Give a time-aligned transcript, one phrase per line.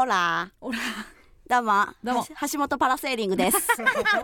[0.00, 0.78] オラオラ
[1.46, 1.84] どうも。
[2.02, 2.26] どうも。
[2.50, 3.58] 橋本パラセーリングです。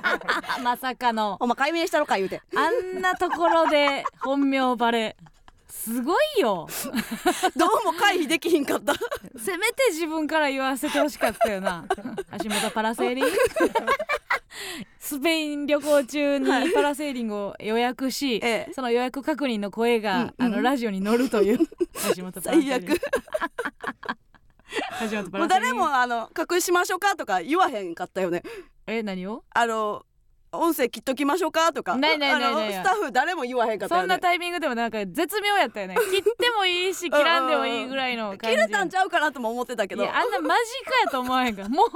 [0.65, 1.37] まさかの。
[1.39, 2.41] お前解明したのか言うて。
[2.57, 5.19] あんなところで本名バレ
[5.69, 6.67] すごいよ。
[7.57, 8.95] どうも回避できひんかった。
[9.39, 11.85] せめて自分から言わせてほしかったよな。
[12.43, 13.31] 橋本パラセーリング？
[14.99, 18.73] スペイン旅行中にパラセーリングを予約し、ええ。
[18.73, 20.35] その予約確認の声が、うんうん。
[20.39, 21.59] あのラジオに乗るという。
[22.17, 23.01] 橋本パラセーリン最グ悪。
[23.01, 23.11] 橋本
[24.01, 24.17] パ
[25.33, 28.43] もう誰もあの隠しましょうかとか言わへんかったよね。
[28.87, 29.45] え何を？
[29.51, 30.05] あの
[30.53, 31.73] 音声切っときましょうか？
[31.73, 31.97] とか。
[31.97, 32.53] ないないないない。
[32.53, 34.05] あのスタッフ誰も言わへんかったよね。
[34.05, 35.97] そんなタイミングでもなんか絶妙やったよね。
[36.11, 40.05] 切ってもいいし切らんでもいいぐらいの感じ切れたんちゃうかなとも思ってたけど。
[40.05, 41.89] あんな間近やと思わへんからもう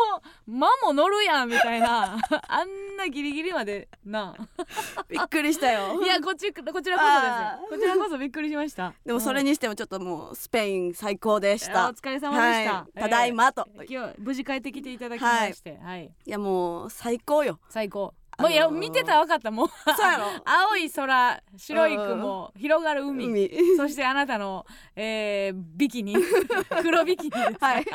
[0.50, 2.18] 間も乗るやんみたいな。
[2.48, 4.34] あんなギリギリまでな。
[5.08, 6.02] びっくりしたよ。
[6.02, 7.68] いやこっちこちらこそですよ。
[7.68, 8.92] こちらこそびっくりしました。
[9.04, 11.84] でもそれにしてもちょっともうスペイン最高でした。
[11.84, 11.90] うん。
[11.90, 13.86] お疲れ様でした、はい、ただいまと、えー。
[13.88, 15.78] 今日無事帰ってきていただきまして。
[15.82, 16.30] はい、い。
[16.30, 17.58] やもう最高よ。
[17.68, 18.00] 最高。
[18.00, 19.68] あのーもういや見てたら分かったもう。
[20.44, 23.26] 青い空白い雲広がる海。
[23.26, 23.50] 海。
[23.76, 24.64] そしてあなたの、
[24.96, 26.16] えー、ビキニ。
[26.82, 27.86] 黒ビキニはい。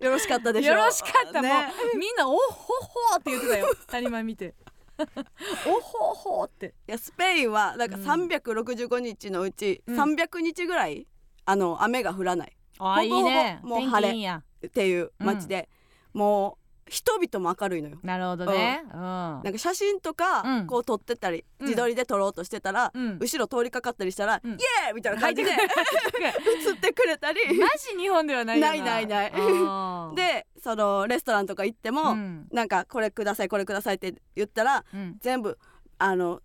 [0.00, 1.48] よろしかったでしょよろしかった、ね。
[1.48, 1.54] も
[1.94, 1.98] う。
[1.98, 3.66] みんな「おっほほ」って言ってたよ。
[3.88, 4.54] 谷間見て
[5.66, 6.74] 「おっほほ」って。
[6.88, 8.02] いやスペインはなんかうん。
[8.04, 10.00] 365日のうちうん。
[10.00, 11.06] 300日ぐらい、
[11.44, 12.56] あの雨が降らない。
[12.78, 13.60] あいいね。
[13.62, 14.30] もう晴れ
[14.66, 15.68] っていう街で、
[16.12, 16.57] もう
[16.88, 17.98] 人々も明るいのよ。
[18.02, 18.82] なるほどね。
[18.84, 19.00] うん。
[19.00, 20.66] なんか写真とかうん。
[20.66, 21.66] こう撮ってたり、うん。
[21.66, 23.18] 自撮りで撮ろうとしてたら、うん。
[23.18, 24.52] 後ろ通りかかったりしたら、うん。
[24.52, 27.40] イエーイみたいな感じで 映ってくれたり。
[27.58, 28.68] マジ日本ではないよな。
[28.70, 29.32] ないないない。
[30.16, 32.48] でそのレストランとか行っても、うん。
[32.50, 35.16] なんかこれくださいこれくださいって言ったらうん。
[35.20, 35.58] 全部
[35.98, 36.40] あの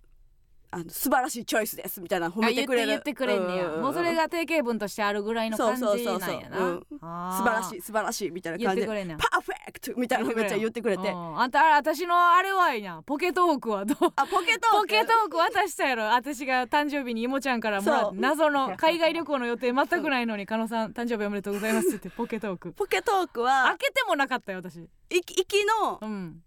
[0.73, 2.88] あの素晴らしいチョイスですみたいな褒あめてくれる。
[2.88, 6.80] 言ってくれんねや、んんんもうそれが定型文としてあるぐらいの感じなんやな。
[6.89, 8.88] 素晴らしい素晴らしいみたいな感じで。
[8.88, 9.62] パーフェ
[9.98, 11.09] みたいなのめっちゃ言ってくれて。
[11.09, 11.39] うん。
[11.39, 13.98] あんた私のあれはいいなポケトークはどう？
[14.16, 14.78] あポケトーク？
[14.78, 16.03] ポケトーク渡したやろ。
[16.14, 18.14] 私が誕生日にいもちゃんからもらそう。
[18.16, 22.72] 謎の海外旅行の予定全くないのに加納さん誕生日おめでとうございますって言ってポケトーク。
[22.72, 24.77] ポケトーク開はけてもなかったよ私。
[24.77, 26.42] いき行きのうん。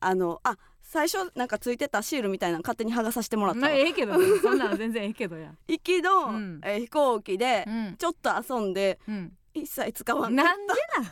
[0.00, 4.24] あのあ最初なんかついてたシールみたいなの勝手に剥がさせてもらったええけどね。
[4.42, 5.52] そんなの全然ええけどや。
[5.68, 6.60] 行きの、うん。
[6.64, 7.96] えー飛行機でうん。
[7.96, 9.32] ちょっと遊んでうん。
[9.52, 11.10] 一切使わなんんでなん？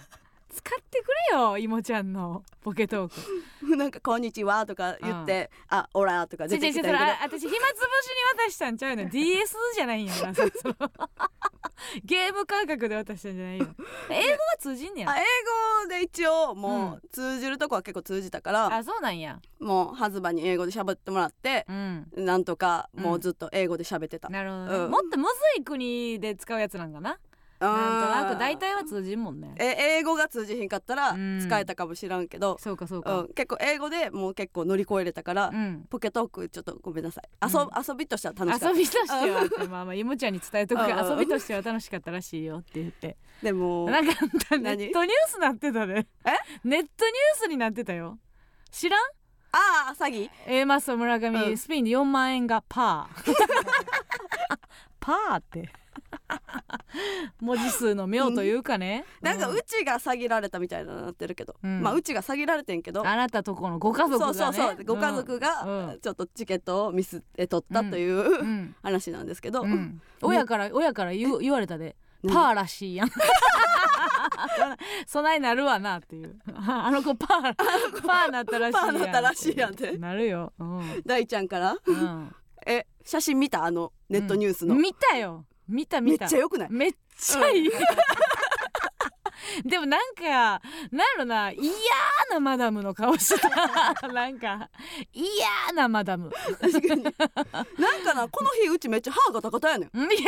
[0.51, 3.77] 使ってくれよいもちゃんのポケトーク。
[3.77, 7.05] なんか「こんにちは」とか言って「あオラ」とか出てきたりとか。
[7.05, 9.09] あ私暇つぶしに渡したんちゃうの？
[9.11, 10.33] DS じゃないんやな
[12.05, 13.67] ゲーム感覚で渡したんじゃないよ
[14.11, 15.11] 英語は通じんねや。
[15.11, 15.23] あ英
[15.85, 19.41] 語で一応もう通じるとこは結構通じたから、あそうなんや。
[19.61, 22.11] もうハズバに英語で喋ってもらってうん。
[22.17, 24.91] なんとかもうずっと英語で喋ってた、なるほどね、うん。
[24.91, 27.19] もっとむずい国で使うやつなんかな？
[27.61, 29.55] なんとなく大体は通じんもんね。
[29.59, 31.41] え英語が通じひんかったらうん。
[31.41, 33.21] 使えたかもしらんけど、そうかそうか。
[33.21, 35.87] うん、結構英語でもう結構乗り越えれたから、うん。
[35.91, 37.29] ポケトークちょっとごめんなさい。
[37.43, 37.69] 遊,、うん。
[37.89, 40.81] 遊びとしては楽しかっ遊びとしてはってまあまあいもちゃんに伝えとく。
[40.83, 43.17] 遊びとしては楽しかったらしいよって言って。
[43.41, 44.13] たでもなんか
[44.53, 44.85] ネ何？
[44.89, 46.31] ットニュースなってたでえ？
[46.65, 48.19] ネットニュースになってたよ。
[48.71, 49.01] 知らん？
[49.51, 51.57] ああ詐欺？A マス村上、うん。
[51.57, 53.35] スペインで4万円がパー。
[55.01, 55.71] パーって
[57.41, 61.83] 文字数の妙というかね、なんかううちが詐欺られたみたいなのなってるけど、うん。
[61.83, 63.07] まあうちが詐欺られてんけど。
[63.07, 64.35] あなたとこのご家族がね。
[64.35, 64.85] そうそうそう。
[64.85, 65.41] ご家族うん。
[65.41, 68.75] がちょっとチケットをミスって取ったという、うん。
[68.83, 70.01] 話なんですけど、うん。
[70.23, 71.97] 親から親から言う言われたで。
[72.23, 73.11] 何パーらしいやん。
[75.07, 76.37] そないなるわなっていう。
[76.53, 79.97] あの子パーパーなったらしいやんパーなったらしいやんって。
[79.99, 81.03] なるよ、うん。
[81.07, 81.77] 大ちゃんから？
[81.85, 82.35] うん、
[82.67, 83.65] え写真見た？
[83.65, 86.69] あのネットニュースの、見たよ見ため見ったちゃ良くない？
[86.71, 87.71] めっちゃいい、
[89.65, 90.61] でもなんかなんや
[91.19, 91.63] ろな嫌
[92.31, 93.49] なマダムの顔してた。
[94.09, 94.71] なんか
[95.13, 96.31] 嫌なマダム。
[96.61, 97.03] 確かに。
[97.05, 97.15] なん
[98.05, 99.91] かなこの日うちめっちゃ歯が高たやねん。
[99.93, 100.19] うんいや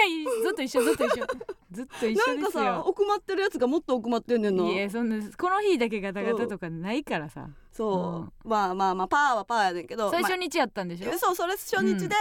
[0.43, 1.27] ずっと一緒ずっと一緒。
[1.71, 4.65] ずっと一緒なんかさ奥まってるやつがもっと奥まってんねんな。
[4.65, 11.07] いやそんなこの日だけガタガタとかないからさ、そう、まあまあまあパーはパーやねんけど最初日やったんでしょ？
[11.09, 12.17] まあ、そうそれ初日で、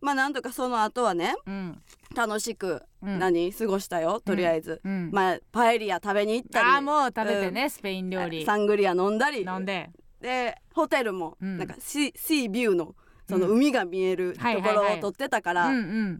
[0.00, 1.82] まあなんとかその後はねうん
[2.18, 3.18] 楽しくうん。
[3.20, 3.52] 何？
[3.52, 5.10] 過ごしたよとりあえず、うん。
[5.12, 6.66] まあパエリア食べに行ったり。
[6.66, 8.44] ああもう食べてね、スペイン料理。
[8.44, 9.42] サングリア飲んだり。
[9.42, 9.90] 飲んで。
[10.20, 11.58] でホテルもうん。
[11.58, 12.96] なんかシ,、シービューの
[13.28, 13.56] そのうん。
[13.58, 15.70] 海が見えるところを撮ってたから、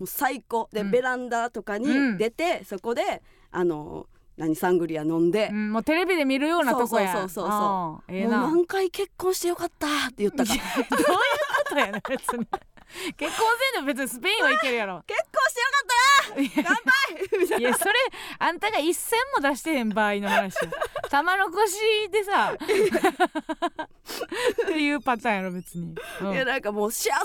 [0.06, 0.68] 最高。
[0.72, 0.90] で、うん。
[0.92, 2.12] ベランダとかうん。
[2.12, 4.06] に出て、そこであの
[4.36, 4.54] 何？
[4.54, 7.12] サングリア飲んで、うん、もうテレビで見るようなとこや。
[7.12, 8.12] そうそうそうそう。
[8.12, 12.46] ええもうな何回結婚してよかったって言ったかどういうことやねん別に
[13.16, 15.02] 結婚せんでも別にスペインは行けるやろ。
[15.08, 15.94] 結婚してよかった
[16.34, 16.40] な。
[17.58, 17.92] いいやそれ
[18.38, 20.60] あんたが一銭も出してへん場合の話よ。
[21.10, 21.76] 玉残し
[22.10, 22.54] でさ。
[22.54, 22.56] っ
[24.66, 26.32] ていうパターンやろ別に、うん。
[26.32, 27.16] いやなんかもう幸せや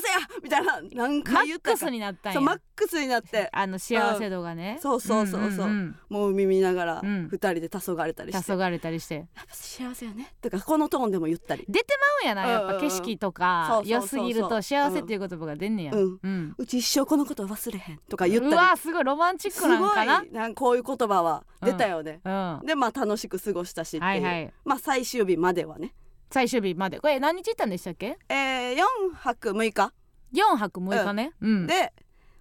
[0.41, 1.71] みたいな何マ回言った。
[1.71, 3.49] かックスになったんそうマッやクスになって。
[3.51, 7.29] あの幸せ度がね、そうそうそうそう,、んんもう海見ながらうん。
[7.29, 9.15] 二人で黄昏たりして、黄昏れたりして。
[9.15, 10.33] やっぱ幸せやね。
[10.41, 11.63] とかこのトーンでも言ったり。
[11.67, 12.79] 出てまうんやなやっぱ。
[12.79, 15.93] 景色とか良すぎると幸せっていう言葉が出んねや。
[15.93, 16.19] うん。
[16.21, 16.55] うん。
[16.57, 20.23] うち一生このこと忘れへんとか言ったうりわすごいロマンチッすクなんごかな。
[20.23, 22.31] いなんかこういう言葉は出たよね、うん。
[22.31, 24.53] はでまあ楽しく過ごしたしっていう、いはい。
[24.65, 25.93] まあ最終日まではね。
[26.31, 26.99] 最終日まで。
[26.99, 28.17] これ何日行ったんでしたっけ？
[28.29, 28.79] えー、4
[29.13, 29.93] 泊6日、
[30.33, 31.33] 4泊6日ね。
[31.41, 31.67] うん。
[31.67, 31.93] で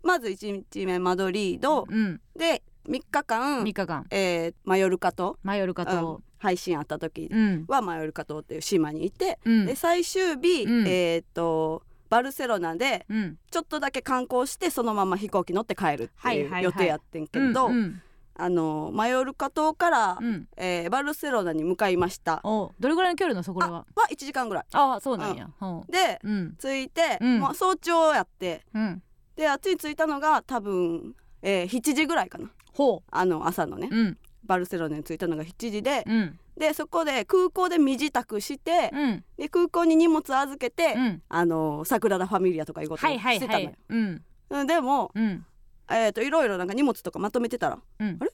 [0.03, 2.21] まず1日目マドリード、うん。
[2.37, 4.07] で3日間3日間。
[4.11, 5.89] えーマヨルカ島、マヨルカうん。
[5.89, 7.65] 島配信あった時うん。
[7.69, 9.67] はマヨルカ島っていう島にいて、うん。
[9.67, 10.89] で最終日、うん。
[10.89, 11.83] えーっと
[12.13, 13.39] バルセロナでうん。
[13.51, 18.03] ちょっとだけ観光してそのまま飛行機乗って帰るってはいいう予定やってんけど、うんうん。
[18.35, 20.47] あのマヨルカ島から、うん。
[20.59, 22.43] えーバルセロナに向かいました。
[22.45, 23.87] おどれぐらいの距離のそこらは？
[23.97, 24.65] は1時間ぐらい。
[24.73, 25.49] ああそうなんや。
[25.59, 26.57] ほでううん。
[26.61, 27.41] 着いて、うん。
[27.41, 28.67] もう早朝やって。
[28.75, 29.03] うん。
[29.35, 32.51] であっちに着いたのが多分、えー7時ぐらいかな。
[32.75, 34.19] ほあの朝のね、ううん。
[34.45, 39.25] バルセロナに着いたのが7時で、うんでそこで空港で身支度して、うん。
[39.37, 41.23] で空港に荷物預けて、うん。
[41.29, 45.47] あのサグラダ・ファミリアとかいうことをしてたのよ、でも、うん。
[45.91, 48.19] えー、といろいろなんか荷物とかまとめてたらうん。
[48.21, 48.31] あれ？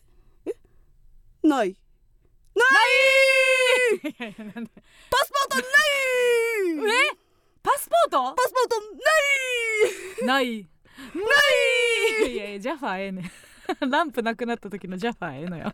[0.46, 1.48] え？
[1.48, 1.76] ない。
[2.54, 4.00] ない！
[4.00, 6.94] パスポートない！
[7.12, 7.16] え？
[7.62, 8.34] パスポート？
[8.34, 10.46] パスポートない！
[10.46, 10.68] ない。
[11.14, 12.32] ない！
[12.32, 13.24] いやいやジャファーええねん
[13.88, 15.72] ランプなくなった時のジャファーええのよ。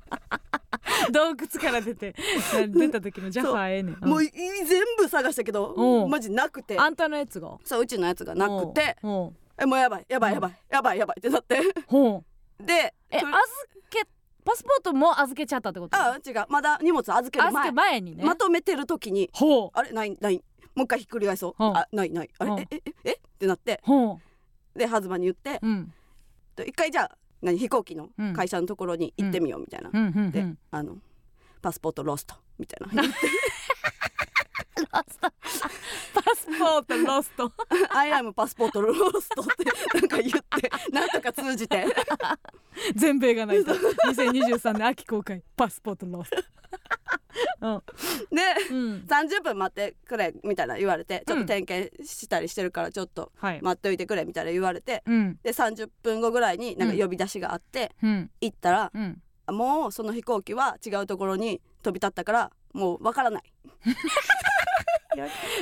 [1.12, 2.14] 洞窟から出て
[2.69, 4.06] 出た時のジャファーええねん、う。
[4.06, 6.11] んもうい全部探したけどうん。
[6.11, 6.79] マジなくて。
[6.79, 7.58] あんたのやつが？
[7.64, 8.96] そううちのやつがなくて。
[9.02, 11.56] ほえもうやばいやばいやばいやばいやばいってなって。
[12.61, 13.32] でえ預
[13.91, 14.06] け
[14.44, 15.97] パスポートも預けちゃったってこと？
[15.97, 16.44] あ違う。
[16.49, 18.25] まだ荷物預ける預前け前にね。
[18.25, 19.31] まとめてる時に。
[19.32, 19.70] ほう。
[19.75, 20.43] あれないない。
[20.75, 21.64] もう一回ひっくり返そう。
[21.64, 21.69] う。
[21.69, 22.31] んあないない。
[22.38, 22.55] あれう。
[22.56, 23.12] んええええ？
[23.12, 23.81] ってなって。
[23.85, 24.19] ほ
[24.75, 25.61] でハズバに言って。
[25.62, 25.94] ううん。
[26.56, 28.32] と一回じゃあ何飛行機のうん。
[28.32, 30.31] 会社のところに行ってみようみたいな、うん。
[30.31, 30.96] でんあの
[31.62, 33.05] パスポートロストみたいな。
[34.93, 35.19] パス
[36.58, 37.52] ポートロスト
[37.91, 40.31] 「アイアムパスポートロスト」ってなんか言っ
[40.61, 41.87] てなんとか通じて。
[42.94, 45.43] 全米がないと2023年秋公開。
[45.56, 46.37] パスポートロスト。
[46.37, 46.44] で
[47.60, 47.81] うん、うん、
[49.08, 55.38] 30分待ってくれみたいな言われてちょっと点検したりしてるからちょっとはい、待っておいてくれみたいな言われてうん。
[55.42, 58.31] で30分後ぐらいになんか呼び出しがあってうん。
[58.40, 59.22] 行ったらうん。
[59.48, 63.42] もうその飛行機は違うところに飛び立ったからもうわからない。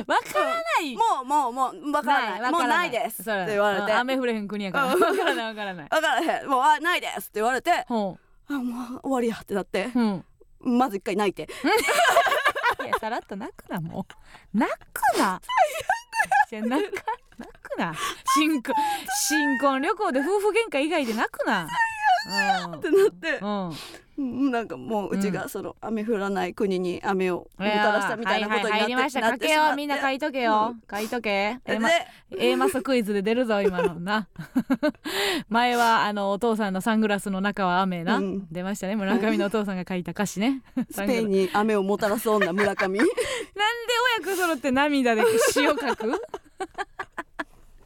[0.06, 0.96] わからない。
[0.96, 2.52] もうもうもうわからない。
[2.52, 3.92] もうないですって言われて。
[3.92, 4.94] うん雨降れへん国やから。
[4.94, 5.00] うん。
[5.02, 5.88] わからないわからない。
[5.90, 6.48] わからへん。
[6.48, 8.18] もうあないですって言われてほ
[8.48, 9.90] あもう終わりやってなって。
[9.94, 10.24] ううん
[10.62, 11.48] まず一回泣いて。
[12.84, 14.06] いやさらっと泣くなも
[14.54, 14.58] う。
[14.58, 15.40] 泣くな。
[16.48, 17.04] 最悪泣か
[17.38, 17.94] 泣くな。
[18.34, 18.74] 新婚
[19.28, 21.68] 新婚旅行で夫婦喧嘩以外で泣くな。
[22.26, 22.78] うん。
[22.78, 23.38] ってなって。
[23.40, 23.70] うん。
[24.18, 24.50] うん。
[24.50, 29.30] なんかもううちがその雨降らない国に雨をもたらしたみたいなことになってはいはい入りました。
[29.32, 30.74] 書けよみんな書いとけよ。
[30.90, 31.58] 書いとけ。
[31.64, 31.88] で A マ
[32.38, 34.28] A マスクイズで出るぞ今のな。
[35.48, 38.46] 前はあのお父さんのサングラスの中は雨な、うん。
[38.52, 38.96] 出ましたね。
[38.96, 40.62] 村上のお父さんが書いた歌詞ね。
[40.90, 42.98] スペインに雨をもたらす女村上。
[42.98, 43.12] なんで
[44.24, 46.12] 親子揃って涙で詩を書く？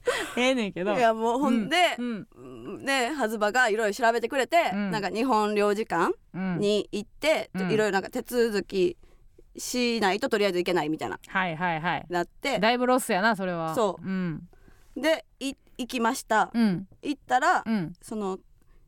[0.36, 0.94] ええねんけど。
[0.94, 2.84] いやもうほんでう、ん。
[2.84, 4.90] ねハズバがいろいろ調べてくれて、うん。
[4.90, 7.70] なんか日本領事館うん、に行ってうん。
[7.70, 8.96] いろいろなんか手続き
[9.56, 11.18] しないととりあえず行けないみたいな。
[11.26, 12.06] はいはいはい。
[12.08, 12.58] なって。
[12.58, 13.74] だいぶロスやなそれは。
[13.74, 14.06] そう。
[14.06, 14.48] うん。
[14.96, 16.50] でい行きました。
[16.54, 16.88] うん。
[17.02, 17.92] 行ったら、うん。
[18.00, 18.38] その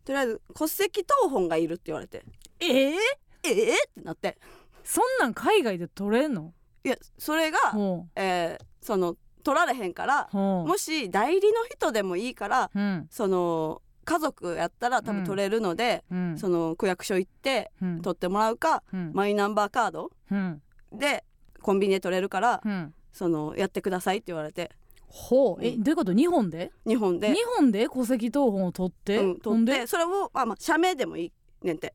[0.05, 2.23] とりあえず戸籍謄本がいるって言われて。
[2.61, 2.97] ええ？
[3.45, 3.75] ええ？
[3.75, 4.39] ってなって。
[4.85, 6.55] そんなん海外で取れんの？
[6.85, 13.07] いやそれが、ほえーその取られへんからもし代理の人でもいいからうん。
[13.11, 16.39] その家族やったら多分取れるので、うん。
[16.39, 18.03] その区役所行ってうん。
[18.03, 19.13] 取ってもらうか、うん。
[19.13, 20.63] マイナンバーカードうん。
[20.93, 21.25] で
[21.61, 22.95] コンビニで取れるから、うん。
[23.13, 24.71] そのやってくださいって言われて。
[25.09, 25.65] ほう。
[25.65, 25.83] えうん。
[25.83, 26.13] どういうこと？
[26.15, 26.73] 日本で？
[26.87, 27.35] 日本で。
[27.35, 29.87] 日本で戸籍謄本を取って、取って。
[29.87, 31.33] それを、まあ、まあ社名でもいい
[31.67, 31.95] ねんて、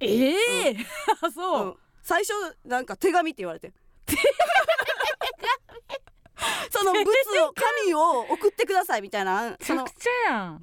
[0.00, 0.30] え
[0.70, 0.76] え
[1.20, 1.74] あそう、うん。
[2.02, 2.32] 最初
[2.64, 3.72] なんか手紙って言われて
[6.70, 7.52] その物を
[7.84, 9.86] 紙を送ってくださいみたいなそのっ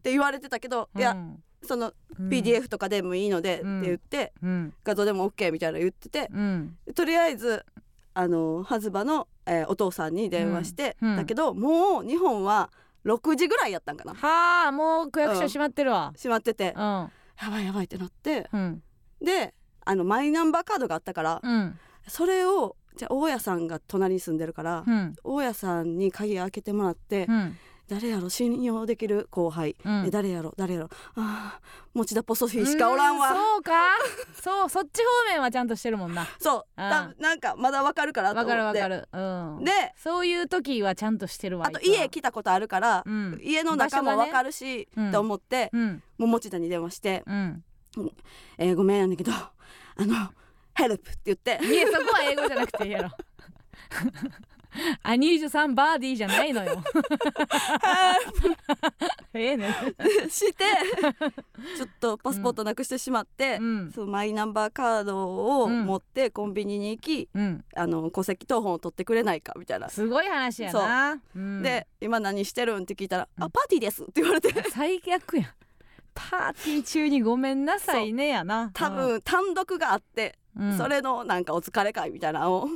[0.01, 1.43] て言われてたけど、いやうん。
[1.61, 4.73] そのうん PDF とかでもいいのでってうん言って、うん。
[4.83, 6.77] 画像でも OK みたいなの言っててうん。
[6.95, 7.65] とりあえず
[8.13, 12.69] あのハズバの、えーお父さんに電話して、だけどもう日本は
[13.05, 14.13] 6時ぐらいやったんかな。
[14.13, 16.11] はあもう区役所閉まってるわ。
[16.15, 16.81] 閉まってて、うん。
[16.81, 17.11] や
[17.49, 18.83] ばいやばいってなってうん。
[19.21, 19.53] で
[19.85, 21.79] あのマイナンバーカードがあったから、うん。
[22.07, 25.15] それをじゃあ大家さんが隣に住んでるから、うん。
[25.23, 27.57] 大家さんに鍵開けてもらって、うん。
[27.87, 30.05] 誰やろ信用できる後輩、うん。
[30.05, 30.53] え誰やろ？
[30.57, 30.89] 誰やろ？
[31.15, 33.71] あー持田ポソフィーしかおらんわ、うそうか。
[34.39, 36.27] そうそっち方面はちゃんとしてるもんな。
[36.39, 36.65] そう。
[36.75, 38.51] あー多分なんかまだわかるからと思って。
[38.51, 39.57] わかるわかる。
[39.57, 39.63] うん。
[39.63, 43.39] でそういう時はちゃんとしてるわあと家来たことあるから、うん。
[43.41, 45.11] 家の中もわかるし、うん。
[45.11, 46.03] と思って、うん。
[46.19, 47.63] もう持田に電話してうん
[48.59, 49.51] 「えーごめんやねんけどあ
[49.97, 50.29] の
[50.79, 53.09] ヘルプ」って言っていやそこは英語じゃなくていいやろ
[55.03, 56.81] アニージュさんバーディーじゃないのよ。
[59.33, 59.73] ええね
[60.29, 60.63] して
[61.75, 63.91] ちょっとパスポートなくしてしまって、うん。
[63.91, 67.65] そのマイナンバーカードをうん持ってコンビニに行き、うん。
[67.75, 71.19] あの戸籍謄本を取ってくれないかみたいな、すごい話やな。
[71.35, 71.39] う。
[71.39, 71.63] ん。
[71.63, 74.53] で「今何してるん?」って聞いたら「うんあパーティーです」って言われて。
[74.69, 75.49] 最悪やん。
[76.13, 78.71] パーティー中にごめんなさいねやな。
[78.73, 80.77] 多分単独があって、うん。
[80.77, 82.67] それのなんかお疲れ会みたいなのを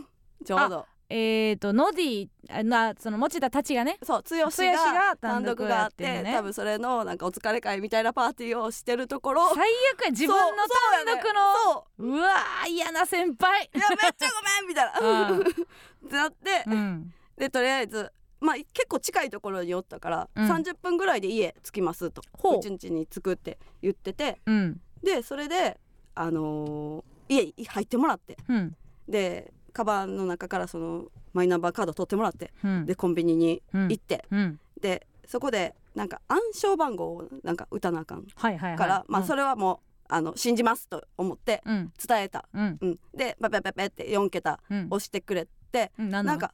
[0.46, 0.86] ちょうど。
[1.10, 3.98] えーとノディあなその持田たちがね。
[4.02, 9.54] そう剛剛がが単単独独があってね多分それのなんかお疲れ会みたいなパーティーをしてるところ。
[9.54, 10.12] 最悪や。
[10.12, 11.32] 自分の単独の。
[11.76, 12.20] そうう。
[12.20, 13.70] わー嫌な先輩。
[13.76, 15.00] いやめっちゃごめんみたいな。
[15.30, 15.42] うん。
[15.42, 17.14] ってなってうん。
[17.38, 20.50] でとりあえずまあ結構近いところにおったから、うん。
[20.50, 22.22] 30分ぐらいで家着きますと。
[22.58, 22.60] う。
[22.60, 24.42] ちんちに着くって言ってて。
[24.48, 24.82] うん。
[25.04, 25.80] でそれで
[26.16, 28.38] あのー家に入ってもらって。
[28.48, 28.76] うん。
[29.08, 32.54] でカバンの中からそのマイナンバーカード取ってもらって。
[32.64, 32.86] うん。
[32.86, 33.82] でコンビニにうん。
[33.90, 34.60] 行って、うん。
[34.80, 38.50] でそこでなんか暗証番号をなんか打たなあかんか
[38.86, 41.92] ら、まあそれれはもうあの信じますと思ってうん。
[42.08, 42.78] 伝えた、うん。
[42.82, 44.88] うん、でペペペペって4桁うん。
[44.92, 46.10] 押してくれて、うん？
[46.10, 46.54] なんか、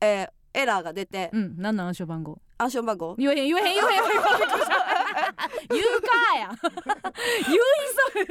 [0.00, 1.56] えーエラーが出て、うん。
[1.58, 1.86] なんなん？
[1.88, 4.02] 暗証番号暗証番号言えへん言えへん言えへん
[5.68, 6.50] 言うかや
[7.46, 7.58] 言い
[7.94, 8.26] そう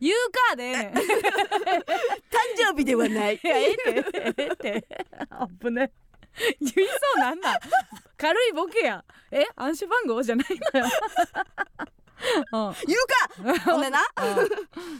[0.00, 4.88] 言うかでええね誕生日ではないいやええってええって
[5.30, 5.92] あぶね
[6.60, 6.82] 言いそ
[7.16, 7.58] うなんなん
[8.16, 10.86] 軽いボケやえ暗証番号じゃないのよ
[12.52, 12.96] うん言
[13.52, 13.98] うかほんでな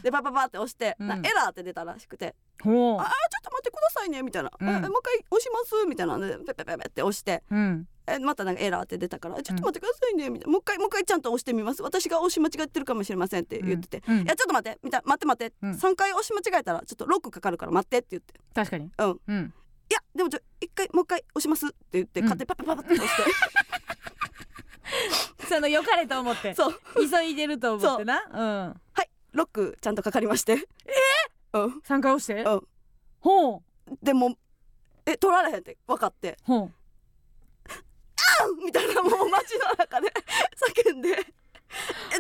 [0.03, 11.83] でパパパって押して、うんエラーって出たらしくてほ「あちょっと待ってくださいね」みたいな「うんもう一回押します」みたいなのでペペペペって押してうんえまたなんかエラーって出たから「ちょっと待ってくださいね」みたいな「もう一回もう一回ちゃんと押してみます。
[11.83, 18.35] 私が押し間違ってるかもしれません」って言ってて「うんいやちょっと待って」みたいな「待って待って、うん3回押し間違えたらちょっとロックかかるから待って」って言って。
[18.55, 19.21] 確かに「うん。
[19.29, 19.55] うん
[19.91, 22.27] いやでもちょ一回もう一回押します」って言ってうん。
[22.27, 23.23] 勝手にパパパパって押して、
[25.47, 26.55] その良かれと思って。
[26.57, 26.81] そう。
[27.11, 28.23] 急いでると思ってな。
[28.33, 28.37] う。
[28.37, 28.81] ん。
[28.93, 30.53] はいロックちゃんとかかりまして。
[30.55, 30.59] え？
[31.59, 31.83] うん。
[31.83, 32.43] 参加をして？
[32.43, 32.69] うん。
[33.21, 33.63] ほう。
[34.03, 34.37] でも
[35.07, 36.39] え取られへんって分かって。
[36.45, 36.73] ほう
[38.65, 40.13] みたいなもう街の中で
[40.85, 41.35] 叫んで。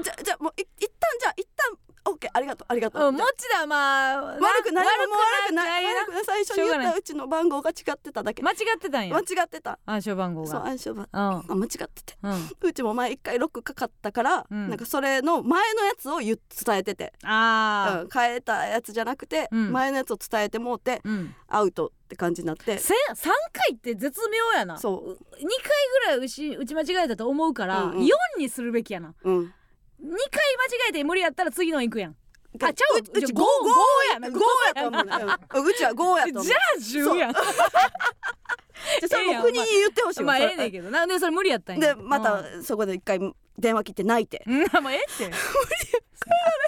[0.03, 4.23] じゃじゃもうい一旦じゃあ一旦オッケーありがとうありがとう、うんもちだまあ。
[4.23, 5.09] 悪くない悪
[5.49, 5.85] くない。
[5.85, 8.43] な悪くない最初に言ったうちの番号が違ってただけ。
[8.43, 9.15] 間違ってたんや。
[9.15, 9.79] 間違ってた。
[9.87, 11.21] 暗証番号そうが暗証番うん。
[11.21, 12.17] あ間違ってて。
[12.23, 12.51] うん。
[12.61, 14.69] うちも前一回ロックかかったから、うん。
[14.69, 16.39] なんかそれの前のやつを伝
[16.71, 19.73] えてて、あうん、変えたやつじゃなくて、うん。
[19.73, 21.01] 前のやつを伝えてもうて
[21.49, 22.79] アウトって感じになって。
[22.79, 24.79] せ3回って絶妙やな。
[24.79, 27.99] そ2回ぐらい打ち打ち間違えたと思うから、うんうん。
[28.01, 29.15] 4にするべきやな。
[29.23, 29.55] ううん
[30.05, 32.17] 2回間違えて無理やったら次の行くやん。
[32.63, 32.99] あちゃう？
[32.99, 33.45] うちじゃ5あ
[34.11, 34.29] 5やな。
[34.29, 35.05] 5やと思う。
[35.05, 36.45] ね、うちは5やと思う。
[36.47, 37.35] じゃあ10やん
[39.01, 40.91] じゃあそれも国に言ってほしいまあええねんけど。
[40.91, 41.95] なんでそれ無理やったんや。
[41.95, 43.19] でまたそこで一回
[43.59, 44.43] 電話切って泣いて。
[44.47, 45.31] うんもうええって。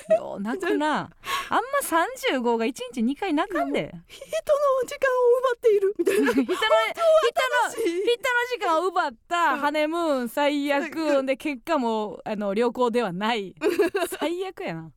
[0.14, 1.10] よう泣くな。
[1.48, 3.92] あんま35が1日2回泣かんで。
[4.08, 4.32] 人の
[4.86, 5.94] 時間を奪っている。
[5.98, 6.32] みたいな。
[6.32, 8.12] 人の人の人の
[8.52, 13.54] 時間を奪ったハネムーン最悪で結果もあの良好ではない。
[14.18, 14.92] 最悪やな、うん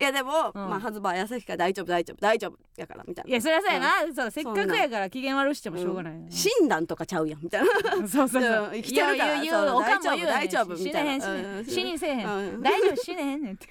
[0.00, 0.68] いやでも、うん。
[0.68, 3.30] まあはずばやさきから大丈夫大丈夫大丈夫やからみたいな。
[3.30, 7.68] いやそりゃそうやな、そうせっかくやから機嫌悪してもしょうがない、うん診断とかちゃうやんみたいな。
[8.08, 8.68] そうそうそうう。
[8.68, 11.20] ん生きてるから言う言うそうおかんも言うねん大丈夫みたいな。
[11.20, 11.60] 死ねへうん。
[11.60, 13.66] ん死にせえへん、うん大丈夫死ねへんねんって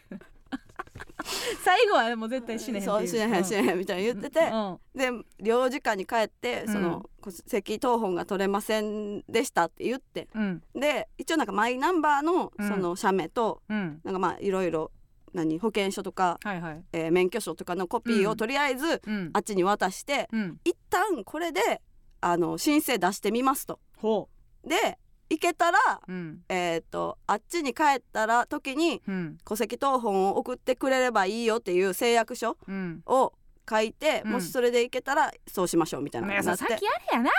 [1.64, 4.58] 最後はもう絶対死ねへんそう死ねへん死ねへんみたいな言ってて、う。
[4.58, 4.80] ん。
[4.96, 10.28] で領事館に帰ってうんその戸籍謄本が取れませんでしたって言って。
[10.34, 10.64] うん。
[10.74, 12.68] で一応なんかマイナンバーのうん。
[12.68, 14.02] その写メと、うん。
[14.04, 14.92] なんかまあいろいろ
[15.34, 16.84] 何保険証とか、はいはい。
[16.94, 18.28] えー免許証とかのコピーうん。
[18.28, 19.30] をとりあえずうん。
[19.34, 20.60] あっちに渡して、うん。
[20.64, 21.82] 一旦これで
[22.22, 23.80] あの申請出してみますと。
[23.98, 24.30] ほ
[24.64, 24.98] で
[25.30, 26.40] 行けたら、ううん。
[26.50, 29.38] えー、とあっちに帰ったら時にうん。
[29.46, 33.02] 戸籍謄本を送ってくれればいいよっていう誓約書うん。
[33.06, 33.34] を
[33.70, 34.32] 書いて、うん。
[34.32, 37.32] もしそれで行けたらそうしましょうみたいななっていやささっきやれやな。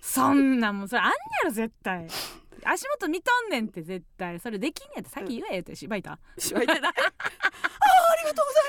[0.00, 2.06] そんなんもんそれあんねやろ絶対
[2.64, 4.38] 足元見とんねんって絶対。
[4.40, 6.18] それできんねんってさっき言えよってしばいた？
[6.38, 8.64] しばいてないあーありがとうござい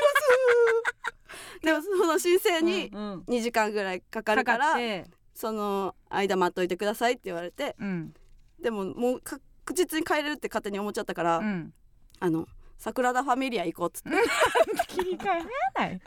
[1.74, 1.89] ます。
[1.91, 3.19] でもその申請にうんうん。
[3.22, 5.03] 2時間ぐらいかかるかから
[5.34, 8.13] その間待っといてくださいって言われてうん。
[8.62, 9.41] でももう確
[9.74, 11.74] 実に帰れるって勝手に思っちゃったから、うん。
[12.19, 14.10] あの桜田ファミリア行こうっつって、
[14.88, 15.41] 切り替え
[15.75, 16.01] 早ない。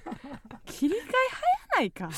[0.66, 1.02] 切り替え
[1.70, 2.10] 早ないか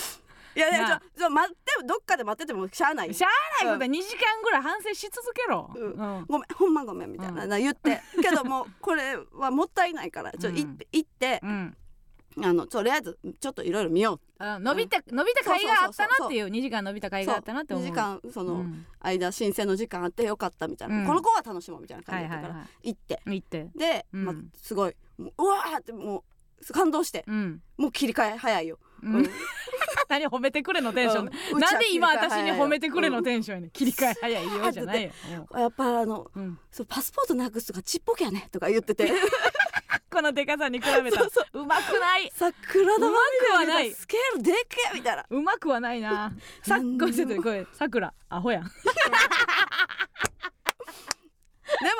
[0.56, 3.14] いやいやちょ待ってどっかで待っててもしゃあない。
[3.14, 5.90] しゃあないことは2時間ぐらい反省し続けろ、うん。
[5.92, 6.26] うん。
[6.28, 8.00] ごめんほんまごめんみたいな、な言って。
[8.22, 10.78] けどもうこれはもったいないからちょうん。
[10.92, 11.40] 行って
[12.36, 14.20] あのとりあえずちょっといろいろ見よう。
[14.38, 17.86] あ伸びた伸びた甲斐があったなっていう2時間伸びた甲斐があったなって思う。
[17.86, 18.86] 2時間その、うん。
[19.00, 23.20] 間申請の時間あってよかったみたいな、うんこの子は楽しもうみたいな感じだったから、は行って。
[23.26, 23.70] い行って。
[23.76, 24.24] で、うん。
[24.24, 26.24] まあ、すごいもううわーっても
[26.68, 27.24] う感動して。
[27.26, 27.62] うん。
[27.76, 29.16] もう切り替え早いよ、うん。
[29.16, 29.30] うん。
[30.08, 31.60] 何褒めてくれのテンション、うん。
[31.60, 33.70] なんで今私に褒めてくれのテンションやねん。
[33.70, 35.10] 切り替え早いよじゃないよ、
[35.54, 36.42] やっぱあのうん。
[36.42, 39.12] うんそうパスポートなくすとかちっぽけやねとか言ってて。
[40.10, 41.22] このでかさに比べたら。
[41.22, 41.66] そうそう。
[41.66, 42.30] まくない。
[42.34, 43.14] 桜田うまく
[43.52, 43.92] はない。
[43.92, 45.26] スケールでけえみたいな。
[45.28, 46.32] うまくはないな。
[46.62, 46.96] さなん。
[46.98, 48.14] これちょっとこれさくら。
[48.28, 48.64] アホやん。
[48.64, 48.74] でも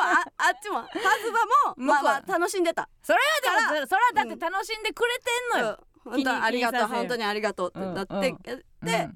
[0.02, 1.00] ああっちもハズ
[1.32, 1.38] バ
[1.74, 2.88] もまあまあ楽しんでた。
[3.02, 3.18] それ
[3.50, 5.18] はでもそれはだって楽しんでくれ
[5.52, 8.86] てんのよ、うん本当にありがとう本当にありがとうってなって、うんうん。
[8.86, 9.08] で、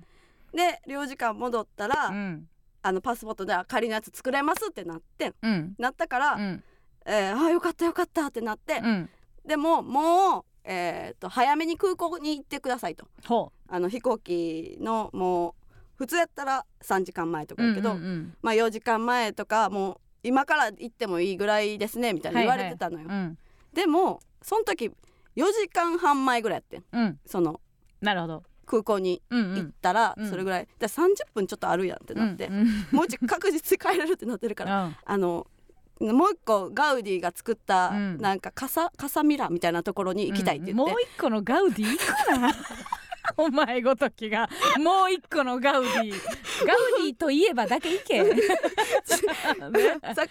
[0.54, 2.48] で領事館戻ったら、うん。
[2.80, 5.74] あのパスポートでは仮のやつ作れますってなってうん。
[5.78, 6.64] なったから、うん。
[7.06, 9.10] えーあよかったよかったってなって、うん。
[9.46, 13.06] でももう、えー、と早めに空港に行ってくださいと。
[13.26, 15.54] ほあの飛行機のもう
[15.96, 18.34] 普通やったら3時間前とうかやけど、うんうんうん。
[18.42, 23.38] まあ4時間前とかもう今から行ってもいいぐらいですねみたいな言われてたのよ、うん。
[23.72, 24.90] でもその時
[25.38, 26.84] 4時間半前ぐらいやってん。
[26.92, 27.18] うん。
[27.24, 27.60] その
[28.00, 28.42] なるほど。
[28.66, 29.52] 空港に行っうん。
[29.54, 30.28] うんたらうん。
[30.28, 32.66] それぐらい、で30分ちょっとあるやんってなって、うんうん。
[32.90, 34.84] もううち確実に帰れるってなってるから。
[34.84, 34.96] うん。
[35.04, 35.46] あの
[36.00, 38.18] もう一個ガウディが作った、うん。
[38.18, 41.86] なんかカサカサミラみたいなところに行きたいって言って、もう一個のガウディ？
[41.86, 42.52] 行くな。
[43.36, 44.48] お前ごときが。
[44.78, 46.10] もう一個のガウディ。
[46.10, 46.16] ガ
[46.64, 48.24] ウディといえばだけ行け、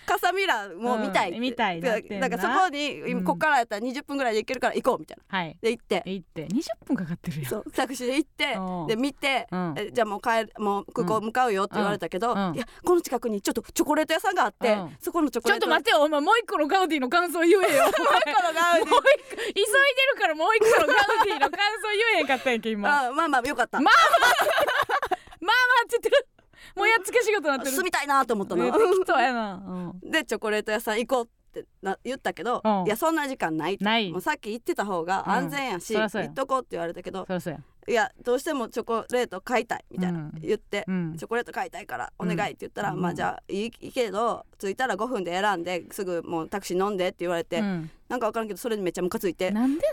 [0.05, 1.39] カサミラも見たいうん。
[1.41, 5.37] 見たいなだからそこに、うんここからやったら20分ぐらいで行けるから行こうみたいな。
[5.37, 5.57] はい。
[5.61, 6.03] で行って。
[6.05, 6.47] 行って。
[6.47, 7.49] 20分かかってるやん。
[7.49, 7.71] そう。
[7.71, 8.53] タクシーで行って。
[8.53, 8.87] うん。
[8.87, 9.73] で見て、うん。
[9.77, 14.95] えじゃあもう帰るもう空港向かうよって言われたけど、いやこの近くにちょっとチョコレート屋さんがあって、うん。
[14.99, 17.59] そこのチョコちょっレートと待ってよお前もう一個のガウディの感想言えよ。
[17.59, 18.85] もう一個のガウディ。
[18.85, 19.71] 急いで
[20.13, 22.89] るからもう一個のガウディの感想言えへんかったんやんけ今。
[22.89, 25.17] まああまあまあよかった、ままあ
[25.53, 26.27] って言ってる。
[26.75, 27.71] もうやっつけ仕事になってる。
[27.71, 30.11] 住みたいなと思ったの、ね適当やな、うん。
[30.11, 32.85] でチョコレート屋さん行こうってな言ったけど、うん。
[32.85, 33.85] いやそんな時間ないと。
[33.85, 34.11] ない。
[34.11, 37.59] もうさっき言ってた方が安全やし、うん行っとこうって言われたけどそりゃそうや。
[37.89, 40.31] いやどうしてもチョコレート買いたいみたいな、うん。
[40.41, 41.15] 言って、うん。
[41.17, 43.01] チョコレート買いたいからお願いって言ったら、うん。
[43.01, 47.89] まあじゃあいいけど着いたら5分で選んですぐもうタクシー飲んでって言われて、うん。
[48.09, 49.51] なんか分からんけどそれにめっちゃムカついて。
[49.51, 49.85] なんで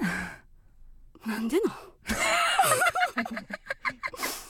[1.24, 1.46] なん？
[1.48, 1.74] でのな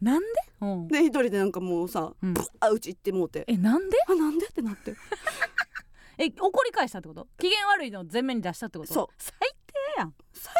[0.00, 0.26] なんで、
[0.60, 0.88] うん。
[0.88, 2.34] で一人でなんかもうさ、うん。
[2.60, 3.44] あうち行ってもうて。
[3.46, 3.96] えなんで？
[4.08, 4.94] あなんでってなって。
[6.18, 7.26] え怒り返したってこと？
[7.38, 8.92] 機嫌悪いのを前面に出したってこと？
[8.92, 9.06] そう。
[9.18, 10.14] 最低やん。
[10.32, 10.54] 最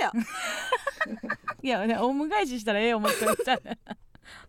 [0.00, 0.12] 低や
[1.62, 3.58] いやねオウム返ししたらええ思ってるじゃん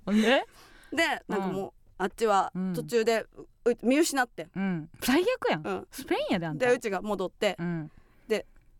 [0.06, 0.45] ほんで？
[0.91, 2.73] でなんかもう、あっちはうん。
[2.73, 3.25] 途中で
[3.65, 4.89] うう見失って、うん。
[5.01, 6.65] 最悪やん、うん、スペインやであんた。
[6.67, 7.56] でうちが戻って。
[7.60, 7.91] うん「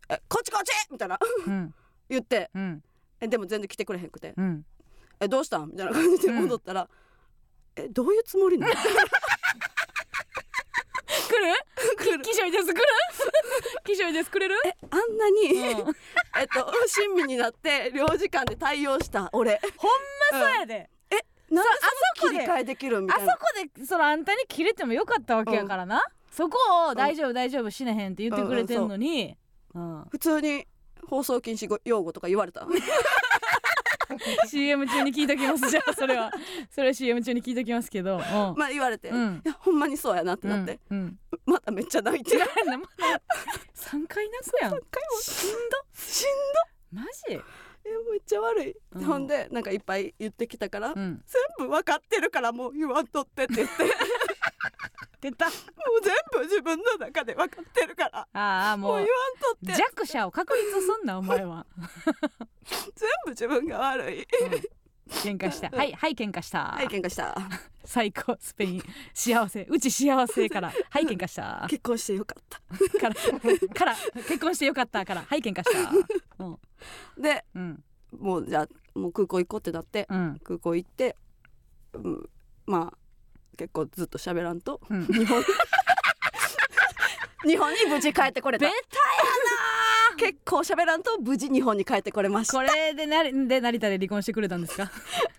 [0.08, 1.18] えこっちこっち!」みたいな。
[1.46, 1.74] うん。
[2.08, 2.50] 言って。
[2.54, 2.82] うん。
[3.20, 4.34] えでも全然来てくれへんくて。
[4.36, 4.64] うん
[5.20, 5.58] 「えどうした？
[5.58, 6.88] ん?」みたいな感じで戻ったら
[7.76, 8.74] 「えどういうつもりなの?
[8.74, 8.84] 来る？
[11.98, 12.22] 来る。
[12.22, 12.82] 気象です来る？
[13.84, 14.54] 気象ですくれる？
[14.64, 15.42] えあんなに、
[15.82, 15.94] うん。
[16.38, 19.60] えっと親身になって領事館で対応した俺。
[19.76, 19.90] ほん
[20.32, 20.88] まそうやで、
[21.50, 21.74] なんであ
[22.18, 23.36] そこでその切り替えできるみあそたいな？
[23.36, 23.44] こ
[23.78, 29.36] でそのあんたに切れてもよかったわけやからな、そこを大丈夫大丈夫しねへんって言ってくれてんのに、
[29.74, 30.04] うん。
[30.10, 30.66] 普通に
[31.08, 32.66] 放送禁止用語とか言われた？
[34.48, 35.70] CM 中に聞いときます。
[35.70, 36.32] じゃあそれは。
[36.70, 38.22] それは CM 中に聞いときますけど、うん。
[38.56, 39.42] まあ言われて、うん。
[39.44, 40.98] いやほんまにそうやなってなって、うん。
[40.98, 41.18] うん。
[41.46, 43.22] まためっちゃ泣いてなんだまだ
[43.74, 44.70] 3回泣くやん。
[44.70, 45.56] 回もしんど。
[45.94, 46.26] しん
[46.96, 47.34] マジ？
[47.34, 47.42] どい
[48.12, 49.04] めっちゃ悪い、うん。
[49.04, 51.22] ほんでなんかいっぱい言ってきたから、うん。
[51.26, 53.84] 全部分かってるからもう言わんとってって言って。
[53.84, 53.90] も
[55.20, 55.46] 出た。
[55.46, 55.50] う
[56.02, 58.28] 全部自分の中で分かってるから。
[58.32, 58.92] ああもう。
[58.92, 59.82] もう言わんとって。
[59.82, 61.66] 弱者を確立すんなお前は、
[62.94, 64.20] 全部自分が悪い。
[64.22, 64.26] うん。
[65.08, 65.70] 喧嘩した。
[65.76, 67.36] はいはい喧嘩した、はい喧嘩した。
[67.84, 68.82] 最高スペイン。
[69.14, 69.64] 幸せ。
[69.70, 70.72] うち幸せから。
[70.90, 71.66] はい喧嘩した。
[71.70, 72.60] 結婚してよかった。
[72.98, 73.14] から
[73.74, 75.22] から結婚してよかったから。
[75.22, 75.72] はい喧嘩し
[76.38, 76.44] た。
[76.44, 76.58] うん。
[77.22, 77.84] でうん。
[78.18, 80.40] もうじゃあもう空港行こうってなってうん。
[80.42, 81.16] 空港行って、
[81.92, 82.28] うん、
[82.66, 82.98] まあ
[83.56, 85.06] 結構ずっと喋らんとうん。
[85.06, 85.42] 日本
[87.46, 88.64] 日本に無事帰ってこれた。
[88.66, 89.55] ベタやな
[90.16, 92.54] 結構喋らんと無事日本に帰ってこれました。
[92.54, 94.90] これでなりで成田で離婚してくれたんですか？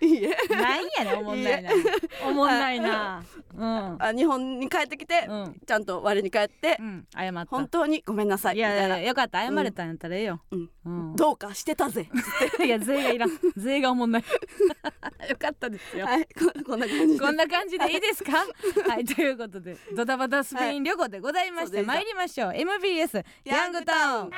[0.01, 0.35] いいえ。
[0.49, 1.57] なんやねんおもんな。
[1.57, 1.71] いな
[2.25, 3.23] おもんないな。
[3.55, 3.97] うん。
[4.03, 5.59] あ日本に帰ってきて、うん。
[5.65, 7.07] ちゃんと我に帰って、うん。
[7.13, 7.45] 謝った。
[7.45, 10.41] 本当にごめんなさいいやよかった謝れたんやったらええよ。
[10.51, 10.69] うん。
[10.85, 11.15] うん。
[11.15, 12.09] どうかしてたぜ。
[12.63, 13.29] いや税がいらん。
[13.57, 14.23] 税がおもんない。
[15.29, 16.05] よかったですよ。
[16.05, 16.23] はい。
[16.25, 17.19] ここんな感じで。
[17.19, 18.45] こんな感じでいいですか？
[18.87, 19.05] はい。
[19.05, 22.53] ということでドタバタスペイン旅行でございまして、はい参りましょう。
[22.55, 24.31] MBS ヤングタウン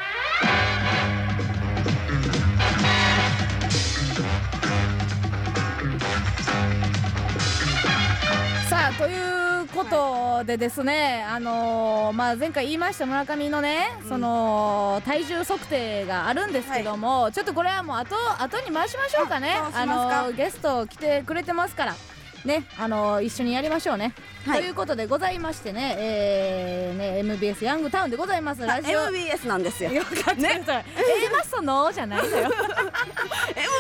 [8.70, 14.10] さあということでですね、あのーまあ、前回言いました村上のね、うん。
[14.10, 19.54] その体重測定があるんですけども、ちょっとこれはもう後後に回しましょうかね。
[19.54, 20.22] あ回しますか。
[20.24, 21.96] のーゲスト来てくれてますから
[22.45, 24.13] ねあのー一緒にやりましょうね、
[24.45, 24.62] はい。
[24.62, 28.65] ということでございましてね,、えー、ね MBS ヤングタウンでございます。
[28.65, 29.91] ラジオ MBS なんですよ。
[29.91, 30.34] よかった。
[30.36, 30.63] ね。
[30.67, 32.49] A マッソのじゃないのよ。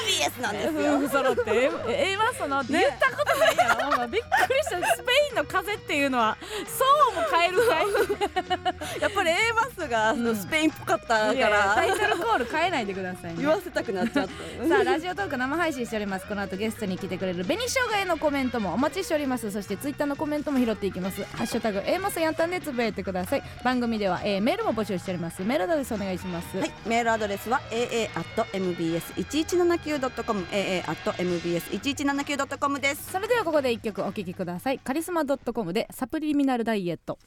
[0.07, 1.71] MBS なんです夫よ 婦揃って。
[1.87, 4.95] A マッソのって言ったことないやろ、まあびっくりした。
[4.95, 10.35] スペインの風っていうのはそうも変えるかい やっぱり A マスがうん。
[10.35, 13.35] スペインっぽかったかいやいやタイらトルコール変えないでくださいね。
[13.39, 16.25] 言わせたくなっちゃったさあラジオトーク生配信しております。
[16.25, 19.51] この後ゲストに来てくれる紅生姜へのコメントもお待ちしております。
[19.51, 21.23] そしてツイッターのコメントも拾っていきます。
[21.25, 23.43] ハッシュタグ A マスヤンタンでつぶやいてください。
[23.63, 25.43] 番組では、えーメールも募集しております。
[25.43, 33.11] メールアドレスお願いします、はい、メールアドレスは aa.mbs1179.com aa.mbs1179.com です。
[33.11, 34.79] それではここで一曲お聴きください。
[34.79, 37.19] カリスマ .com でサプリミナルダイエット。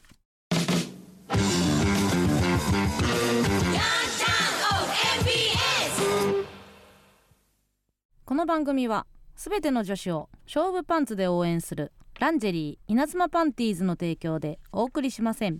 [8.25, 11.91] この番組はすべての女子を勝負パンツで応援する。
[12.19, 15.59] ランジェリー稲妻パンティーズの提供でお送りしません。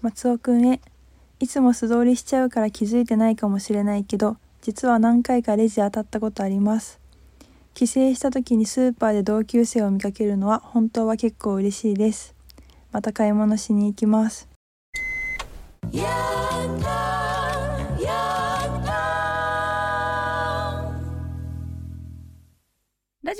[0.00, 0.80] 松尾くんへ
[1.40, 7.00] いつも素通りしちゃうから気づいてないかもしれないけど実は何回かレジ当たったことあります。
[7.74, 12.34] 帰省した時にスーパーで同級生を見かけるのは本当は結構嬉しいです。
[12.92, 14.48] また買い物しに行きます。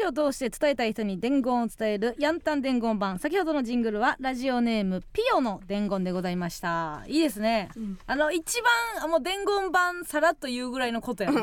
[0.05, 3.19] ジオを通して伝えたい人に伝言を伝えるヤンタン伝言版。
[3.19, 7.03] 先ほどのジングルはラジオネームピオの伝言でございました。
[7.07, 7.99] いいですね、うん。
[8.07, 8.61] あの一
[9.01, 11.43] 番もう伝言版さらっと言うぐらいのことやな。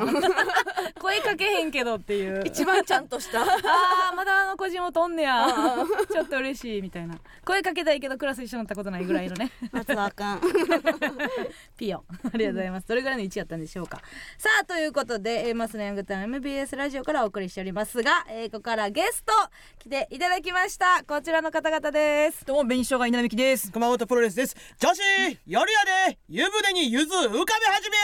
[1.00, 2.44] 声かけへんけどっていう。
[2.46, 3.42] 一番ちゃんとした。
[3.42, 5.48] あーまだあの個人もとんねや。
[6.12, 7.16] ちょっと嬉しいみたいな。
[7.44, 9.52] 声かけたいけどクラス一緒になったことないぐらいのね。
[9.72, 10.42] 夏はあかん。
[11.78, 12.88] ピオありがとうございます。
[12.88, 14.02] どれぐらいの位置やったんでしょうか。
[14.38, 19.32] さあということで、えー、マスのヤングタウン MBS ラジオからお送りしておりますが、えーここからゲスト
[19.80, 21.06] 来ていただきました。
[21.08, 22.44] こちらの方々です。
[22.44, 23.72] どうも紅生姜稲美です。
[23.72, 24.58] 熊本プロレスです。
[24.78, 25.00] 女子
[25.48, 27.96] 夜やで湯船に柚子浮かべ始め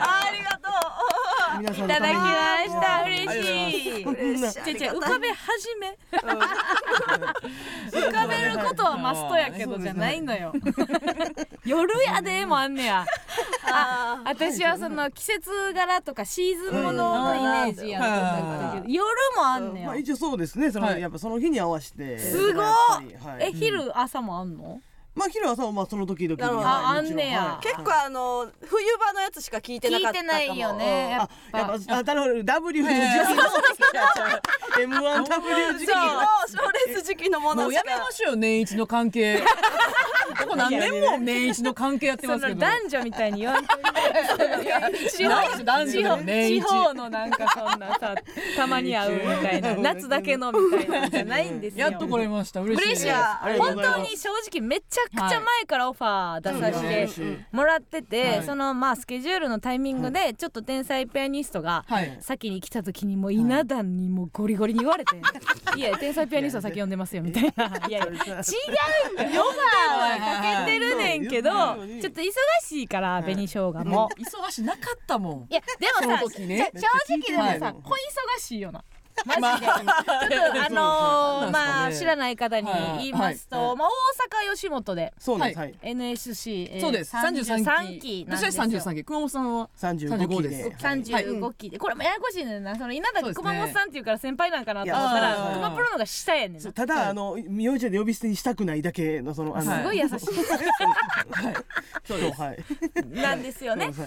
[0.00, 0.70] ありがと
[1.58, 2.20] 皆さんいただきま
[2.64, 2.96] した。
[2.96, 4.04] ありがとうござい嬉しい。
[4.04, 5.98] 嬉しいちょちょ浮かべ始め？
[7.90, 10.54] 浮かべることはマストやけどじゃないのよ。
[11.66, 13.04] 夜やでもあんねや。
[13.72, 18.08] あ私はその季節柄とかシーズンもののイメージやった
[18.86, 19.04] 夜
[19.36, 19.86] もあんねや。
[19.88, 20.70] まあ一応そうですね。
[20.70, 21.00] その、はい。
[21.00, 22.18] やっぱその日に合わせて。
[22.18, 22.64] すごっ。
[22.64, 23.02] は
[23.40, 23.48] い。
[23.48, 24.80] え昼朝もあんの？
[25.14, 26.64] まあ昼朝はまあその時々に。
[26.64, 27.14] ああん。
[27.14, 27.40] ねや。
[27.42, 27.64] はい。
[27.66, 33.00] 結構あの冬場のやつしか聞いてなかった聞いてないよねやっあやっぱぱあなるほど W の時期。
[33.34, 33.42] の
[34.98, 35.92] M1W 時期。
[35.92, 36.04] そう。
[36.04, 37.90] の賞レース時期のももうのしか。
[37.90, 39.42] やめましょうよ年一の関係。
[40.38, 42.54] ここ何年も年一の関係やってそますけど。
[42.54, 43.76] の男女みたいに言わんと
[45.10, 48.14] 地ないです男女地方地方のなんかそんなさ
[48.56, 51.88] たまに会うみたいな 夏だけのみたいなんじゃないんですよ。
[51.88, 52.60] やっと来れました。
[52.60, 53.10] 嬉しい
[53.58, 57.46] 本当に正直めちゃくちゃ前からオファー出させてうん。
[57.52, 58.44] もらってて、はい。
[58.44, 62.18] そのまあスケジュールのタイミングでちょっと天才ピアニストがはい。
[62.20, 65.16] 先に来た時にもう稲田にもうゴリゴリに言われて
[65.76, 65.80] 「い。
[65.80, 68.06] や天才ピアニストは先呼んでますよ」みたいな「いやいや。
[68.06, 70.18] 違うんだヨガは
[70.60, 71.76] かけてるねんけどちょっ
[72.12, 72.30] と忙
[72.62, 74.08] しいから紅生姜も。
[74.16, 75.46] 忙しいなかったもん。
[75.50, 76.70] いやでもさね。
[76.74, 77.74] 正直でもさ、はい。
[77.82, 78.84] 小忙しいよな。
[79.26, 82.66] マジで、ちょっとあのー、まあ知らない方に
[82.98, 83.88] 言いますと、はいまあ
[84.46, 85.12] 大阪吉本で。
[85.18, 85.58] そうです。
[85.58, 85.74] はい。
[85.82, 87.14] NSC、えー、そうです。
[87.16, 88.26] 33 33期期。
[88.28, 89.04] なん私はですよ33期。
[89.04, 90.48] 熊本さんは35期で。
[90.48, 90.62] で。
[90.62, 92.76] す三十五期で、これもややこしいねんな。
[92.76, 96.72] その稲田熊本さんっていうから先輩なんかなと思ったいらや熊プロのが下やねんな。
[96.72, 100.10] ただあの名字で呼び捨てにしたくないだけのそのあのすごい優し
[102.06, 102.40] そうです。
[102.40, 102.58] はい。
[103.12, 103.86] いなんですよね。
[103.86, 103.94] はい。
[103.94, 104.06] で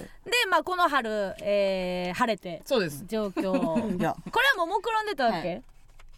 [0.49, 3.05] まあこの春、えー、晴れてそうです。
[3.07, 4.15] 状況いや。
[4.31, 5.61] これはもう目論んでたわけ、はい。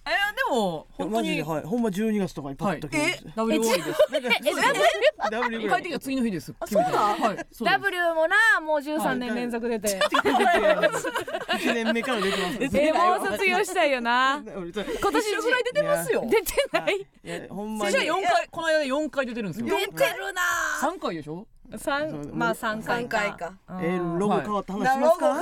[0.07, 0.09] え
[0.51, 1.63] でも本当にマジではい。
[1.63, 3.03] ほんま12月とかにパッと来る。
[3.03, 3.99] んですよ W 多いです。
[4.13, 6.53] え W 帰ってきた次の日です。
[6.67, 14.43] そうだはい W もなもう13年連続出て1年目から出てますえもう卒業したいよな。
[14.45, 16.27] 今 今年ぐらい出てますよ。
[16.29, 16.97] 出てない？
[16.97, 17.05] い。
[17.27, 17.91] やほんまに。
[17.91, 19.65] じゃあ四回この間四回出てるんですよ。
[19.67, 20.41] 出てるな
[20.81, 21.47] 三回でしょ？
[21.77, 23.53] 三まあ三回三回か。
[23.69, 23.83] うん。
[23.83, 25.35] えーロゴ変わった話しますか？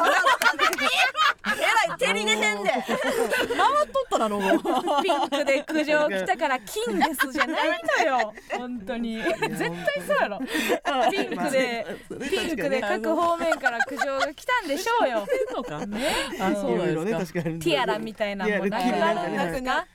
[1.45, 1.49] え
[1.89, 5.01] らい照り出てんで取 ったなロゴ。
[5.03, 8.33] ピンクで苦情来たから金ですじゃないのよ。
[8.57, 9.17] 本当に。
[9.21, 9.69] 絶対
[10.07, 10.39] そうやろ。
[11.12, 11.86] ピンクで
[12.29, 15.27] ピンクで各方面から苦情が来たんでしょうよ。
[15.55, 16.07] のかね。
[16.39, 17.59] あそういろいろねなんですか確かに。
[17.62, 19.86] ティアラみたいなのもなくなるんですか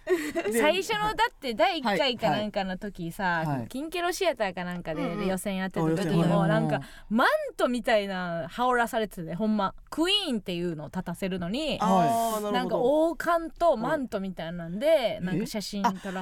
[0.52, 3.68] 最初のだって第1回かなんかの時さ、はい。
[3.68, 5.26] キンケロシアターかなんかでうんうん。
[5.26, 9.74] 予選やってた時あ予選はいもなんかマントみたいな羽織らされててほんま。
[9.90, 16.14] クイーンっていうのを立たせるのにななんか王冠とマントみたいなんでなんか写真撮らその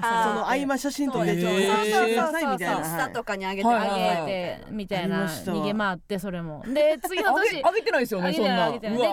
[0.47, 2.77] されて合間写真撮ってそうちょっとえー写真くださいみたいな。
[2.79, 5.09] インスタとかにあげてはいああげげてみたい。
[5.09, 6.63] な逃げ回ってそれも。
[6.67, 8.71] で次のあ年げあげてないですよねそんな。
[8.71, 9.09] で次の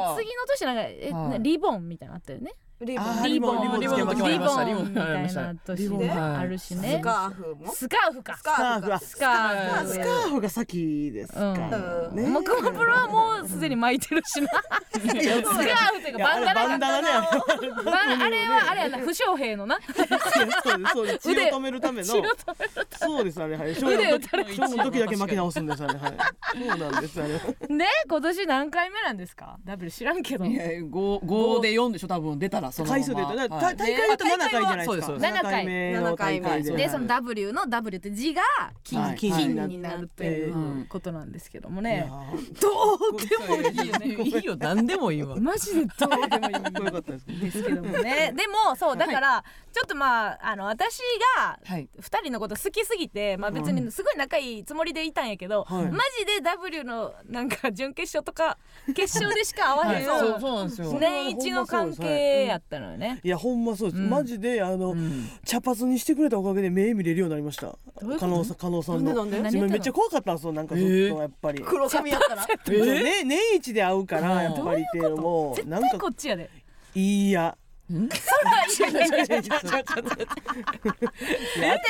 [0.47, 1.41] 年なんかえはい。
[1.41, 2.53] リボンみたいなのあったよね
[2.85, 4.15] リボあーリボンリボンリボンリボン。
[4.15, 4.29] みた。
[4.29, 4.57] いリボン。
[4.59, 4.73] あり
[5.23, 5.99] ましたな年リボン。
[5.99, 6.81] ではいあるしン。
[6.81, 16.45] ねスカーフもスカーフかスカーフかスカーフスカーフが先ですかうんねもうクマプロはもうすでに巻いてるしなスカーフっていうかバン。
[16.45, 16.79] ダナバン。
[16.79, 17.09] ダナね
[18.23, 26.13] あれはあれやな負傷兵のな血を腕止めるためのそうですあれはい腕の時打の時だけ巻き直すんですあれはい
[26.67, 33.03] そうなんですあれね今年何回目なんですか W 知らんけどいや五五で四でしょ多分出たらそのまま。
[33.03, 34.85] 回数で言うと大会で言うと7回じゃないですか。
[34.85, 35.33] そうですそうです。
[35.33, 35.65] 7回。
[35.65, 36.71] 目の大会で。
[36.71, 38.41] でその W の W って字が
[38.83, 39.17] 金,、はい。
[39.17, 40.85] 金金になるといううん。
[40.87, 42.61] ことなんですけどもね、ー。
[42.61, 44.55] どうでもいいよねいいよ。
[44.57, 45.35] 何でもいいわ。
[45.35, 46.53] マジでどうでもいい。
[46.53, 48.33] かっこよかったですですけどもね。
[48.35, 50.99] でもそうだから、ちょっとまああの私
[51.37, 51.87] がはい。
[51.99, 55.91] 2人のこと好きすぎて、まあ、別にすごい仲いいつもりでいたんやけど、はい。
[55.91, 58.57] マジで W のなんか準決勝とか
[58.95, 63.19] 決勝でしか会わへん、年一の関係やったのよね。
[63.23, 64.09] いやほんまそうです、うん。
[64.09, 65.29] マジであの、うん。
[65.45, 67.67] 茶髪にしてくれたおかげで目見れるようになりました。
[67.67, 68.19] ういうこと？
[68.19, 69.13] 加納さん加納さんの。
[69.13, 69.57] なんでなんで？
[69.57, 72.43] 自分めっちゃ怖かったんですよなんかずっとやっぱり、黒髪やったら。
[72.43, 76.49] そうね年一で会うからやっぱりっていうのも絶対なんかこっちやで。
[76.95, 77.57] いいや
[77.91, 78.09] ん？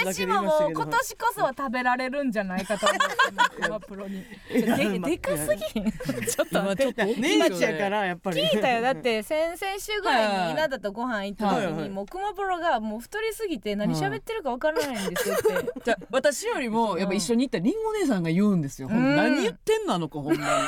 [0.04, 4.26] 私ももう今年こそは食べられるんじゃないかと思ってます熊プロに。
[4.50, 4.62] で
[5.00, 5.92] でかすぎん。
[5.92, 7.16] ちょっと待って。
[7.16, 15.72] 年一やからやっぱり聞いたよだって先々週ぐらいに稲田とご飯行った時はいはいにもう熊プロがもう太りすぎて何喋ってるかわからないんですよって。
[15.86, 20.64] じゃあ私よりもやっぱ一緒に行ったりんご姉さんが言うんですよ、何言ってんのあの子ほんまに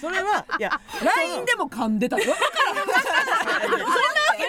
[0.00, 0.70] それはいや
[1.04, 2.36] LINE でも噛んでたよそれ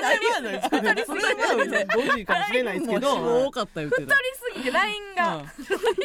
[0.01, 4.19] はそれは5時かもしれないですけもうど多かった言ってた太り
[4.53, 5.43] すぎて LINE が。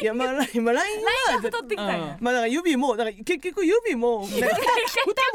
[0.01, 1.01] いやまあ今 LINE
[1.33, 2.17] は太ってきたんや。
[2.19, 4.35] まあだから指もだから結局指もなんか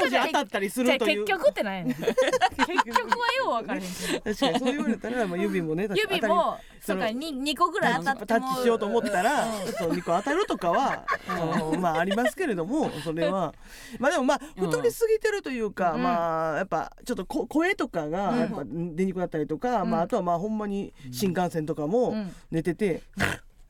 [0.01, 1.25] 二文字当たったりするという。
[1.25, 1.95] 結局ってないねん。
[1.95, 3.81] 結局はよう分から。
[3.81, 9.47] 確かにそう言われたらまあ指もね確かに指もそうかに二個ぐらい当たってタもッチしようと思ったら、
[9.79, 13.55] そう2個当たるとかは、あのまあありますけれどもそれは。
[14.01, 16.03] まあでもまあうん太りすぎてるというか、うん。
[16.03, 19.91] まあやっぱちょっとこ声とかがうんやっぱ出にくくなったりとか、うん。
[19.91, 22.33] まああとはまあほんまに新幹線とかもうん。
[22.51, 23.03] 寝てて、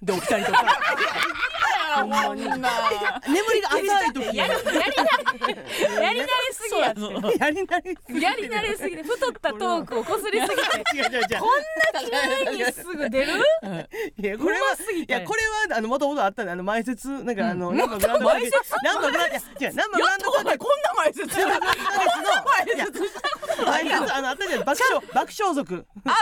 [0.03, 0.65] で起きたりとか。
[3.29, 4.47] 眠りが浅い時や。
[4.47, 4.81] りやり慣れ
[6.03, 6.87] やり慣れすぎや。
[7.39, 8.25] やりなりすぎて。
[8.25, 9.03] やり慣れすぎて。
[9.03, 10.63] 太ったトークをこすりすぎて。
[11.39, 11.51] こん
[11.93, 13.33] な急にすぐ出る？
[14.19, 17.09] いやこれはいやこれはあの元々あったんであの前説？
[17.09, 20.01] なんかあの、うんナンバーグランド前説ナンバーグランド違うナンバー
[20.45, 21.37] グラこんな前説。
[23.65, 24.15] 前説。
[24.15, 24.65] あのあったじゃん。
[24.65, 25.03] 爆笑。
[25.13, 25.87] 爆笑族。
[26.05, 26.19] 爆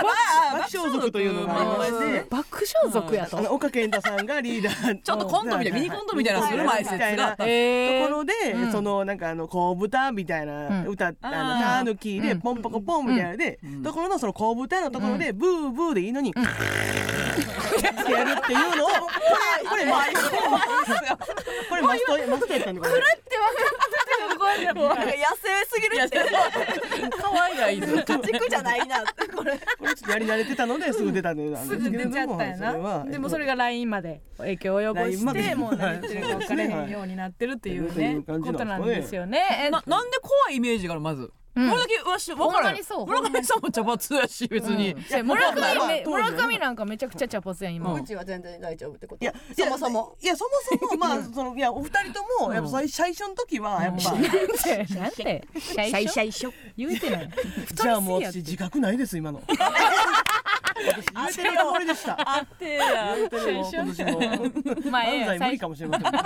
[0.72, 2.26] 笑族というのがありまして。
[2.30, 8.72] 爆笑族やあの岡健太さんがリーダーちょっとコントみたいなミニコントみたいなする前説がとえころで、うん。
[8.72, 10.86] そのなんかあの小豚みたいなうん。
[10.88, 13.82] 歌、あのタヌキでポンポコポンみたいなので、うん。
[13.82, 18.88] ところのその小豚のところでブーブーでいいのに、ってやるっていうのを
[19.68, 20.30] これこれマスト
[21.68, 22.88] これマストマストやったんだか
[24.20, 24.34] らな。
[24.34, 26.18] んか野生すぎるって。
[27.20, 29.02] 可愛いがいいぞ家畜じゃないな
[29.34, 29.58] これ。
[29.78, 33.04] これちょっとやり慣れてたのですぐ出たのよなんすぐですけれども出ちゃったんやそれは。
[33.04, 33.10] な。
[33.10, 38.40] でもそれが LINE まで影響を及ぼしてもう何言ってるか 分からへんようになってるっていうねはい。
[38.40, 39.40] ことなんですよね。
[39.66, 41.22] えななんで怖いイメージがあるまず。
[41.22, 41.32] うん
[41.68, 44.94] これだけわし分からんまにそう村上さんも茶髪やし別に、
[45.24, 49.24] 村上村上なんかめちゃくちゃ茶髪やん今、うちは全然大丈夫ってこと。
[49.24, 50.16] いやそもそも。
[50.20, 50.50] いやそも
[50.88, 54.28] そも まあそのいやお二人ともやっぱ最最初の時はやっぱなんて
[54.94, 55.44] なんて
[55.90, 56.30] 最初？
[56.30, 56.52] 初？
[56.76, 57.30] 言うてない。
[57.74, 59.42] じゃあもう私自覚ないです今の
[61.14, 62.18] 私言えてるつもりでした。
[62.36, 63.14] あってや。
[63.16, 66.12] 言えてるもう今年も漫才無理かもしれません。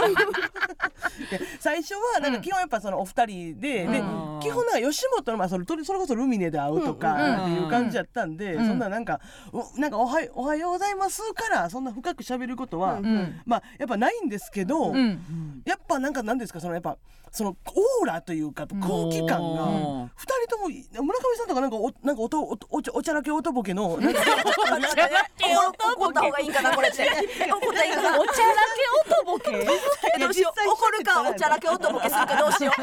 [1.30, 4.02] で最初はなんか基本やっぱそのお二人で、でう
[4.38, 4.40] ん。
[4.40, 8.66] 基本なんか吉本のまあそれそれこそルミネで会うとかっていう感じやったんで、うん。
[8.68, 9.20] そんななんか
[9.52, 13.40] おなんかおはよおはようございますからそんな深く喋ることは、うん。
[13.46, 15.62] まあやっぱないんですけど、うん。
[15.64, 16.60] やっぱなんかなんですか？
[16.60, 16.96] そのやっぱ
[17.36, 18.78] そのオーラというか空
[19.10, 19.66] 気感がう。
[20.04, 27.02] ん二人とも村上さんとかなんかおなんかおとおおちゃおちゃらけおとぼけの なんか怒った方がいいんかなこれって。
[27.02, 29.50] 怒ったらいいかなおちゃらけおとぼけ
[30.14, 30.70] えどうしよう。
[30.70, 32.70] 怒るかおちゃらけおとぼけするかどうしよ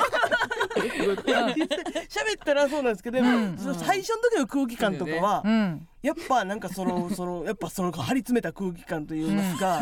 [0.76, 9.82] 喋ったらそうなんですけど、でもその最初の時の空気感とかは、うんやっぱなんかその そのやっぱその張り詰めた空気感といいますか、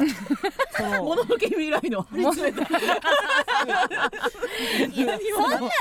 [0.76, 2.68] その もののけ未来の張り詰めた。
[2.68, 2.78] そ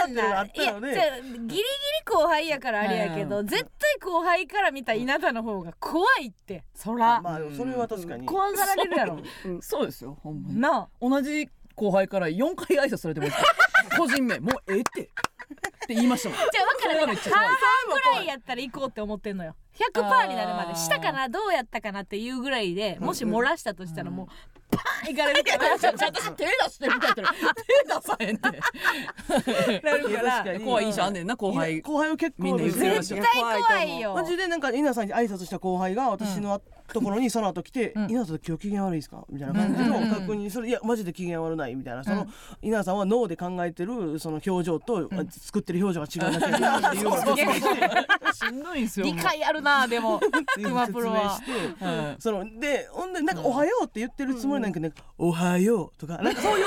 [0.07, 1.63] んなんあなったのでいやじゃあギリギリ
[2.05, 3.47] 後輩やからあれやけど、うん。
[3.47, 3.71] 絶対
[4.01, 6.65] 後輩から見た稲田の方が怖いって。
[6.75, 9.19] そら、まあそれは確かに、怖がられるやろ。
[9.61, 10.61] そうですよほんまに。
[10.61, 10.89] なあ。
[11.01, 13.33] 同じ後輩から4回挨拶されてます
[13.97, 15.11] 個人名もうええって
[15.55, 16.39] って言いましたもん。
[16.39, 17.47] じゃあ分からんそれがめっちゃ怖い。
[17.47, 19.55] 半々ぐらいやったら行こうって思ってんのよ。
[19.95, 25.79] 100%になるまでしたかなどうやったかなっていうぐらいでもし漏らしたとしたらもうパーンいかれるから。
[25.79, 30.61] ちょちょ私手出してみたいな手出さへんって なるから。
[30.61, 31.81] 怖い印象あんねんな後輩。
[31.81, 33.15] 後輩は結構みんな言ってました。
[33.15, 34.15] 絶対怖いよ。
[34.15, 36.61] マジでなんか稲さんに挨拶した後輩が私の
[36.93, 42.05] ところにその後来てうん「稲さん今日機嫌悪いですか?」みたいな感じのうん確認それいやマジで機嫌悪ないみたいな。
[42.05, 42.27] その
[42.63, 50.21] 稲さんは脳で考えてるその表情と作ってる表情が違うだけだっていうしんどいんすよ理解あるなでも。
[50.55, 51.85] 熊プロは説明して。
[51.85, 54.81] はいそのでほんでなんか「おはよう」って言ってるつもりなんか
[55.19, 56.67] おはよう」とかなんかそういう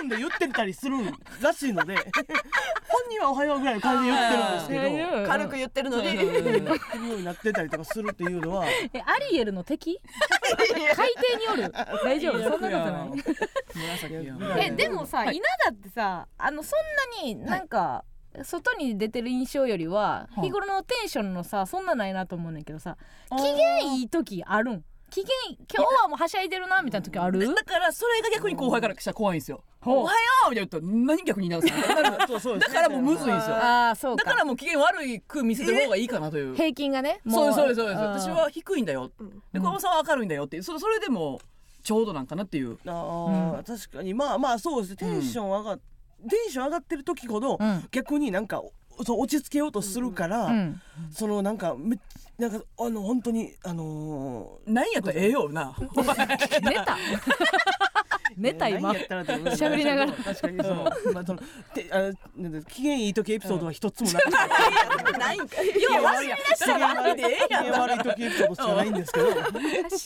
[0.00, 0.96] そういうトーンで言ってたりする
[1.40, 1.94] らしいので
[2.88, 5.22] 本人は「おはよう」ぐらいの感じで言ってるんですけど。
[5.24, 8.64] う軽く言ってるのに言ってるようになってたりとかするっていうのは。
[8.92, 10.00] えアリエルの敵？
[10.96, 11.72] 海底におる？
[12.04, 12.42] 大丈夫？
[12.42, 14.66] そんなことない。
[14.66, 16.78] えでもさ、稲田ってさあのそん
[17.20, 18.04] なになんか、
[18.42, 20.42] 外に出てる印象よりははい。
[20.42, 22.96] 日頃のテンションのさそんなないなと思うねんけどさ
[23.36, 24.84] 機嫌いい時あるん？
[25.10, 25.28] 機嫌
[25.68, 27.40] 今日はもうはしゃいでるなみたいな時ある？
[27.40, 29.62] だからそれが逆に後輩からしたら怖いんですよ。
[29.84, 30.18] おはよ
[30.48, 33.56] うみたいな言うと何逆に言い直すのそうそうだからもうむずいんですよ。
[33.56, 34.24] ああそうか。
[34.24, 36.54] だからもう機嫌悪いく見せてる方がいいかなという。
[36.54, 38.28] 平均がねもそうですそうですそうです。
[38.28, 38.34] ん。
[38.34, 39.10] 私は低いんだよ。
[39.52, 40.56] で小山さんは明るいんだよって。
[40.56, 41.40] いうそれそれでも
[41.82, 42.78] ちょうどなんかなっていう。
[42.86, 44.14] あー、確かに。
[44.14, 44.96] まあまあそうですね。
[44.96, 45.80] テンション上がっ、
[46.28, 47.88] テンション上がってる時ほど、うん。
[47.90, 48.62] 逆になんか
[49.04, 50.80] そう落ち着けようとするから、うん。
[51.10, 51.98] そのなんかめ
[52.38, 55.76] なんかあの本当にあの何やったらええよな。
[56.62, 56.96] 寝 た
[58.40, 59.46] 寝た今何やったらって思う。
[59.48, 60.12] 喋りながら。
[60.12, 61.40] 確かにその、まあ、その
[61.74, 66.38] てあなんだ機嫌いい時エピソードは一つもなくて、ないんかいいや悪いやん。
[66.38, 69.26] 機嫌悪い時エピソードしかないんですけど。
[69.28, 69.32] え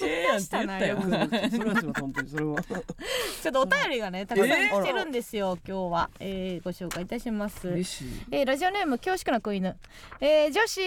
[0.07, 0.99] えやんって言ったよ。
[1.01, 2.77] それはすみません本当にそれはちょ
[3.51, 7.69] っとお便りがねたくさんえー来てるんですよ、今日は、えー、ご紹介いたします。
[7.69, 9.77] えーラジオネーム恐縮な子犬、
[10.21, 10.81] えー女子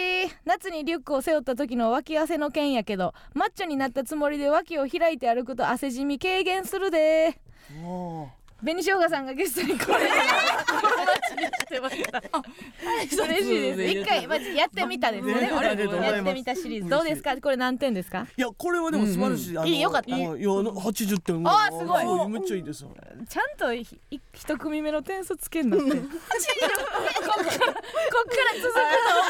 [0.46, 7.37] 夏にリュックを背負った時の脇汗の件やけどマッチョになったつもりで脇を開いて歩くと汗じみ軽減するで
[7.70, 10.10] もう紅しょうがさんがゲストにこれお待
[11.30, 12.22] ちにしてました
[13.24, 15.34] 嬉しいです一回まずやってみたですね。
[15.52, 17.38] やってみたシリーズどうですか？
[17.38, 18.26] これ何点ですか？
[18.36, 20.16] いやこれはでも素晴らしい、あのいいよかった。
[20.16, 20.30] いや
[20.82, 21.48] 八十点。
[21.48, 22.30] あーすごい。
[22.30, 22.82] めっちゃいいです。
[22.84, 22.90] よ
[23.30, 25.86] ちゃんと一組目の点数 つけんなって。
[25.86, 28.80] こっからこっから続くと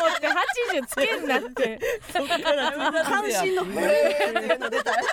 [0.05, 0.27] 思って
[0.79, 1.79] 80つけんなって。
[3.03, 5.09] 関心のえーっていうの出たらま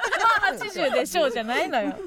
[0.51, 1.89] あ80でしょうじゃないのよ。
[1.89, 1.99] なん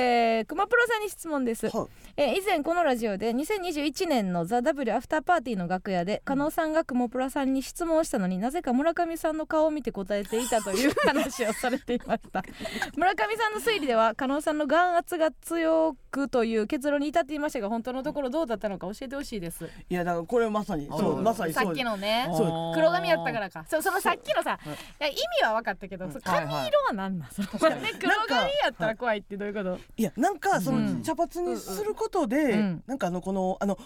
[0.00, 2.09] えー、熊プロさんに質問です、はい。
[2.16, 12.42] えー以前このラジオで2021年の「ザ・ w アフターパーティーの楽屋で加納さんが熊プロさんに質問をしたのになぜか村上さんの顔を見て答えていたという話をされていました。
[12.96, 19.68] 村上さんの推理では加納さんの眼圧が強くという結論に至っていましたが本当のところどうだったのか教えてほしいです。
[19.88, 22.26] いやだからこれまさにそううんまさにさっきのね
[22.74, 23.64] 黒髪やったからか。
[23.68, 23.82] そう。
[23.82, 24.58] そのさっきのさ、
[25.00, 29.78] い、や意味は分かったけど、その髪色は何なんその、ね、 黒髪やったら怖いってどういうこと？
[29.96, 30.98] いやなんかそうん。
[30.98, 32.84] の茶髪にすることで、うん。
[32.86, 33.78] なんかあのこのあの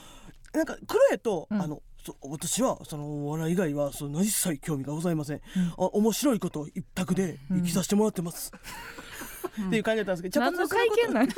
[0.55, 1.61] なんか黒やと、うん。
[1.61, 5.41] あのそ私はそのお笑い以外はその一切興味がございません、
[5.79, 8.53] あ面白いこと一択で生きさせてもらってます、
[9.67, 11.29] っていう感じだったんですけど何の茶髪会見なん？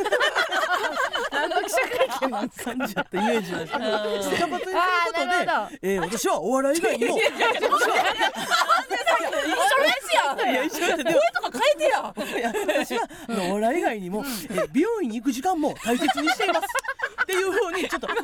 [1.33, 3.85] 何の記者会見なん感じだったイメージなんですけど。
[3.85, 7.21] 茶髪にすることであーなるほどえー私はお笑い以外にもい
[10.55, 11.11] や一緒とか
[11.53, 11.93] 変えて
[12.79, 13.09] 私は
[13.51, 16.67] お笑い以外にも、えー美容院に行く時間も大切にしています。
[17.23, 18.23] っていうふうにちょっとカラ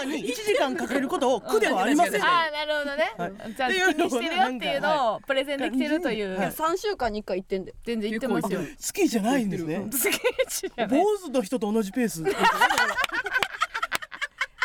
[0.00, 2.22] ーに1時間かけることを苦ではありません。
[2.22, 3.32] ああなるほどね、はい。
[3.56, 7.74] じゃあ気にしてるよっていうのをプレゼンできてるという、はい三週間に一回行ってんで。
[7.84, 8.60] 全然言ってますよ。
[8.60, 9.31] 結好きじゃない？
[9.38, 9.86] んですね。
[9.92, 11.00] スケッチじゃない。
[11.00, 12.22] 坊主の人と同じペース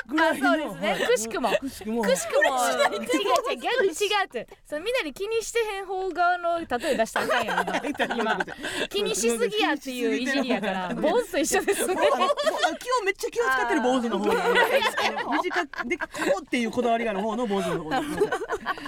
[0.07, 0.91] ぐらいのあそうですね。
[0.91, 1.49] はいくしくも。
[1.59, 2.01] くしくも。
[2.01, 2.57] くしくも。
[2.93, 3.61] 違う違う。
[3.61, 8.39] 逆に違うってそのみんなに気にしてへん方側の例え出したらあかんやん
[8.89, 11.95] 気にしすぎやっていういじりやから 坊主と一緒ですね。
[12.79, 14.39] 気をめっちゃ気を使ってる坊主の方に。
[15.43, 16.05] 短くでこ
[16.39, 18.17] うっていうこだわりがある方の坊主の方に。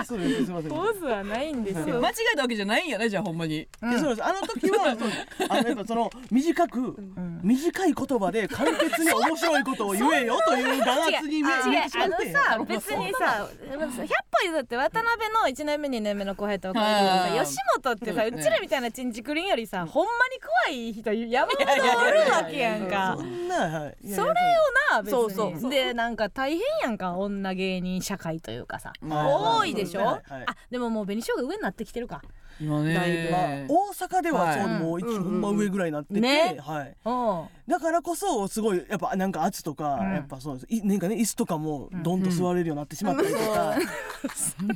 [0.05, 1.99] そうですすみません坊主はないんですよ。
[1.99, 3.67] 間違えたわけじゃないんやねじゃあほんまに。
[3.81, 4.95] そうですあの時は
[5.49, 6.95] あのやっぱその短く
[7.43, 11.65] 短い言葉で簡潔に面白いことを言えよという眼圧に目違う。
[11.69, 23.17] 見てしまってあのさ別にさ100歩譲って渡辺の1年目2年目の後輩とさはい吉本ってさそうちらみたいなチンチクリンよりさほんまに怖い人山ほどおるわけやんか。
[23.17, 23.25] そ
[24.23, 24.33] れを
[24.91, 30.21] な別にそうそうそうでなんか大変やんか女芸人社会というかさまあ多いでしょ、あ
[30.69, 32.21] でももう紅しょうが上になってきてるか
[32.61, 36.57] 今だいぶまあね大阪ではそうはいもう一うんほんま上ぐらいになってて、ね。
[36.59, 37.71] はい、うん。
[37.71, 40.13] だからこそすごいやっぱなんか圧とか、うん。
[40.13, 42.19] やっぱそうですいなんかね椅子とかもどん。
[42.23, 43.77] と座れるようになってしまったりとか、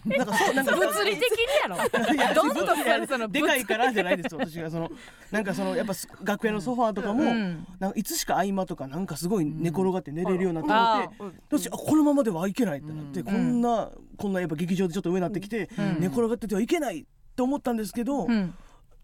[0.06, 2.14] なんかそうなんか物理的にやろ。
[2.14, 4.90] いや どんと座るそのでかいからじゃないですよ私がその。
[5.32, 7.68] なんかそのやっぱ楽屋のソファーとかも、うん。
[7.80, 13.26] なんかいつしか合間とかなんかすごい寝転がって寝れるようになってあ思って、どうしあこのままではいけないってなって、うん。
[13.26, 16.00] こんなこんなやっぱ劇場でちょっと上になってきて、うん。
[16.00, 18.54] 寝転がっててはいけないって思ったんですけど、っうん。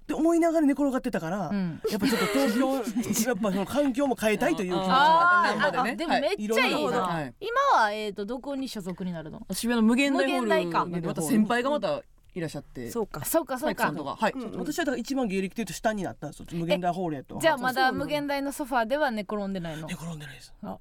[0.08, 1.82] て思いながら寝転がってたから、うん。
[1.90, 2.74] やっぱちょっと東京
[3.30, 5.96] やっぱその環境も変えたいという気持ちがあなんぼでね。
[5.96, 7.34] でもめっちゃいいはいな、はい。
[7.40, 9.42] 今はえっ、とどこに所属になるの？
[9.52, 11.08] 渋谷の無限大ホール。
[11.08, 12.02] また先輩がまた
[12.36, 12.92] いらっしゃって。
[12.92, 13.26] そうか。
[13.26, 13.92] そうかそうか。
[13.92, 14.32] はい。
[14.34, 16.46] うん私はだから一番芸歴でいうと下になったんですよ。
[16.54, 17.40] 無限大ホールへと。
[17.40, 19.88] じゃあまだ無限大のソファーでは寝転んでないの？
[19.88, 20.54] 寝転んでないです。
[20.64, 20.78] あ。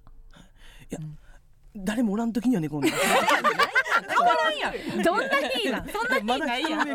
[0.90, 1.00] いや、
[1.76, 3.00] 誰もおらん時には寝転んでない
[4.02, 4.96] 変わらんや。
[4.96, 6.86] んどんな日なんそんな日ないやん。
[6.86, 6.94] 単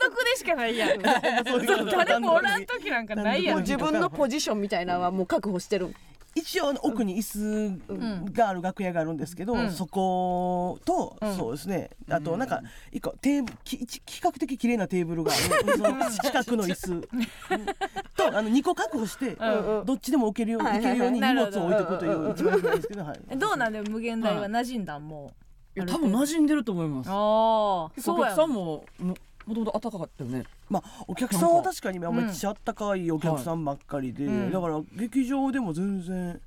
[0.00, 1.00] 独でしかないやん。
[1.02, 5.94] 誰もおらん時なんかないやもうん自分のポジションみたいなのはもう確保してる
[6.36, 9.70] 一応奥に椅子がある楽屋があるんですけど、うん。
[9.70, 11.34] そこと、うん。
[11.34, 11.88] そうですね。
[12.10, 12.60] あとなんか
[12.92, 16.12] 一個テーブき一比較的綺麗なテーブルがある。
[16.22, 17.08] 近くの椅子。
[18.16, 25.08] とあの2個確保して、うんどっちでも置けるように、はい荷物を置いとくという一番いいんですけど、はい、どうなんで無限大は馴染んだん？
[25.08, 25.32] も
[25.76, 27.08] いや多分馴染んでると思います。
[27.08, 29.14] うああそうや客さんもも
[29.46, 30.44] もともと暖かかったよね。
[30.70, 34.50] まあお客さんは確かにめっちゃあったかいお客さんばっかりで、うん。
[34.50, 36.40] だから劇場でも全然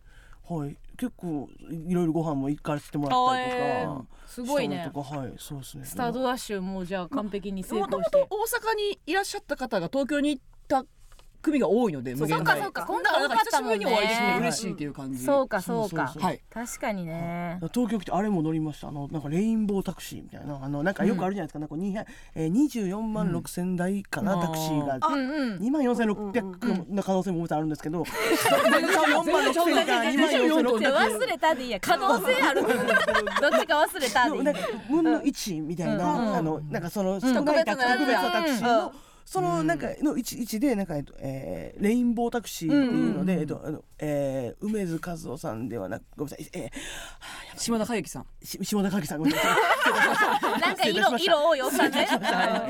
[0.50, 0.76] はい。
[0.98, 4.04] 結構いろいろご飯も行かせてもらったりとか、あえー。
[4.28, 4.92] すごいね。
[4.94, 5.34] はい。
[5.38, 5.86] そうですね。
[5.86, 10.86] スタートダッシュもうじゃあ完璧に成もとも功してと大阪にいらっしゃった方が東京に行った
[11.42, 12.62] 組が多いので無限大。
[12.62, 12.86] そうかそうか。
[12.86, 13.80] 今回多かだからったもんね。
[13.80, 15.24] 久しぶりにお会いできて嬉しいっていう感じ。
[15.24, 16.42] そうかそうかはい。
[16.50, 18.90] 確かにね東京来てあれも乗りました。
[18.90, 20.60] あのなんかレインボータクシーみたいな。
[20.62, 21.98] あのなんかよくあるじゃないですか、なんかに
[22.36, 24.42] えー、24万6千台かな、うん。
[24.42, 25.08] タクシーが。
[25.08, 25.58] うんうん。
[25.58, 32.62] 2万4600の可能性ももちろんあるんですけど、24万6千か2万4600じゃあ忘れたでいいや可能性ある。
[32.68, 34.60] どっちか忘れたでいいなんか
[34.90, 36.36] 分の1みたいな、うん。
[36.36, 38.94] あのなんかその特別なタクシーの、
[39.30, 46.72] そのなんかの位置位置でなんかえーレインボータクシーっていうので、えっとあのえー梅津和夫さんではなくごめんなさい、え
[47.56, 48.26] 島田佳之さん。
[48.44, 49.50] ー、し下田景樹さんごめんなさ
[50.58, 50.62] い。
[50.62, 52.08] なんか色色多いおっさんね。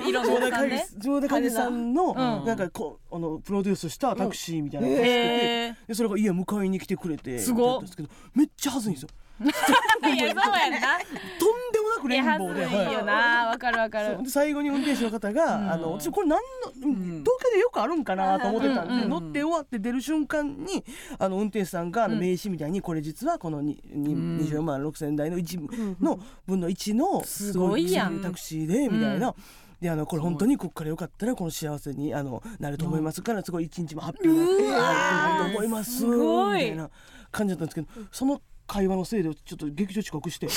[0.05, 0.87] 色のお下田景っさんね。
[0.97, 2.15] 樹下田景樹さんの、うん。
[2.45, 7.69] なんかこうあのプロデュースしたタクシーみたいなのが走ってて、へでそれが家迎えに来てくれてすごっ。
[7.69, 9.09] だったんですけどめっちゃ恥ずいんですよ
[9.45, 10.99] いやそうやんな。
[10.99, 12.93] とんでもなくいやはずレインボーでい。
[12.93, 13.47] よな。
[13.47, 14.29] わかるわかる。
[14.29, 15.71] 最後に運転手の方が、うん。
[15.71, 20.83] あの私これ何の、東京でよくあるんかなと思ってたんで、うんうん乗って終わって出る瞬間に
[21.17, 24.39] あの運転手さんがあの名刺みたいに、これ実はこのににん。
[24.39, 29.33] 20万6千台の1の分の1のすごいタクシーでみたいな。
[29.81, 36.89] であのこれ本当にここからよかったらこの幸せにあのなると思いますからすごい一日もハッピーになってなると思いますみたいな
[37.31, 40.47] 感じだったんですけどその会話のせいでちょっと劇場遅刻して。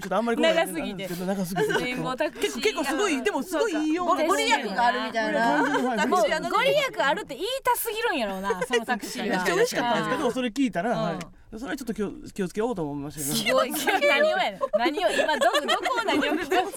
[0.00, 1.08] ちょっとあんまり長すぎて。
[1.08, 1.84] 長すぎて。
[1.84, 2.62] レインボータクシー。
[2.62, 6.06] 結構すごいでもすごいいいよごご利益があるみたいな。
[6.06, 6.22] ご
[6.62, 7.22] 利益ある。
[7.22, 9.44] って言いたすぎるんやろうなそのタクシーは。
[9.44, 11.18] 嬉しかったんですけどそれ聞いたら、はい
[11.50, 13.34] それはちょっと気を気をつけようと思いましたけど。
[13.34, 13.70] すごい。
[13.70, 16.22] 何をや何を今どこどこを何を。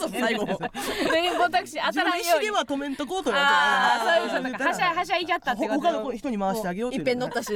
[0.09, 0.45] 最後
[1.11, 2.31] レインボータクシー当たらんように。
[2.31, 7.49] 思では止めんとこうとああそういうことかはしゃはしゃいじゃったってこと他の人に回してあげようっていういっぺん乗ったし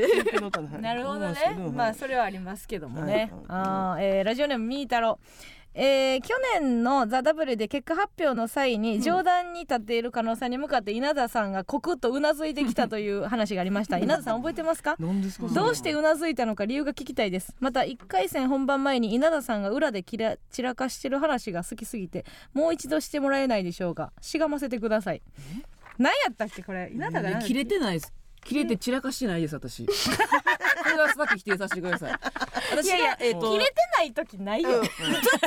[0.81, 1.35] なるほどね。
[1.73, 3.31] まあそれはありますけどもね、はい。
[3.47, 5.19] あーえーラジオネームみーたろ
[5.77, 13.97] えー去年の「ザ・ダブルで結果発表の際に上段に立っている加納さんに向かって稲田さんがコクッとうなずいてきたという話がありました。
[13.99, 14.95] 稲田さん覚えてますか？
[14.97, 17.53] どうしてうなずいたのか理由が聞きたいです。
[17.59, 22.23] また1回戦本番前に稲田さんが裏できら散らかしてる話が好きすぎて
[22.53, 24.13] もう一度してもらえないでしょうか？
[24.21, 25.21] しがませてください。
[25.97, 26.89] 何やったっけこれ？
[26.93, 28.13] 稲田が何切れてないです。
[28.45, 29.85] 切れて散らかしてないです私。
[29.85, 29.91] こ
[30.95, 32.11] れはさっき否定させてください。
[32.71, 34.83] 私いやいやがえっと切れてない時ないよ、うん。
[34.83, 34.91] ずっ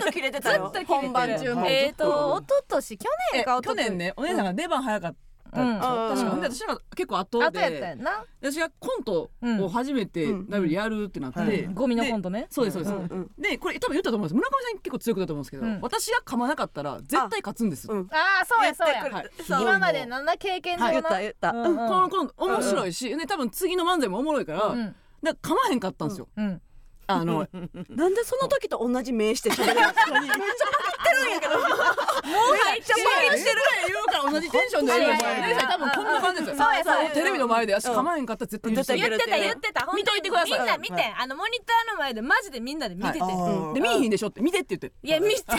[0.05, 0.73] と切れてたよ。
[0.87, 2.41] 本番中もえっ、と。
[2.41, 3.61] 一昨年去年か。
[3.63, 5.19] 去年ねお姉さんが出番早かった
[5.51, 5.79] うん。
[5.79, 6.31] 確かうん。
[6.31, 11.75] ほんで私が結構後あとやったでやんな、私がコントを初めてうんダブルやるってなって、うん。
[11.75, 12.47] ゴミのコントね。
[12.51, 14.35] そうですそうです、うんうんでこれ多分言ったと思うんです。
[14.35, 15.81] 村上さん結構強くだと思うんですけど、うん。
[15.81, 18.09] 私が噛まなかったら絶対勝つんです、うん。
[18.11, 19.55] ああそうやそうや、言ってくる。
[19.55, 19.63] はい。
[19.63, 21.51] 今までのな経験上な、言った言った。
[21.51, 21.65] うん。
[21.65, 24.75] うんこのこの面白いし、ね多分次の漫才もおもろいから、
[25.23, 26.63] うんだから噛まへんかったんですよ、うん。
[27.11, 27.49] あの
[27.89, 31.59] なんでその時と同じ名して喋るのめっちゃ負けてるんやけど。
[31.59, 33.01] もうめっちゃ負
[33.31, 36.05] けてる言うから同じテンションで言ういやいやいや姉さん多分こん。
[36.05, 37.11] な感じですよそうやそうや。
[37.11, 38.93] テレビの前で私噛まへんかったら絶対言って
[39.31, 40.59] た言ってた見といてください。
[40.59, 43.33] みんな見て、あのモニターの前でマジでみんなで見てて、はい。
[43.71, 44.93] あで見えひんでしょって見てって言って。
[45.03, 45.55] いや見てた。
[45.55, 45.57] あ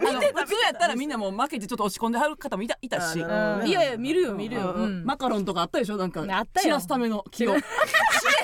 [0.00, 4.74] の普通やったらみんなもう負けてちょっと落ち込んではる方もいたいたしいやいや見るよ見るよ、
[5.04, 5.96] マカロンとかあったでしょ？
[5.96, 6.24] なんか
[6.56, 7.52] 散らすための気を。
[7.60, 7.62] 散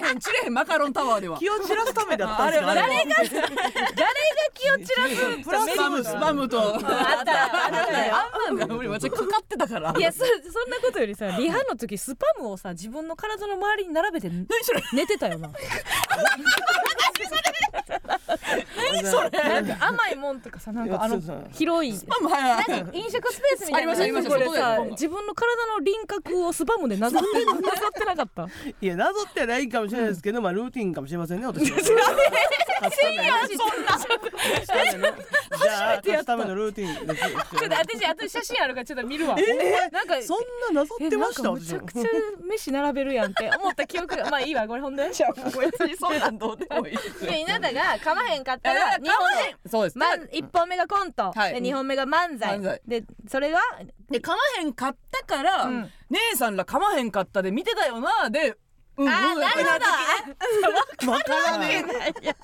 [0.03, 1.39] れへん散れへんマカロンタワーでは。
[1.39, 2.35] 気を散らすためだった。
[2.35, 3.25] んですかあれあれ誰が
[4.55, 6.75] 気を散らすプラススパムスパムと。
[6.75, 9.95] あったあったあんなんが俺私かかってたから。
[9.97, 14.31] いやそそんなことよりさリハの時スパムをさ自分の体の周りに並べて
[14.93, 15.51] 寝てたよな
[18.07, 19.31] 何それ？
[19.31, 21.21] なんか甘いもんとかさなんかあの
[21.53, 21.93] 広い。
[21.97, 22.29] スパム？
[22.29, 23.93] はいはいなんか飲食スペースみたいな。
[23.93, 28.49] ありましたこれさありました外で自分の体の輪郭をスパムでなぞってなぞってなかった？
[28.81, 31.79] いやなぞってはないかもしれないですけど、まあルーティンかもしれませんね私は。
[31.85, 37.23] じゃあ勝つためのルーティンです。
[37.23, 39.37] ちょっと私あと写真あるからちょっと見るわ。
[39.39, 40.39] えなんかそん
[40.75, 41.43] ななぞってました？
[41.43, 42.03] えなんかむちゃくちゃ
[42.47, 43.51] 飯並べるやんって。
[43.57, 44.29] 思った記憶が。
[44.31, 45.27] まあいいわこれほんで別に
[45.97, 46.95] そんなんどうでもいい。
[46.95, 46.97] い
[47.27, 49.09] や稲田が噛まへんかったらえ2本
[49.65, 49.99] 目そうです。
[49.99, 51.55] ま1本目がコント、はい。
[51.55, 52.61] で2本目が漫才。
[52.87, 53.61] でそれが
[54.11, 55.91] で噛まへんかったから、うん。
[56.11, 58.57] 姉さんら噛まへんかったで見てたよなで
[58.97, 61.11] うんあーうんなるほど。
[61.13, 61.85] わからね。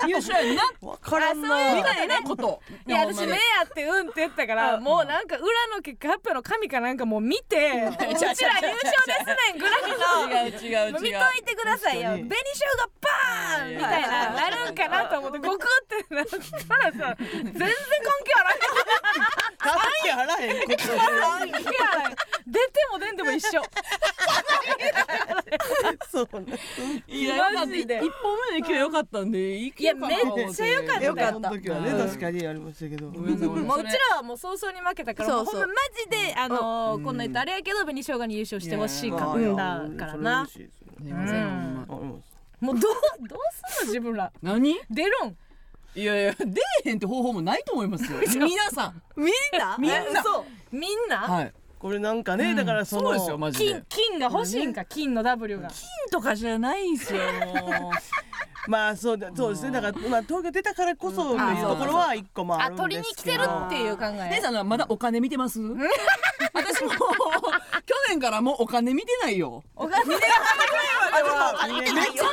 [0.06, 0.86] 優勝やんなえ。
[0.86, 1.72] わからんあそうい。
[1.72, 1.94] うみな。
[1.94, 2.60] たいなこと。
[2.86, 5.04] いや私目やってうんって言ったからもう。
[5.04, 5.44] なんか裏
[5.76, 9.88] の結果発表の紙かなんかもう見て うちら優勝ですねんぐらいの。
[10.28, 10.92] 違う違う違う。
[11.00, 12.10] 見といてくださいよ。
[12.10, 14.30] 紅確生姜バーンみたいな。
[14.30, 16.36] なるんかなと思ってゴクってなった
[16.76, 17.68] らさ全然関
[18.24, 18.58] 係あら ん。
[19.58, 20.60] 関係あらへん。
[20.66, 20.76] こと。
[20.76, 22.14] 関係あらん。
[22.46, 23.62] 出ても出んでも一緒。
[26.10, 26.58] そうね。
[27.08, 27.96] いやよかったマジで。
[27.96, 30.10] 一本目で今日良かったんでいいやめっ
[30.54, 31.04] ちゃ良かった。
[31.04, 31.48] よかった。
[31.48, 32.06] よ時はねうん。
[32.06, 33.08] 確かにありましたけど。
[33.10, 35.66] もちらはもう早々に負けたからほんまマ
[36.04, 39.56] ジであのーこんなん言ったらあれやけど紅生姜に優勝してほしいかいやっ
[39.96, 40.48] たからな。
[42.60, 42.92] もうどう
[43.26, 43.38] どう
[43.78, 44.30] すんの自分ら。
[44.42, 44.78] 何？
[44.90, 45.36] 出るん。
[45.98, 48.18] いやいや出えへんって方法もないと思いますよ。
[48.46, 49.02] 皆さん。
[49.16, 49.28] みん
[49.58, 49.76] な？
[49.78, 50.22] みんな。
[50.22, 50.44] そう
[50.76, 53.82] みんな、はいこれなんかねだからそのそうですよマジで。
[53.88, 55.68] 金金が欲しいんか金の W が。
[55.68, 55.78] 金
[56.12, 57.20] とかじゃないんすよ
[58.68, 59.70] まあそうだそうですね。
[59.70, 64.28] だからまあ東京出たからこそというところは一個もああるん取りに来てですけどるっていう考え。
[64.30, 65.58] 姉さんはまだお金見てます？
[66.52, 66.96] 私も去
[68.10, 70.26] 年からもうお金見てないよお金めちゃ
[72.06, 72.24] くちゃ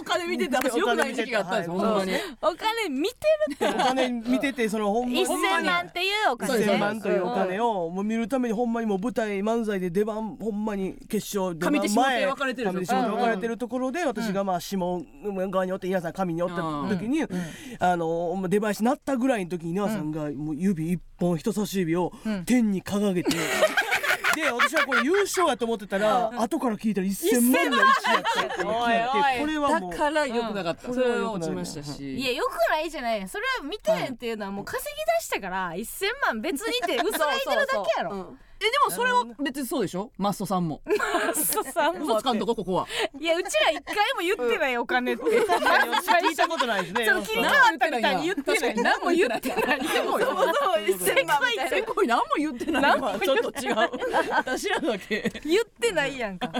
[0.00, 2.12] お金見てて私よくない時期があったんですよお金ほんまに。
[2.40, 5.26] お金見てるお金見ててそのほんまに。
[5.26, 6.58] 1000万っていうお金。
[6.58, 16.56] ね1000万というお金をもう見るためにほんまにもう舞台漫才で出番ほんまに決勝出番上手下手前分かれてる上手下手分かれてるところで私がまあ下側におって稲さん上におった
[16.88, 17.22] 時に
[17.78, 22.12] あの出囃子なったぐらいの時に稲さんがもう指一本人差し指を
[22.46, 23.36] 天に掲げて。
[24.38, 29.90] で私はこれ優勝やと思ってたら後から聞いたら1000万の位置やったって聞いてこれはもう。
[29.90, 30.94] だから良くなかった、うん。
[30.94, 32.18] それは落ちましたし。
[32.18, 33.28] いやよくないじゃない。
[33.28, 35.86] それは見てへんっていうのはもう稼ぎ出したから1000
[36.26, 40.10] 万別にって嘘ついてるだけやろえでもそれは別にそうでしょ？
[40.18, 40.80] マッソさんも。
[41.34, 42.86] そうさん嘘つかんとこここは。
[43.20, 45.22] いやうちら一回も言ってないお金って。
[45.24, 53.76] 聞いたことないですねそう金があったみたいに言ってない何も言ってないでもよ1000万みたいなせこい何も言ってないわちょっと違う
[54.30, 56.50] 私らだけ言ってないやんか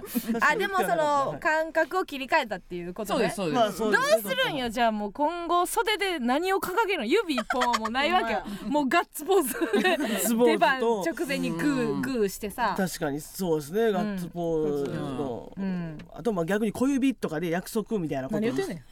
[0.40, 9.54] あでもその感覚を切り替えたっていうことねそうですそうです、どうするんよじゃあもう今後袖で何を掲げるの指一本はもうないわけよもうガッツポーズ
[10.44, 12.74] 出番直前にグーグーしてさ。
[12.76, 13.92] 確かにそうですね。
[13.92, 15.98] ガッツポーズの、うん。
[16.12, 18.40] あとまあ逆に小指とかで約束みたいなこと。
[18.40, 18.82] 何言ってんねん。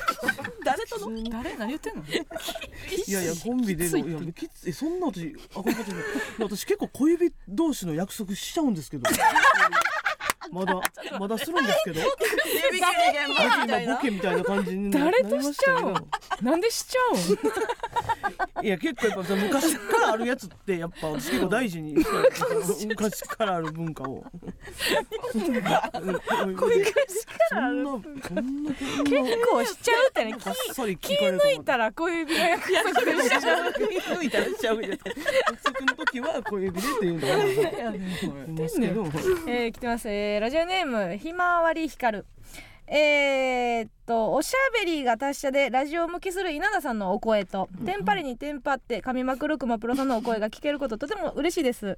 [0.64, 1.56] 誰との誰？
[1.56, 2.04] 何言ってんの？
[2.08, 4.26] いやいやコンビでのい。
[4.26, 5.84] やきつえそんな私あこんなこ
[6.40, 9.08] 私結構小指同士の約束しちゃうんですけど
[10.52, 10.80] まだ
[11.18, 12.00] まだするんですけど？
[12.72, 15.94] 今ボケみたいな感じにな誰としちゃう
[16.42, 16.98] なんでしちゃ
[18.62, 21.94] う いや結構やっぱ昔からあるやつってやっぱ私結構大事に
[22.86, 24.24] 昔からある文化を。
[28.00, 32.88] 結構しちゃうってね気聞かれる抜いたら小指が約束
[33.22, 34.96] しちゃう抜いたらしちゃうみたいな
[35.48, 39.02] 約束の時は小指でっていうのがありますけど
[39.48, 42.26] えー、来てます、えーーラジオネームひまわりひかる。
[42.86, 51.96] えー、っとおしゃべりが達者でラジオ向きする稲田さんのお声と、テンパりにテンパって噛みまくるくまプロさんのお声が聞けることとても嬉しいです。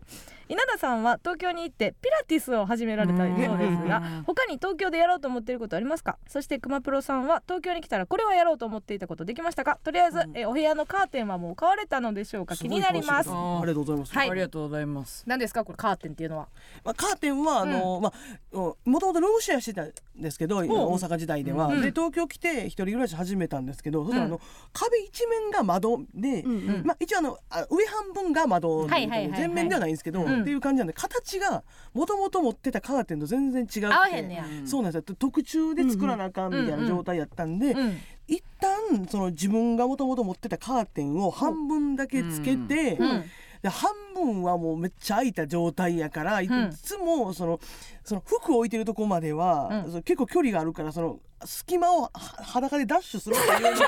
[0.50, 6.18] 稲田さんは東京に行ってピラティスを始められたそうですが他に東京でやろうと思っていることありますか？
[6.28, 9.78] そしてくまプロさんは東京に来たらこれはやろうと思っていたことできましたか？
[9.82, 12.56] とりあえず、えーお部屋のカーテンはもう買われたのでしょうか？
[12.56, 13.30] 気になります。
[13.30, 13.84] ありがとう。
[13.84, 13.96] ござい。
[13.96, 14.30] ますはい。
[14.30, 15.24] ありがとうございます。
[15.26, 16.48] 何ですかこれカーテンっていうのは？
[16.84, 21.80] まあ、カーテンはあの、まあもともとルームシェアしてたんですけど、大阪時代では、うん。
[21.80, 24.40] で東京来て一人暮らし始めたんですけど、そしたらあうの
[24.72, 29.40] 壁一面が窓で、うんまあ、一応あのあ上半分が窓ではいはいはいはい。
[29.40, 30.42] 全面ではないんですけど、うん。
[30.42, 31.62] っていう感じなんで形が
[31.94, 34.44] もともと持ってたカーテンと全然違うって合わへんねや。
[34.64, 35.16] そうなんですよ。
[35.16, 37.98] 特注で作らなあかんみたいな状態やったんで、うん
[38.28, 43.24] 一旦その自分がもともと持ってたカーテンを半分だけつけて、うん。
[43.62, 46.70] で半分はもうめっちゃ開いた状態やから、いん。
[46.70, 47.60] つもその
[48.04, 49.90] その服を置いてるとこまでは、うん。
[49.90, 53.78] その結構距離があるからその隙間をは裸でダッシュするっていう っ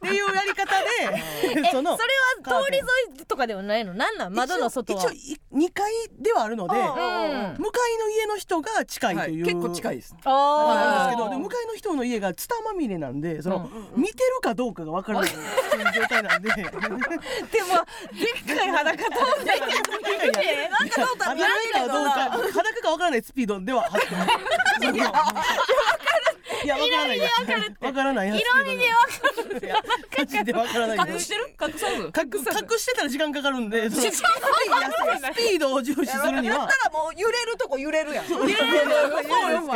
[0.00, 0.76] ていうやり方
[1.50, 2.08] えで そのそれ
[2.48, 2.84] は通り沿
[3.20, 3.94] いとかではないの？
[3.94, 4.32] なんなん？
[4.34, 5.00] 窓の外は。
[5.02, 9.54] 一応一応2階ではあるのでうん向かいの家の人が近いという、はい。
[9.54, 10.14] 結構近いです。
[10.24, 10.74] あー。
[10.74, 15.30] なんですけどで向かいの人の家がツタまみれなんでその、見てるかどうかがわからない
[15.92, 16.50] 状態なんで。
[16.54, 22.12] でもでっかい裸通ってなんか裸かどうか。
[22.52, 24.30] 裸かわからないスピードでは走ってます
[26.64, 27.76] いやいやわからない。
[27.80, 29.82] わからない色味でわかる いや
[30.18, 31.12] マジでわからない。
[31.12, 31.54] 隠してる？
[31.60, 31.92] 隠さず？
[31.92, 32.10] 隠
[32.70, 34.22] 隠してたら時間かかるんでその ス
[35.36, 36.58] ピードを重視するには。
[36.58, 38.26] だったらもう揺れるとこ揺れるやん。
[38.26, 38.64] そうですけ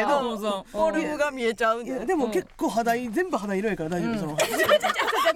[0.03, 0.67] どど。
[0.71, 1.91] フォルムが見えちゃうんで。
[1.93, 4.37] いやでも結構肌色全部肌色やから大丈夫その。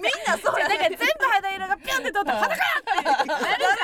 [0.01, 2.57] みんなそうだから全部肌色がピョンって通ったら裸っ
[3.27, 3.37] て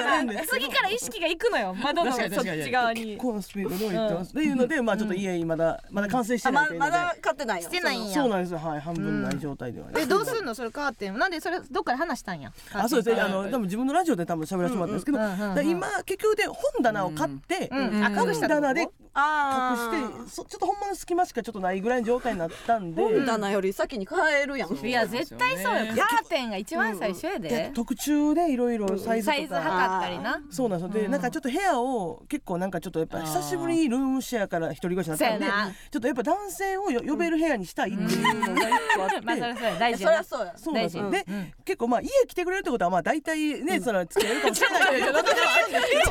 [0.03, 0.45] なるから。
[0.47, 3.05] 次から意識がいくのよ窓のそっち側に。
[3.05, 4.31] 結構なスピードでは行ってます？
[4.31, 8.13] っていうのでまあちょっと家にまだまだ完成してあないまだ買ってないよしてないんや。
[8.13, 8.51] そうなんです。
[8.53, 9.87] よはい半分ない状態では。
[9.87, 10.55] ねえどうすんの？
[10.55, 12.51] それカーテンなんでそれどっかで話したんや？
[12.73, 13.15] あそうです。
[13.15, 15.17] ねあの多分自分のラジオで多分喋らせてもらったんですけど、
[15.61, 18.89] 今結局で本棚を買って、うんうんあ本隠した棚で隠
[19.19, 24.73] あしてそちょっとほんまの隙間しかちょっとないぐらいの状態になったんで、本棚より先に買えるやん。
[24.73, 25.93] いや絶対そうよ。
[25.95, 27.49] カーテンが一番最初やで。
[27.49, 29.37] で特注でいろいろサイズとか。
[29.37, 30.41] サイズ測ったりな。
[30.51, 31.01] そうなんですよ。
[31.03, 40.53] で、なんかちょっと部屋を結構なんかちょっとやっぱ久しぶりにルームシェアから一人暮らしになったんでちょっとやっぱ男性をよ呼べる部屋にしたいっていうのが一個あって、 まあそれそれ大事そりゃそうや。
[40.57, 41.03] そうなんですよ。
[41.03, 41.25] 大で、
[41.65, 44.97] 結構まあ家来てくれるってことはまあ大体ね、その付き合えるかもしれないけど。
[44.97, 46.03] いやいや、だからあるんですけど。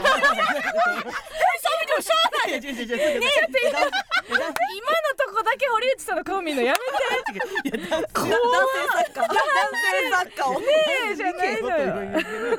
[1.97, 2.61] そうしない。
[2.61, 2.71] ね今
[4.93, 6.79] のとこだけ堀内さんの顔見るのやめ
[7.33, 7.79] て。
[7.79, 9.21] いや、男性作家。
[9.23, 9.35] 男
[9.73, 10.51] 性作家。
[10.51, 10.61] を
[11.17, 12.59] じゃないのよ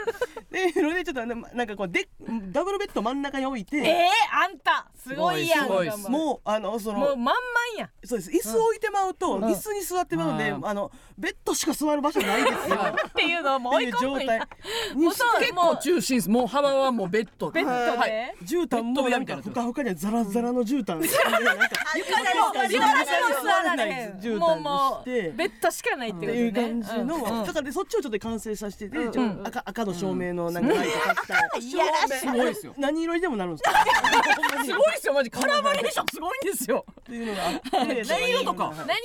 [0.51, 2.09] で、それでちょっとねなんかこうで
[2.51, 4.89] ダブルベッド真ん中に置いて、えー、あんた。
[4.95, 5.69] すごいやん。
[6.09, 7.38] もうあのそのもうまんまん。
[7.78, 10.68] やそうです椅子置いてまうと椅子に座ってまうんで、うん。
[10.68, 12.76] あのベッドしか座る場所ないですよ。
[13.07, 14.39] っていうのをもう状態。
[14.95, 16.30] にして結構中心です。
[16.30, 17.49] もう幅はもうベッド。
[17.49, 18.36] ベッドで、はい。
[18.43, 20.97] 絨毯もなんかふかふかにはザラザラの絨毯。
[20.97, 21.03] も
[23.43, 27.24] 座られへん絨毯にもうもうしてベッドしかないっていう感じじの、うん。
[27.45, 28.97] だからでそっちをちょっと完成させてて、
[29.43, 32.20] 赤赤の照明のなんかライト買ったら、いやらしい。
[32.20, 32.74] すごいですよ。
[32.78, 33.72] 何色にでもなるんですか？
[34.63, 35.13] すごいですよ。
[35.13, 35.32] マジ。
[35.32, 36.86] カラーバリエーションすごいんですよ。
[37.01, 38.74] っていうのがあって 何色とか。
[38.76, 38.95] 何色にで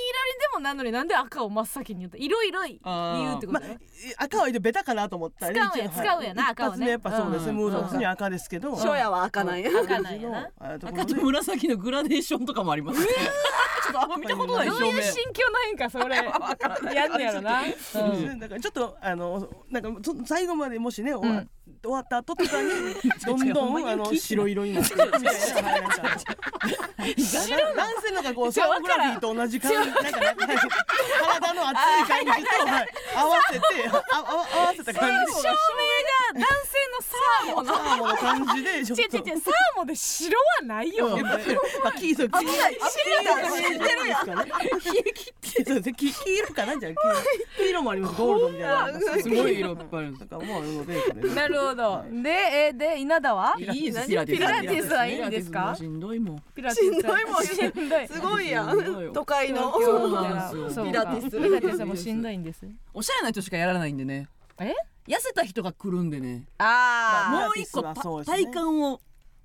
[0.54, 3.78] もなんのになんで赤を真っ先に言った色々言うってこまあとね、
[4.16, 6.88] 赤はベタかなと思ったら使うんや一応使うんやなはい赤はね。
[6.88, 7.56] やっぱそうですね、うん。
[7.56, 9.70] ムード普通に赤ですけど、初夜は赤なんや。
[9.82, 10.50] 赤なんやな。
[10.58, 11.20] 赤とで。
[11.22, 13.06] 紫のグラデーションとかもありますね
[13.92, 16.16] ちょっとあんま見たことないどういう心境の変化それ。
[16.94, 21.44] やんねやろな、そうだからちょっとあのなんかそ最後までもしね終わ,、
[21.82, 22.70] 終わった後とかに
[23.26, 30.56] どんどんあの白色になっていくみたいなはいなんか男性のがこうサーフグラフィーと同じ感じなんかね
[31.20, 35.52] 体の熱い感じと、はい、合わせてああ合わせた感じで照明
[36.32, 41.24] が男性のサーモンのサーモンの感じでちょっと違う違う違うサーモンで白はないよ、やっぱ
[41.84, 44.26] まあ、黄色黄色知ってるやん。
[44.26, 46.78] そうですね黄黄色かな？
[46.78, 46.96] じゃあ黄
[47.62, 48.14] 黄色もあります。
[48.20, 49.00] ゴールドみたいな。
[49.22, 50.26] すごい色いっぱいあるんです。
[50.26, 51.34] とかもある。
[51.34, 52.04] なるほど。
[52.22, 53.54] でえーで稲田は？
[53.58, 53.98] いいです。
[53.98, 54.38] 何ピラティス。
[54.38, 55.74] ピラティスはいいんですか？
[55.76, 56.42] しんどいもん。
[56.54, 56.94] ピラティス。
[56.94, 57.44] しんどいもん。
[57.44, 58.08] しんどい。
[58.08, 59.72] すごいやしん都会の。
[59.72, 61.30] ピラティス。
[61.30, 62.66] ピラティスもしんどいんです。
[62.94, 64.28] おしゃれな人しかやらないんでね。
[64.58, 64.74] え？
[65.08, 66.44] 痩せた人が来るんでね。
[66.58, 69.00] あもう一個体幹を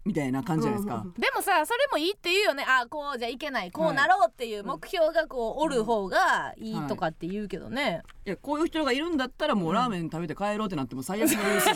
[0.08, 1.06] みたいな感じじゃないですか。
[1.18, 2.66] でもさそれもいいって言うよね。
[2.66, 3.72] あこうじゃいけない。
[3.72, 8.30] こうなろうっていう目標がこうおる方がいいとかって言うけどね、い。
[8.30, 11.76] やこういう人がいるんだったらもうラーメン食べて帰ろうってなっても最悪の優先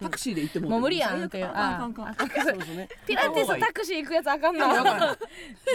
[0.00, 2.08] タクシーで行ってももう無理やんっ最てあかんあかん。
[2.08, 2.28] あかん。
[2.30, 2.88] そうですね。
[3.06, 4.66] ピラティスタクシー行くやつあかんな。
[4.66, 4.74] い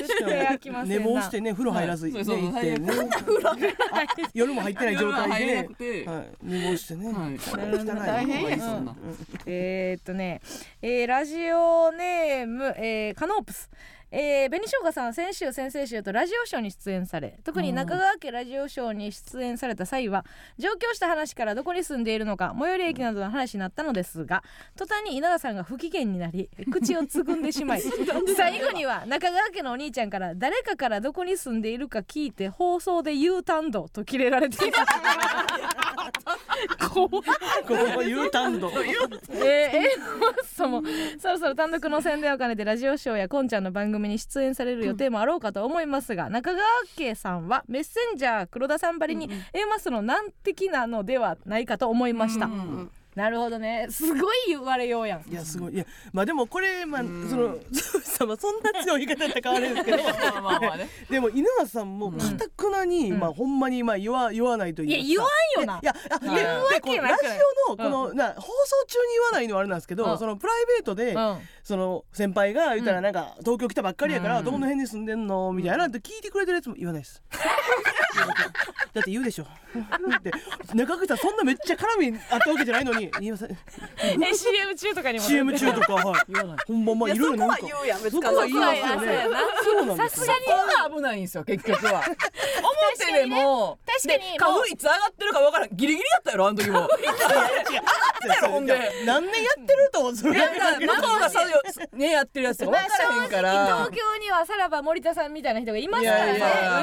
[0.01, 2.51] 絶対寝坊してね、風呂入らずね、はいそうそう。
[2.51, 2.89] 行ってね。
[3.93, 5.69] あ夜も入ってない状態で。
[6.41, 7.13] 寝坊してね。
[7.13, 7.33] はい。
[7.35, 8.57] 汚い大変や
[9.45, 10.41] えー、っとね、
[10.81, 11.57] えーラジオ
[11.91, 13.69] ネーム、えーカノープス。
[14.09, 20.25] えー、紅しょうがさん先週先々週とラジオショーに出演され特に中川家ラジオショーに出演された際は
[20.57, 24.43] 上京した話からどこに住んでいるのか最寄り駅などの話になったのですが
[24.77, 27.81] 途端に稲田さんが不機嫌になり口をつぐんでしまい
[28.37, 34.85] 最後には中川家のお兄ちゃんから誰かからどこに住んでいるか聞いて放送で言うたんどとキレられていた
[36.89, 37.21] 怖いこ
[37.95, 38.69] こ U ターンド。
[38.69, 38.81] えー、
[39.39, 40.83] えー、 そも
[41.19, 46.63] そろそろ単独の宣伝を兼ねてラジオショーやこんちゃんの番組に出演される予定もあろうかと思いますが、中川
[46.95, 53.87] 家さんはメッセンジャー黒田さんばりに A マスの難敵なのではないかと思いました、うんなるほどね。
[53.89, 55.27] すごい言われようやん。
[55.27, 55.73] いやすごい。
[55.73, 57.57] いやまあでもこれまあその
[58.03, 60.03] さまあそんな強い言い方やったら変わるんですけど。
[60.03, 60.87] まあまあまあね。
[61.09, 65.79] でも稲田さんもかたくなに、まあほんまにまあ言わ言わないとい言いや言わんよな。
[65.81, 67.25] いやあで言うわでこのラジ
[67.67, 70.17] オのこの、な放送中に言わないのはあれなんですけど、うん。
[70.19, 71.37] そのプライベートで、うん。
[71.63, 74.45] その先輩が言ったらなんか、東京来たばっかりやから、うん。
[74.45, 75.51] どこの辺に住んでんの？
[75.53, 77.23] みたいなって聞いてくれてるやつも言わないです。
[78.93, 79.47] だって言うでしょ。
[80.17, 80.31] って
[80.73, 83.49] 中口さんそんなめっちゃ絡みあったわけじゃないのに言いません。
[84.01, 85.25] え CM 中とかにも。
[85.25, 86.21] CM 中とかはい。
[86.29, 86.65] 言わない。
[86.67, 88.21] 本番まあいろいろなんか言うやん別に。
[88.21, 89.13] そこは言いますよね。
[89.13, 90.25] やなそうなんですよ。
[90.25, 90.33] さすが
[90.89, 92.03] に危ないんですよ結局は。
[92.97, 95.69] 表でも確かにで花粉いつ上がってるかわからん。
[95.71, 96.87] ギリギリやったやろあの時も。
[98.49, 100.37] ほんで何年やってると思うそれ。
[100.37, 101.39] なんか向こうがさ
[101.93, 103.65] ねやってるやつ分からへんから。
[103.77, 106.33] 東京にはさらば森田さんみたいな人がいますからね。
[106.33, 106.37] う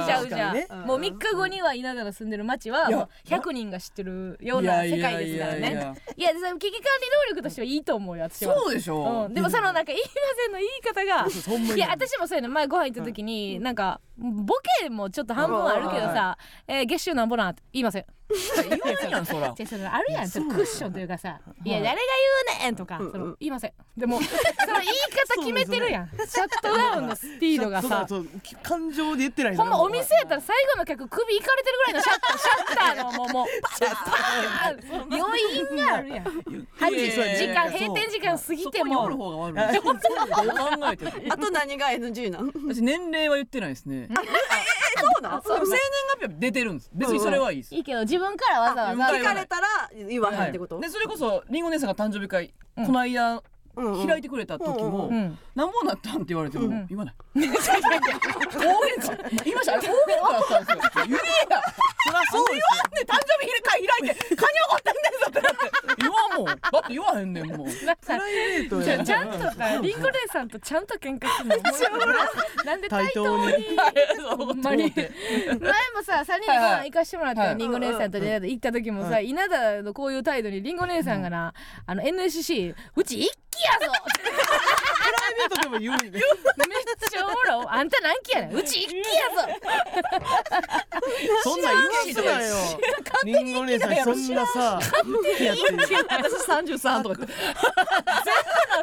[0.04, 2.96] じゃうじゃ、もう3日後には稲田が住んでる町はいや。
[2.98, 8.54] もう100人が知ってるような世界ですからねいやその危機管理能力としてはいいと思うよ私は。
[8.54, 9.26] そうでしょ。
[9.26, 10.08] うん、でもそのなんか言いま
[10.42, 16.38] せんの言い方がいや私もそういうの前ご飯行った時になんかボケもちょっと半分あるけどさ
[16.68, 19.52] 「えー月収なんぼなん?」って言いません言わんやんそら。
[19.56, 21.70] じゃあそれあるやんちょっとクッションというかさ「い。
[21.70, 21.94] や誰が
[22.56, 23.72] 言うねん」とかその言いません。
[23.96, 26.08] でもその言い方決めてるやん。
[26.10, 28.06] シャットダウンのスピードがさ。
[28.62, 36.24] 感情で言ってないほんまお店やったら最後の客首いかれてるぐらいのシャッターシャッターのもうもうパーン余韻があるやん。
[36.24, 39.82] 8いやいやいや時間閉店時間過ぎてそこにおるも方が悪い。
[39.82, 42.46] どう考えても あと何が NG なん？
[42.68, 44.08] 私年齢は言ってないですね。
[44.10, 45.42] そうなん？
[45.42, 46.90] 生年月日は出てるんです。
[46.94, 47.74] 別にそれはいいです。
[47.74, 49.66] いいけど自分からわざわざあ聞かれたら
[50.08, 52.86] 言わへんってこと、でそれこそりんご姉さんが誕生日会うん。
[52.86, 53.42] この間
[54.06, 55.70] 開いてくれた時もうん「なん。
[55.70, 56.86] ぼなったん?」って言われてもん。
[56.86, 57.14] 言わない。
[57.14, 57.80] 方言いました方
[59.80, 60.82] 言かだったんですよ。
[61.06, 61.10] 言え
[61.50, 61.60] や
[62.06, 62.60] そりゃそうですよ。
[62.94, 65.40] ね誕生日会開いて「カニおごったんです」って。
[65.40, 65.52] なっ
[65.96, 66.44] て言わんもん。
[66.46, 67.70] だって言わへんねんもん。
[67.74, 67.96] プラ
[68.30, 71.28] イベートやじゃあちゃんとさリンゴ姉さんとちゃんと喧嘩
[71.72, 72.06] するの？
[72.64, 73.76] なんで対等に？
[74.36, 75.10] ほんまに前
[75.60, 76.50] もさ3人
[76.84, 81.54] 行かしてもらったリンゴ姉さんと出会って行った時もさ稲田のこういう態度にリンゴ姉さんがな
[81.86, 83.92] あの NSC うち一気やぞ。
[84.14, 86.18] プライベートでも言うんで。
[86.18, 86.20] めっ
[87.10, 88.56] ちゃほらあんた何期やねん。
[88.56, 89.48] うち一期やぞ。
[91.42, 92.56] そんなん言わすなよ。
[93.24, 94.80] リンゴ姉さんそんなさ
[95.40, 96.06] やってる。
[96.08, 97.34] 私三十三とか言って。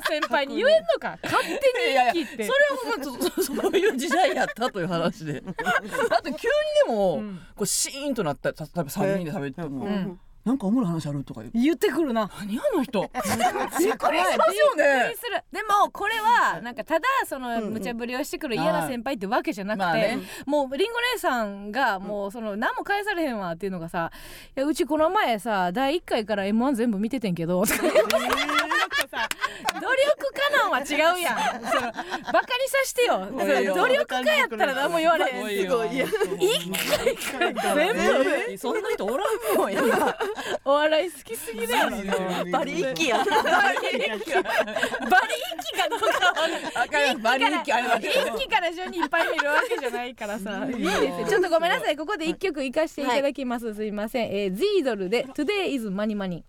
[0.08, 1.18] 先輩に言えんのか。
[1.24, 1.58] 勝手に
[1.92, 5.42] いやいや一期ってそれはほんまそ そういう時代やったという話で。
[5.42, 6.36] だって急に
[6.88, 7.40] でも、うん。
[7.56, 12.30] こうシーンとなったた例えば三人で食べても、んなんかおもろい話あるとか言ってくるな。
[12.40, 13.02] 何あの人。
[13.02, 24.12] びっくりしますよびっくねりするでもこれはなんかただその無茶ぶりをしてくる嫌な先輩ってわけじゃなくて、もうりんご姉さんがもうその何も返されへんわっていうのがさ
[24.58, 28.02] 「いやうちこの前さ第1回から m 1全部見ててんけど」とか言って
[29.62, 29.94] さ努力
[30.34, 30.84] 家なんは違
[31.16, 31.36] うやん。
[31.66, 33.28] そのバカにさしてよ。
[33.30, 35.48] そ努力家やったら何も言われへん。
[35.64, 36.08] すごいよ。
[37.76, 40.16] 全部そんな人おらんもん今
[40.66, 41.90] お笑い好きすぎだよ
[42.52, 43.18] バリ一気や。
[43.18, 43.94] バリ一
[45.72, 46.34] 気かどうかは
[46.76, 50.66] あかんバリ一気ありましたよ一期から順にいっぱい見るわけじゃないからさ。
[50.66, 51.28] いいですよ。
[51.30, 51.98] ちょっとごめんなさい。
[51.98, 56.44] ここで一曲行かしていただきます、すいません、えー、ゼードルで Today is Money Money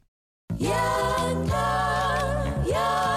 [2.72, 3.11] Yeah.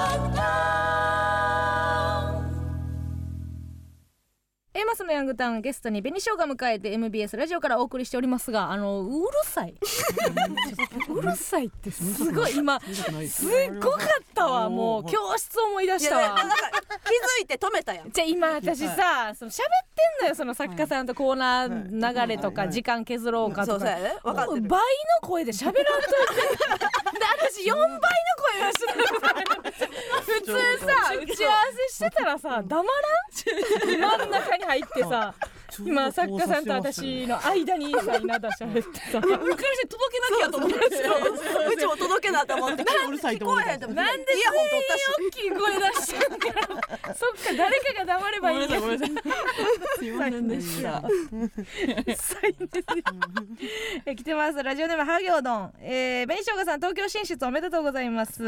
[4.77, 9.73] エマスのヤングタウンゲストに紅しょうが迎えて MBS ラジオからお送りしておりますがあのうるさい。
[11.07, 12.57] うるさいってすごい。
[12.57, 14.69] 今すっごかったわ。
[14.69, 16.35] もう教室思い出いしたわ。
[16.35, 18.11] 気づいて止めたやん。
[18.11, 19.67] じゃあ今私さその喋っ
[20.19, 23.85] てんのよその作家さんとコーナー流れとか時間削ろうかとか。
[23.85, 24.67] 倍の
[25.21, 25.87] 声で喋らんといて
[26.57, 29.05] で私4倍の声がしてる。
[30.25, 31.55] 普通さ打ち合わ
[31.87, 32.85] せしてたらさ 黙らん？
[33.99, 35.33] 真ん中に入ってさ
[35.83, 43.65] 今作家さんと私の間にさ稲田喋ってさ うっかりして届けなきゃと思ってうちも届けなと思ってうるさいと思って。
[43.65, 47.15] なんでイヤホン取ったし大きい声出しちゃうから。
[47.15, 49.15] そっか誰かが黙ればいいんやごめんなさい
[49.99, 51.03] すいませんでした
[52.17, 52.85] 最低です
[54.05, 54.61] え来てます。
[54.63, 58.43] ラジオネームハギョドン、えー、紅しょうがさん東京進出おめでとうございます、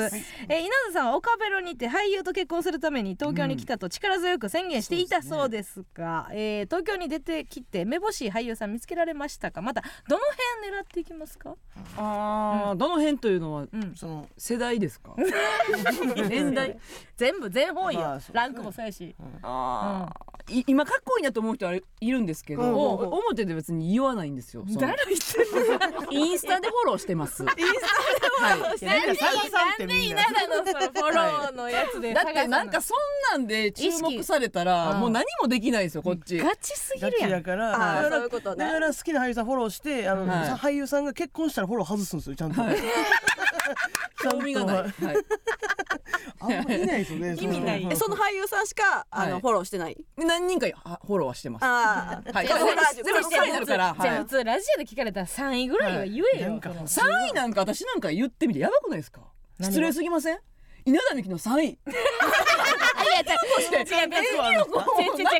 [0.49, 9.61] えー稲田さんは岡ベロにて俳優と結婚するために東京に来たと力強く宣言していたそうですが、えー東京に出てきてめぼしい俳優さん見つけられましたか？
[9.61, 10.21] またどの
[10.61, 11.55] 辺狙っていきますか？
[11.97, 13.93] ああどの辺というのはうん。
[13.95, 15.15] その世代ですか？
[16.29, 16.77] 年代？
[17.15, 19.15] 全部全方位よ、まあそうランクもそうやし。
[19.41, 20.27] あー。
[20.49, 22.73] い今かっこいいなと思う人はいるんですけど、うん。
[22.73, 24.63] お表で別に言わないんですよ。
[24.79, 27.43] 誰言ってるインスタでフォローしてます。
[27.43, 32.97] インスタでフォローいやみんな探さんってなんで稲田のそのフォローのやつでだってなんかそん
[33.33, 36.37] なんで注目された意ら識もう何もできないですよこっち。
[36.37, 38.65] ガチすぎガチるやからだからそういうことね。
[38.65, 40.49] だから好きな俳優さんフォローしてあの、はい。
[40.51, 42.61] 俳優さんが結婚したらフォロー外すんですよちゃんと、
[44.31, 44.93] 興味がない、はい、
[46.39, 47.87] あんまいないですよね 意味ない。
[47.91, 49.41] えその俳優さんしかあのはい。
[49.41, 49.97] フォローしてない？
[50.17, 51.63] 何人かあフォローはしてます。
[51.63, 52.47] ああはい。
[52.47, 54.01] でもほら全部一緒になるからはい。
[54.01, 59.21] じゃあ普通ラジオで聞かれたら3位ぐらいは言えよ、なんかその3位なんか私なんか言ってみてやばくないですか？
[59.61, 60.39] 失礼すぎません？
[60.85, 61.79] 稲田美希の3位
[63.07, 64.59] いやじゃあして違う違う違う。
[64.59, 65.39] 違う違う。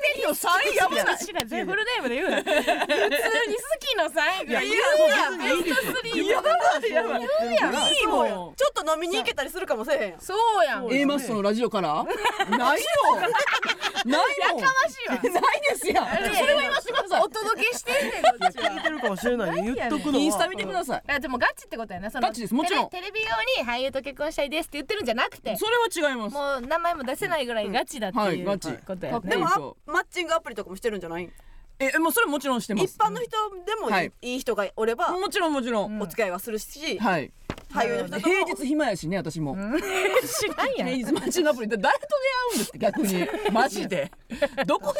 [0.00, 2.30] 美希の3位やばない知らん全フルネームで言う。
[2.30, 7.74] な普通に好きの3位ぐらい言うやんベスト3やばいやばい言うやん。
[7.74, 8.54] いいもん。
[8.54, 10.20] ちょっと飲みに行けたりするかもしれへんやん。
[10.20, 10.90] そうやん。
[10.92, 12.04] A マッソのラジオから？
[12.04, 12.86] ないよ
[14.06, 14.18] ない
[14.52, 14.60] もん。
[14.60, 15.14] やかましいわ。
[15.14, 16.06] ないですやん。
[16.06, 17.22] それは言わせてください。
[17.22, 18.64] お届けしてんねんこっちは。
[18.70, 19.62] 聞いてるかもしれない。
[19.62, 20.24] 言っとくのは。
[20.24, 21.02] インスタ見てください。
[21.08, 22.10] あでもガチってことやな。
[22.10, 22.54] そのガチです。
[22.54, 22.88] もちろん。
[22.88, 25.56] テレテレビ用に俳優と結婚したいですって言ってるんじゃなくて。
[25.56, 26.34] それは違います。
[26.34, 28.72] もう名前も出せないぐらいガチだっていう、はいガチ。
[28.86, 29.18] ことやね。
[29.18, 31.30] はいでもマッチングアプリとかもしてるんじゃない？
[31.78, 32.84] えもうそれもちろんしてます。
[32.84, 33.30] 一般の人
[33.64, 34.12] でもはい。
[34.22, 36.02] いい人がおればもちろんもちろん、うん。
[36.02, 37.32] お付き合いはするしはい。
[37.72, 38.34] 俳優の人とも。
[38.34, 40.88] 平日暇やしね私も、知らんやん。
[40.88, 42.18] 平日マッチングアプリで誰と出会
[42.52, 43.28] うんですって逆に。
[43.52, 44.10] マジで。
[44.66, 44.98] どこで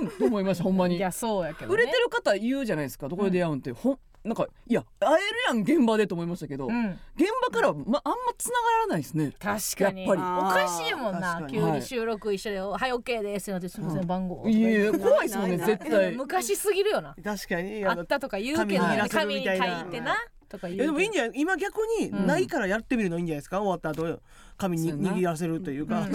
[0.00, 0.18] 出会うん？
[0.18, 0.96] と思いましたほんまに。
[0.96, 3.08] いやそうやけど、ね、売れてる方言うじゃないですか。
[3.08, 3.98] どこで出会うんって、ほん
[4.28, 6.86] なんかいや会えるやん現場でと思いましたけど、うん。
[7.16, 9.32] 現場からは、ま、あんま繋がらないですね。
[9.38, 10.06] 確かに。
[10.06, 10.62] やっぱり。
[10.62, 11.46] おかしいもんな。
[11.50, 17.16] 急に収録一緒で「はい OK です」よってすみません番号いや怖いですもんねないない絶対昔すぎるよな。
[17.24, 17.84] 確かに。
[17.84, 19.58] あったとか言うけどね紙に書い
[19.90, 20.16] てな
[20.48, 21.40] とか言うえでもいいんじじゃない？
[21.40, 22.26] 今逆にうん。
[22.26, 23.60] ないからやってみるのいいんじゃないですか？
[23.60, 24.20] 終わった後
[24.56, 26.12] 紙に握らせるというか、 握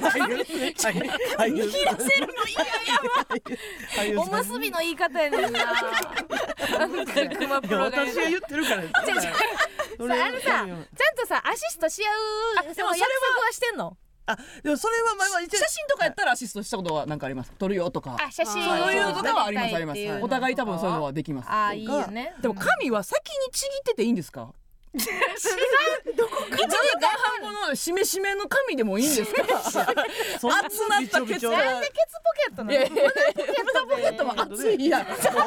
[0.00, 1.66] らせるのいやや
[3.98, 4.16] ばい。
[4.16, 5.60] おむすびの言い方やねんな。
[6.70, 8.82] 私が言ってるから。
[8.86, 10.70] あのさちゃん
[11.16, 13.96] とさアシストし合うでも約束はしてんの？
[14.26, 17.52] あでもそれはまあまあ一応写真とかやったらアシストしたことはなんかあります？
[17.58, 18.16] 撮るよとか。
[18.20, 18.62] あ写真。
[18.62, 21.48] あそういうのとかはありますありますお互い多分そういうのはできます。
[21.50, 22.34] あいいよね。
[22.40, 24.52] でも紙は先にちぎってていいんですか
[24.94, 27.08] ？1時間
[27.42, 29.42] 半後のしめしめの髪でもいいんですか？
[29.44, 29.68] 熱
[30.88, 35.44] なったケツなんでケツポケットないのポケットも熱いやん熱なっ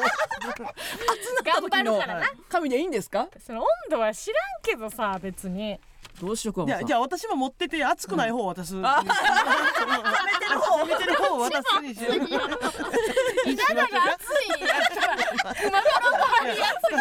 [0.48, 5.80] た頑張時のるからな髪でいいんですかその温度は知らんけどさ別に
[6.20, 8.74] どうしようかいやじゃあ私も持ってて熱くない方を渡す。
[8.74, 12.16] 冷めてる方冷めてる方を渡すにしよう。
[13.50, 14.64] 板が熱い。
[14.64, 15.80] んやったら熊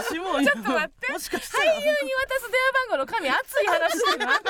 [0.01, 1.11] 私もちょっと待って。
[1.13, 4.41] もしかした俳ら優に渡す電話番号の紙熱い話してな。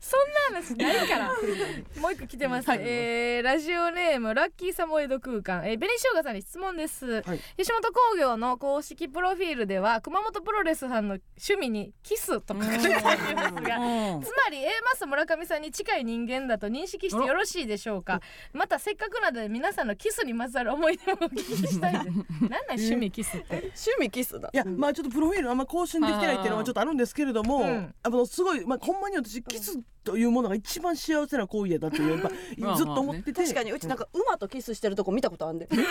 [0.00, 0.20] そん
[0.52, 1.32] な話ないから。
[2.00, 7.40] もう一個来てます、はいえーラジオネームラッキーサモエド空間、えー、紅生姜さんに質問です、はい。
[7.56, 14.22] 吉本興業の公式プロフィールでは熊本プロレスさんの趣味にキスと書かれていますがうん。
[14.22, 18.20] つまり A マス村上さんに近い人間だと認識してよろしいでしょうか？
[18.52, 21.98] またせっかくなので皆さんのキスにまつわる思い出もお聞きしたいで。
[22.10, 23.56] すな趣味キスって？
[23.56, 24.50] 趣味キスだ。
[24.52, 27.94] いやまあちょっとプロフィールあんま更新できてないっていうのはちょっとあるんですけれども、うん。
[28.02, 29.78] あのすごいまあほんまに私キス
[30.08, 35.68] というものが一番幸せな行為やだっていうやっぱ まあずっと思ってて、確かにうちなんか馬とキスしてるとこ見たことあんで。
[35.70, 35.76] え？
[35.76, 35.84] え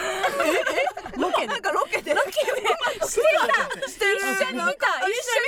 [1.22, 2.16] ロケなんかロケで。
[2.16, 2.68] ロケで？
[3.08, 3.22] して
[3.82, 4.18] たしてる。
[4.18, 4.64] 一緒に見た。
[4.64, 4.74] 一緒に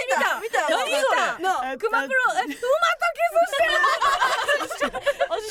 [0.06, 0.40] 見た。
[0.40, 0.70] 見た。
[0.70, 1.78] 何それ？
[1.78, 3.10] 熊プロえ馬と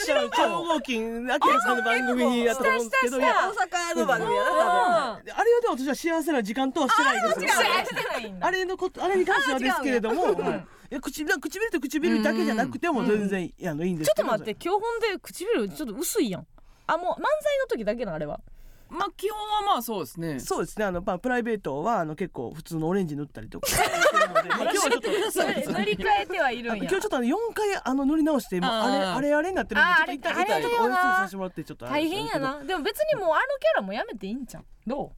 [0.06, 7.56] 超超合金アキラさんの番組にやったと思うんですけどいや大阪の番組やな多分ああれはでも私は幸せな時間とはしてないです
[8.40, 14.28] あれのことあれに関してはですけれども、はいいや唇唇と唇だけじゃなくても全然、あのいいんですけど。
[14.28, 16.47] ちょっと待って今日ほんで唇ちょっと薄いやん。
[16.86, 18.41] あもう漫才の時だけのあれは。
[18.89, 20.41] まあ基本はまあそうですね。
[20.41, 23.68] そうですねあの、まあ、プライベートはあの結構普通のオレンジ塗ったりとか。
[23.68, 35.12] してるので、まあ、今日はちょっと塗り替えてはいるんや今日ちょっとあの4回あの塗り直してもうあれあれあれになってるんでちょっと一旦ちょっとお休みさせてもらってちょっとあれ大変やなでも別にもうあのキャラもやめていいんじゃんど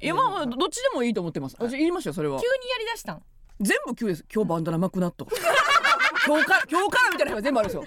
[0.00, 3.22] ういやまあまあどっちでもいいと思ってます私言いましたよそれは急にやりだしたん
[3.62, 5.24] 全部急です今日バンダナ巻くなと。
[5.24, 5.32] か
[6.24, 7.84] 今日から今日からみたいなのが全部あるんですよ。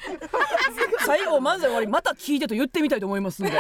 [1.06, 3.52] 最後漫才終わりまた聞いてと言ってみたいと思いますんで。
[3.52, 3.60] 全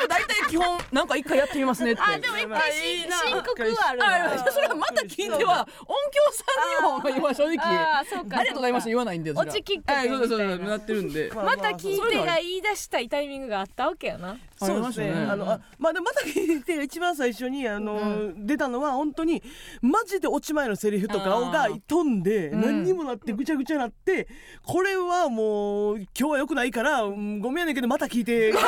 [0.00, 2.00] 部大体基本なんか一回やってみますねって。
[2.00, 8.38] あでも一回し申告はあるそれはまた聞いては音響さんにも今正直あーそうか。
[8.38, 11.30] ありがとうございました言わないんで落ちきっかけはいそうですそうみたいなですなってるんで。
[11.34, 14.36] まあまた聞いてが言い出したいタイミングがあったわけやな
[14.66, 15.12] そうですね。
[15.28, 19.42] あのあまあでもまた聞いて一番最初にあの、出たのは本当に
[19.82, 22.60] マジで落ち前のセリフとかがあー飛んで、うん。
[22.60, 24.28] 何にもなってぐちゃぐちゃなって
[24.62, 28.52] これはもう今日は良くないから、うんごめんやねんけどまた聞いて。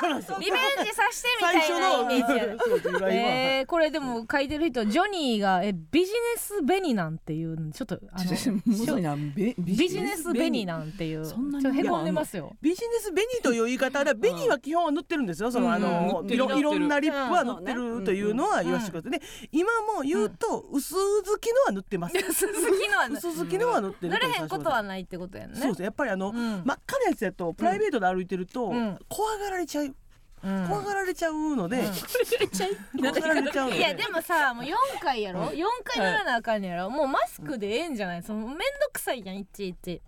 [0.00, 0.38] 最初なんですよ。
[0.40, 3.08] リベンジさしてみた最初いなイのメー。
[3.10, 7.72] えー、これでも書いてる人ジョニーがえビジネスベニなんていうの？
[7.72, 15.50] ちょっとあのビビジネスベニなんていうちそんなにょっとへこんでますよビジネス紅という言い方で紅は基本は塗ってるんですよ。
[15.52, 19.18] そのあのいろいろんなリップは塗うんってるというのは言わせてください。
[19.20, 20.94] で今も言うと薄
[21.24, 22.14] 付きのは塗ってます。
[22.32, 25.60] 鈴木のは薄付きのは塗ってる塗れへんことはないってことやんね。
[25.60, 26.34] そうですやっぱりあの、うん。
[26.34, 28.98] 真っ赤なやつやとプライベートで歩いてると、うん。
[29.08, 30.66] 怖がられちゃう、うん。
[30.68, 31.84] 怖がられちゃうので、うん。
[33.02, 36.90] 怖がられちゃういやでもさもう4回やろ？4回塗らなあかんねやろ？
[36.90, 38.22] もうマスクでええんじゃない？
[38.22, 38.62] そのめんど
[38.92, 40.00] くさいやんいちいち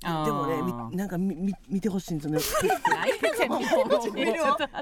[0.00, 2.78] でもねみなんかみみ見てほしいんですよね。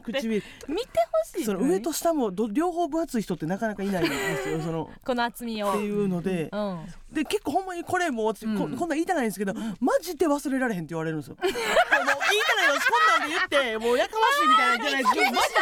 [0.03, 1.07] 唇見て。
[1.11, 4.61] ほしいその上と下もど両方分厚い人ってなかなかいないんですよ。
[4.61, 4.91] その。
[5.05, 5.71] この厚みを。
[5.71, 6.79] っていうので、うん
[7.17, 8.59] で結構ほんまにこれもううん。
[8.59, 11.37] こんなん言いたないんですけどマジで忘れられへんって言われるんですよ。
[11.41, 15.55] もう言いたないよこんなんで言ってもうやかましいみたいなんじゃないですけど マジで。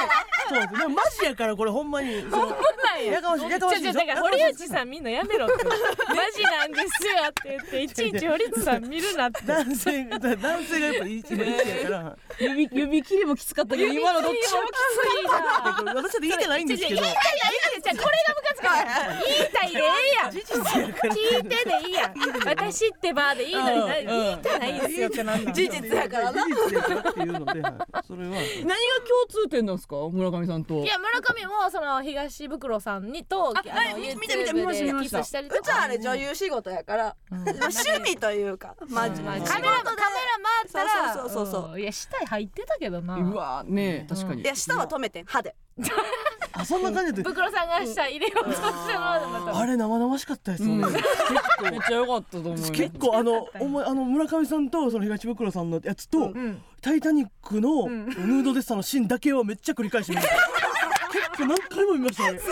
[0.49, 3.13] そうですでもマジやからこれほんまにそのなんや。
[3.13, 3.85] やかましいやかましい。
[3.85, 5.65] だから堀内さんみんなやめろって。
[5.65, 5.71] マ
[6.35, 9.43] ジなんですよって言っていちいち堀内さん見るなって。
[9.47, 12.17] 男性が男性がやっぱ一番一やから。
[12.39, 15.25] 指指切りもきつかったけど今のどっちもきつい
[15.85, 15.95] な。
[15.95, 17.01] 私は言いたないんですけど。
[17.01, 17.23] 言いたい
[17.75, 18.63] 言いたいじゃあこれがムカつく
[19.27, 20.31] 言いたいでええやん。
[20.31, 21.15] 事実やから。
[21.15, 22.15] 聞いてでいいやん。
[22.47, 25.09] 私ってばーでいいのになうん言いたないですよ。
[25.09, 27.11] 事実やからな事実やから。
[27.11, 27.75] っていうので、はい。
[28.07, 28.75] それは何が
[29.07, 29.97] 共通点なんですか？
[30.11, 30.75] 村上さんと。
[30.83, 37.39] いや村上もその東袋さんにとあの見て見て見ました見したでキスしたりうちはあれ女優仕事やから、うん。
[37.45, 39.95] まあ趣味というかマジ、まあ仕カメラカメラ
[40.43, 41.15] 回ったら。
[41.15, 41.81] そうそうそうそうん。
[41.81, 43.17] いや下に入ってたけどな。
[43.17, 44.43] うわね確かに。
[44.43, 45.55] いや下は止めて歯で。
[46.57, 47.23] あそんな感じで。
[47.25, 50.81] 袋さんが下入れようとしてもらうあれ生々しかったですうん
[51.63, 56.63] もん、めっちゃ良かったと思います結構あのお前あの村上さんとその東袋さんのやつと、ん。
[56.81, 60.35] タイタニックのヌードデッサンのシーンだけをめっちゃ繰り返し見ました。
[61.15, 62.49] 結構何回も見ましたね名作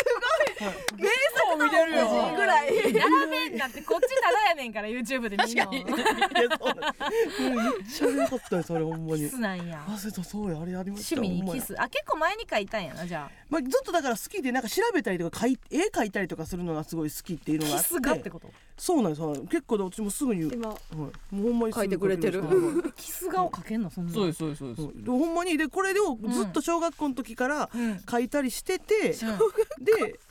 [1.57, 2.33] も見てるよ。
[2.35, 5.47] ぐらい並べんなんてこっちただやねんから YouTube で見んの。
[5.47, 6.99] いやそうなんで
[7.31, 7.43] す。
[7.43, 9.23] うんめっちゃ良かったよそれほんまに。
[9.23, 9.85] キスなんや。
[9.89, 11.21] あそうそうやあれありました。
[11.21, 11.75] 趣味にキス。
[11.81, 15.51] あ結構前に書いたんやなじゃまあ、ずっとだから好きでなんか調べたりとか絵
[15.93, 17.87] 描いたりとかするのがすごい好きっていうのがあって。
[17.87, 18.49] あキスがってこと？
[18.79, 19.51] そうなんですそうなんです。
[19.51, 22.43] 結構で私もすぐに、はい、今もうほんまにすぐ描いてくれてる。
[22.97, 24.83] キス顔描けんのそんなそうですそうですそうです。
[24.83, 25.59] うほんまに。
[25.59, 27.93] でこれをずっと小学校の時からうん。
[28.07, 29.17] 描いたりしてて、で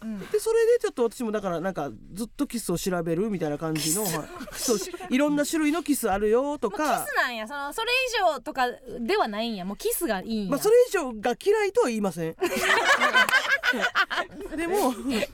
[0.02, 0.20] うん。
[0.32, 4.12] でそれでちょっと私もだからなんかずっとキスを調べるみたいな感じの、はい、
[4.56, 7.06] そうしいろんな種類のキスあるよとか。
[7.06, 7.46] キスなんや。
[7.48, 8.68] そのそれ以上とか
[9.00, 9.66] ではないんや。
[9.66, 12.36] もうキスがいいんや、まあそれ以上が嫌いとは言いません。
[14.56, 15.28] でもそうで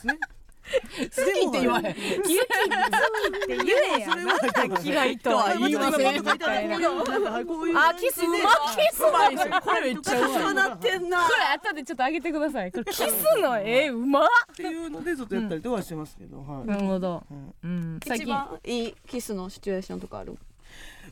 [0.00, 0.18] すね
[0.98, 1.82] 好きって言わへん。
[1.82, 3.58] 好きって言
[3.96, 4.10] えや。
[4.10, 6.18] それはなんか嫌いとは言いません。
[7.78, 8.36] あキスうま
[8.76, 10.54] キスうまいですよこれめっちゃうまい。
[10.54, 12.72] なってんなこれ後でちょっと上げてください。
[12.72, 13.06] これキス
[13.42, 14.28] の絵うまっ。
[14.52, 16.66] っていうのでずっとやったりとかはしてますけど、はい。
[16.66, 17.24] なるほど。
[17.30, 17.54] うん。
[17.62, 18.00] うん。
[18.06, 20.36] 最一近番いいキスのシチュエーションとかある？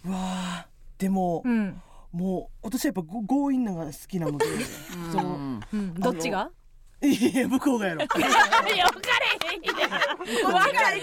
[0.05, 0.67] うわあ
[0.99, 1.81] でも、うん。
[2.13, 4.47] もう私はやっぱご強引なのが好きなので。
[5.13, 5.61] その
[5.99, 6.51] どっちが？
[7.03, 8.03] いや向こうがやろ。
[8.07, 11.03] いや分かれへんやん分かれへん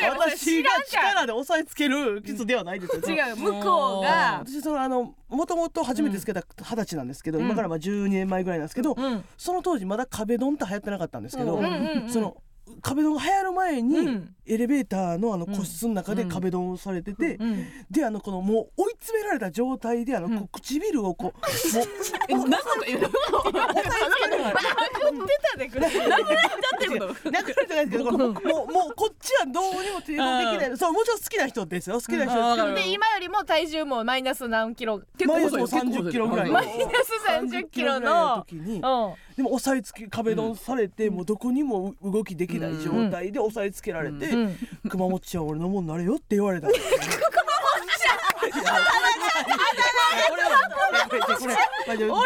[0.00, 3.16] やん私が力で押さえつけるキスではないですよ。
[3.16, 4.42] 違う向こうが。
[4.46, 7.44] 私そのあのもともと初めてつけた二十歳なんですけど、うん。
[7.44, 9.24] 今からまあ12年前ぐらいなんですけど、うん。
[9.36, 11.64] その当時まだ壁ドンって流行ってなかったんですけど、うん。
[11.64, 12.10] うんうんうん。
[12.10, 12.36] その
[12.82, 14.34] 壁ドンが流行る前に、うん。
[14.46, 15.56] エレベーターのあのうん。
[15.56, 17.66] 個室の中で壁ドンをされてて、うん。
[17.90, 21.38] であのこのもう追い詰められた状態であの、こう唇をこう
[22.36, 23.18] もうえなんかえなんか
[25.12, 25.86] 出たでくれ。
[25.88, 35.00] 殴られてないですけどこのもうもうこっちはどうにも抵抗できないそうもちろん好きな人ですよ好きな人でで今よりも体重もマイナス何キロ？
[35.18, 36.50] 結構マイナス細い30キロぐらい。
[36.50, 38.82] マイナス30キロの時にうん
[39.38, 44.56] でも押さえつけ壁ドンされて、もうどこにも動きできない状態で押さえつけられて、うん。
[44.88, 46.66] 熊本ちゃん俺のもんなれよって言われた。
[46.66, 46.84] んです
[51.44, 51.56] よ、ね。
[51.86, 52.16] 俺のも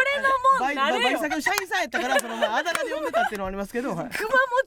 [0.71, 4.13] んなれよバイト先の社員さんやったからそのまああだ名で呼んでたっていうのはありますけど、はい、熊本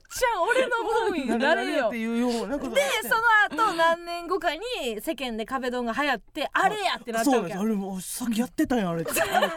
[0.09, 3.09] ちゃん俺のもんになれよっていうようなことでそ
[3.57, 4.61] の後何年後かに
[5.01, 9.51] 世間で壁ドンが流行ってあれやってなったわけやですあれもうさっきやってたんやあれってあ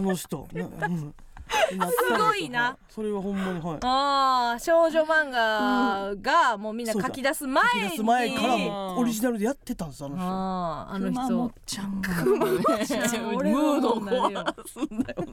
[0.00, 1.14] の人な,、うん、
[1.48, 2.76] すごいな。
[2.88, 3.78] それはほんまにはい。
[3.82, 10.24] あー少女漫画がもうみんな書き出す前書きに出す前からもオリジナルでやってたんですあの人。
[10.24, 12.10] あーあの熊人本ちゃんが。
[13.36, 14.54] 俺ムードをのもんなるよ。
[14.66, 15.24] すんだよ。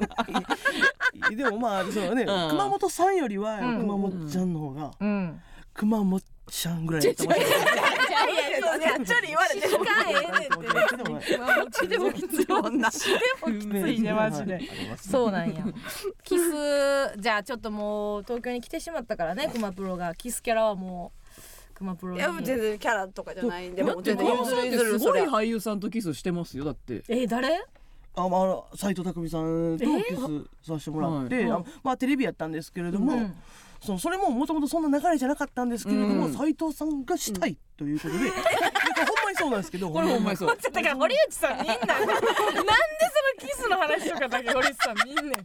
[1.19, 2.25] な でもまあそうね、ん。
[2.25, 3.79] 熊本さんよりはうん。
[3.81, 5.41] 熊本ちゃんの方が、うん。
[5.73, 7.03] 熊本ちゃんぐらい。
[7.05, 8.51] やってましたねいやい。
[8.51, 12.47] やそうねちょり言われてるかえってでもね熊本でもきつい。
[12.47, 13.15] もんなしで
[13.51, 14.59] もきついねマジで
[14.97, 15.63] そうなんや
[16.25, 16.51] キス
[17.17, 22.21] じゃあちょっともう東京に来てしまったからね熊プロがキスキャラはもう熊プロにい。
[22.21, 23.69] や全然キャラとかじゃない。
[23.69, 27.63] んでも全然譲熊本さんってすごい俳優さんとキスしてますよだってえ誰
[28.13, 28.39] あま
[28.71, 31.45] あ斉藤匠さんとキスさせてもらって、
[31.81, 33.31] まあテレビやったんですけれども、
[33.83, 36.33] そのそれももともとそんな流れじゃなかったんですけれども、うん。
[36.33, 38.19] 斉藤さんがしたいということで、
[39.41, 40.49] そうなんですけどこれほんまにそう。
[40.49, 45.35] だから堀内さんみんななんでそのキスの話とかだけ堀内さんみんね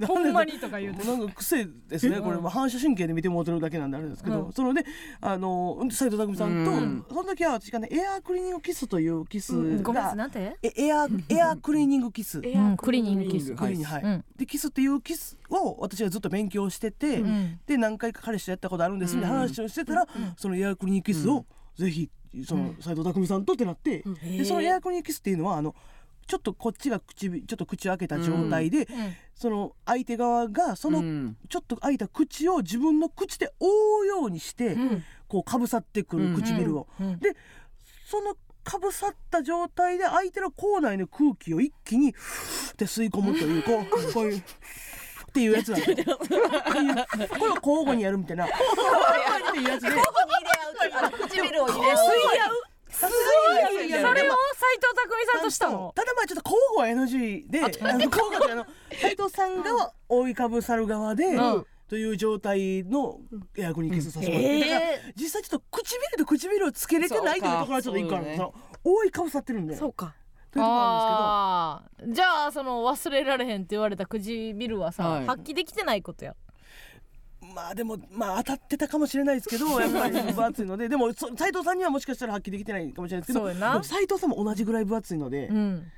[0.00, 4.52] んほんまにとか言うてなんか癖ですね、これ、まあ、反射神経で見てもらってるだけなんであれですけど、うん。
[4.52, 4.84] そので
[5.20, 7.04] あの斉藤匠さんと、うん。
[7.08, 9.52] その時は私がねエアークリーニングキスというキス
[9.82, 10.56] ごめんなが、さいなんて？
[10.62, 12.40] えエアーエアークリーニングキス。
[12.44, 12.76] エうん。
[12.76, 13.50] クリーニングキス。
[13.52, 14.24] ククリーニングはい、うん。
[14.36, 17.58] でキスっていうキスを私はずっと勉強してて、ん。
[17.66, 21.46] で何回か彼氏とやったことあるんですみたいな話をしてたら、そのエアークリーニングキスを
[21.76, 22.10] ぜひ
[22.44, 25.74] その斉藤匠さんとってなって、でそのエアークリーニキスっていうのはあの
[26.26, 28.88] ちょっとこっちが口ちょっと口を開けた状態で、
[29.34, 31.36] その相手側がそのうん。
[31.48, 34.76] ちょっと開いた口を自分の口で覆うようにして、
[35.28, 36.88] こうかぶさってくる唇を。
[37.00, 37.18] うん。
[37.18, 37.36] で
[38.08, 44.42] そのかぶさった状態で相手の口内の空気を一気にふーって吸い込むというこうこういう。
[45.36, 46.16] っていうやつなんですよ。
[46.16, 48.46] これを交互にやるみたいな。
[48.46, 49.90] っていうやつで。
[51.28, 51.96] 唇を入れ吸い
[52.40, 54.24] 合うさすがにそれを斉藤
[54.94, 55.92] 匠さんとしたの？
[55.94, 61.66] ただまあちょっと交互は NG で、あの交互ってあの斉藤さんが覆いかぶさる側で、うん。
[61.88, 63.20] という状態の
[63.56, 68.26] エアコンにキスさせてもらって、だから実際ちょっと唇と唇をつけれてないというところはちょっと一個ある。
[68.82, 69.76] 覆いかぶさってるんで。
[69.76, 70.14] そうか
[70.56, 72.12] ところなんあー。
[72.12, 75.26] じゃあその忘れられへんって言われた唇はさ、はい。
[75.26, 76.32] 発揮できてないことや。
[76.32, 76.42] です
[77.42, 77.54] けど。
[77.54, 80.88] まあでもまあ当たってたかもしれないですけどやっぱり分厚いので。
[80.88, 83.72] でもそ斉藤さんにはもしかしたら発揮できてないかもしれないですけどそうやな。
[83.72, 85.92] でも斉藤さんも同じぐらい分厚いので、うん。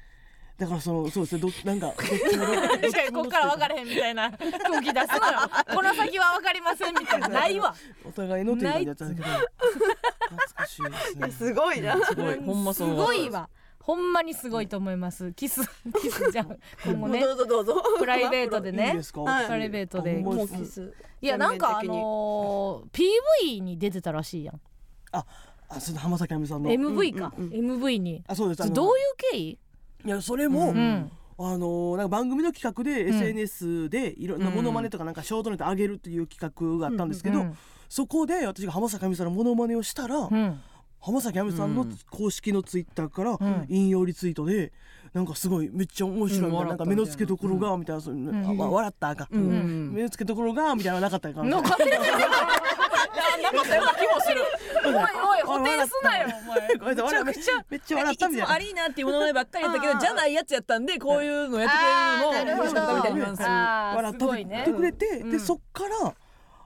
[0.59, 1.41] だからそのそうですね。
[1.41, 1.97] どなんかどっ
[2.31, 2.57] ちもどっ
[2.91, 5.39] ちもこっから分かれへんみたいな空気出すのよ。
[5.73, 7.29] この先は分かりませんみたいな。
[7.29, 7.73] ないわ。
[8.05, 9.27] お互いのっていう感じだったんだけど。
[9.29, 9.49] 懐
[10.57, 11.31] かしいですね。
[11.31, 12.05] すごいな。
[12.05, 12.37] すごい。
[12.41, 13.49] ほんますそうごいわ
[13.89, 15.33] ほんまにすごいと思います。
[15.33, 15.63] キス
[16.03, 16.59] キスじゃん。
[16.85, 17.21] 今後ね。
[17.21, 17.83] どうぞどうぞ。
[17.99, 19.01] プライベートでね。
[19.15, 20.23] プライベートで。
[21.23, 23.09] いやなんかあのー
[23.47, 24.61] PV に出てたらしいやん。
[25.11, 25.25] あ
[25.81, 26.71] その浜崎あゆみさんの。
[26.71, 27.33] MV か。
[27.39, 27.51] うんうん
[27.83, 28.23] MV に。
[28.27, 28.63] あそうです。
[28.63, 28.95] あのどういう
[29.33, 29.59] 経緯？
[30.05, 31.11] いやそれも、うん。
[31.39, 33.09] あのなんか番組の企画でん。
[33.09, 37.57] SNS でいろんなモノマネとかなんかショートネタ上げるっていう企画があったんですけど、うん
[37.89, 40.61] そこで私が浜崎あゆみさんのモノマネをしたら、うん
[41.01, 43.67] 浜崎あゆみさんの公式のツイッターからん。
[43.69, 44.73] 引用リツイートで
[45.13, 46.69] なんかすごいめっちゃ面白いみたいな,、うん。
[46.69, 46.75] な。
[46.75, 49.93] んか目の付けどころがみたいな、そういうのあまあ笑ったかん、うん。
[49.95, 51.63] 目の付けどころがみたいなのなかったかな。
[51.63, 51.85] かなかった
[53.77, 54.43] ような気もする。
[54.85, 56.75] おいおい補填すなよお前。
[56.77, 57.65] ごめんなさい笑めっちゃ。
[57.71, 58.47] めっちゃ笑っいたみたいな。
[58.47, 65.31] つもアリーナっていうものまねばっかりやったけどじゃないやつやったんでこういうのやってくれるのも嬉しかったみたいな笑ってくれて、うん。
[65.31, 66.15] でそっから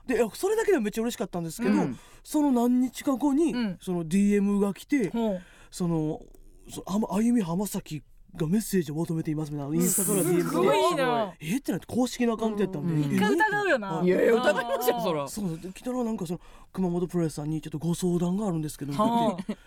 [0.07, 3.77] でそれだけでもめっちゃ嬉しかったんですけど、うんその何日か後に、うん。
[3.81, 5.41] その DM が来て、ほう。
[5.69, 6.21] その
[6.69, 8.03] そあまあゆみ浜崎
[8.35, 10.63] がメッセージを求めていますみたいなインスタから DM すご
[10.93, 11.03] いで。
[11.03, 11.33] な。
[11.39, 13.13] えってなって公式のアカウントやったんで、うん。
[13.13, 13.87] え一回疑うよな。
[13.87, 15.27] はいいやいや疑いますよそら。
[15.27, 16.39] そうで来たらなんかその
[16.71, 19.57] 熊本プロレスさんにちょっとご相談があるんですけどって言はって。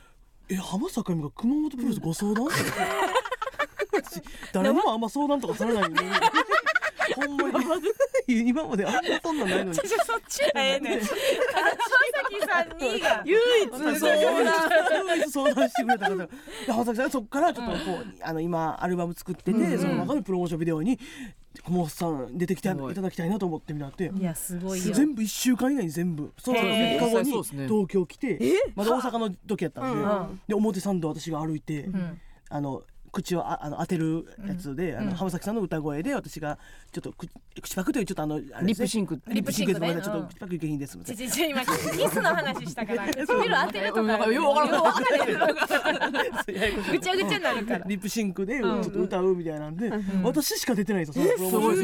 [0.49, 2.47] え浜坂由美が熊本プロレスご相談？
[2.47, 4.23] 私
[4.53, 5.97] 誰にもあんま相談とかされないのに
[7.15, 7.65] ほんまに。
[8.49, 9.75] 今まであんまそんなんないのに。
[9.75, 9.85] そっ
[10.29, 11.01] ちはええねん。
[11.01, 11.11] 浜
[12.29, 16.29] 崎さんにが 唯一相談唯一相談してくれた方で
[16.73, 20.99] 浜崎さんはそこからちょっとこう、あの今アルバム作ってて、その中のプロモーションビデオに
[21.65, 22.73] 小本さん出てきてい。
[22.73, 24.11] ただきたいなと思ってみたって。
[24.15, 24.95] いやすごいよ。
[24.95, 26.33] 全部1週間以内に全部。
[26.39, 28.39] そのへー3日後に東京来て
[28.75, 32.21] まだ大阪の時やったんで,、んで表参道私が歩いて、ん。
[32.49, 32.83] あの
[33.17, 35.15] 口をああの当てるやつで、あのうん。
[35.15, 36.59] 浜崎さんの歌声で私が
[36.93, 37.31] ちょっと口
[37.63, 40.13] 口パクというちょっとあのねリップシンクリップシンクねごめんなさい。
[40.13, 41.23] ちょうんっと口パクいけへんですみたいな。
[41.23, 41.67] ちちち今キ
[42.09, 43.07] スの話したから。
[43.07, 43.27] 唇
[43.67, 44.21] 当てるとかなん。
[44.21, 44.83] かよう分から
[46.65, 46.77] へん。
[46.93, 49.91] ぐちゃぐちゃになるからリップシンクでちうんょっと歌うみたいなんで、
[50.23, 51.83] 私しか出てないんですよすごい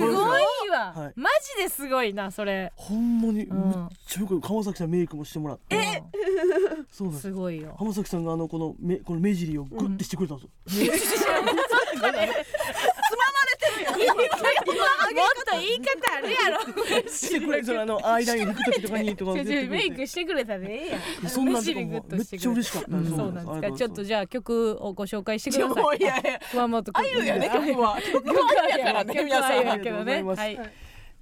[0.70, 1.20] わ、はい。
[1.20, 2.72] マジですごいなそれ。
[2.76, 6.02] ほんまにめっんちゃよく川崎さんメイクもしてもらって。
[6.90, 7.74] そうなんですすごいよ。
[7.78, 10.92] 浜崎さんがあのこの目この目尻をグッてしてくれたんですよ、
[12.02, 12.26] まれ
[13.58, 16.36] てるやんもっと言い方あるや
[17.02, 25.82] ろしてくれそのあのアイライン引く時とかにとかメイクしてくれたでええやんそんなとか目尻グもめっちゃ嬉しかったうんそうなんですかちょっとじゃあ曲をご紹介してください。
[25.82, 27.50] もういやいや熊本あゆやね。
[27.52, 29.24] 曲は曲曲ははやからね。
[29.24, 30.12] 皆さんやけどね。
[30.14, 30.72] ありがとうござはい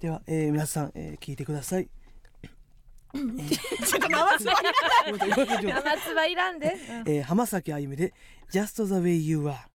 [0.01, 1.89] では、えー、皆さん、えー、聞いてください
[3.13, 8.15] ちょっと生つばいらん生つばいらんでえー、浜崎あゆみで
[8.51, 9.70] Just the way you are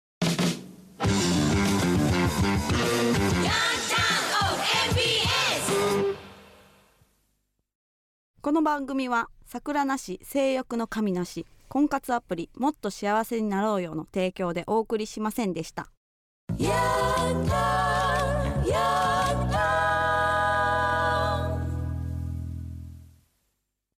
[8.41, 15.89] この番組は桜なし性欲の神なし婚活アプリもっと幸せになろうよの提供でお送りしませんでした。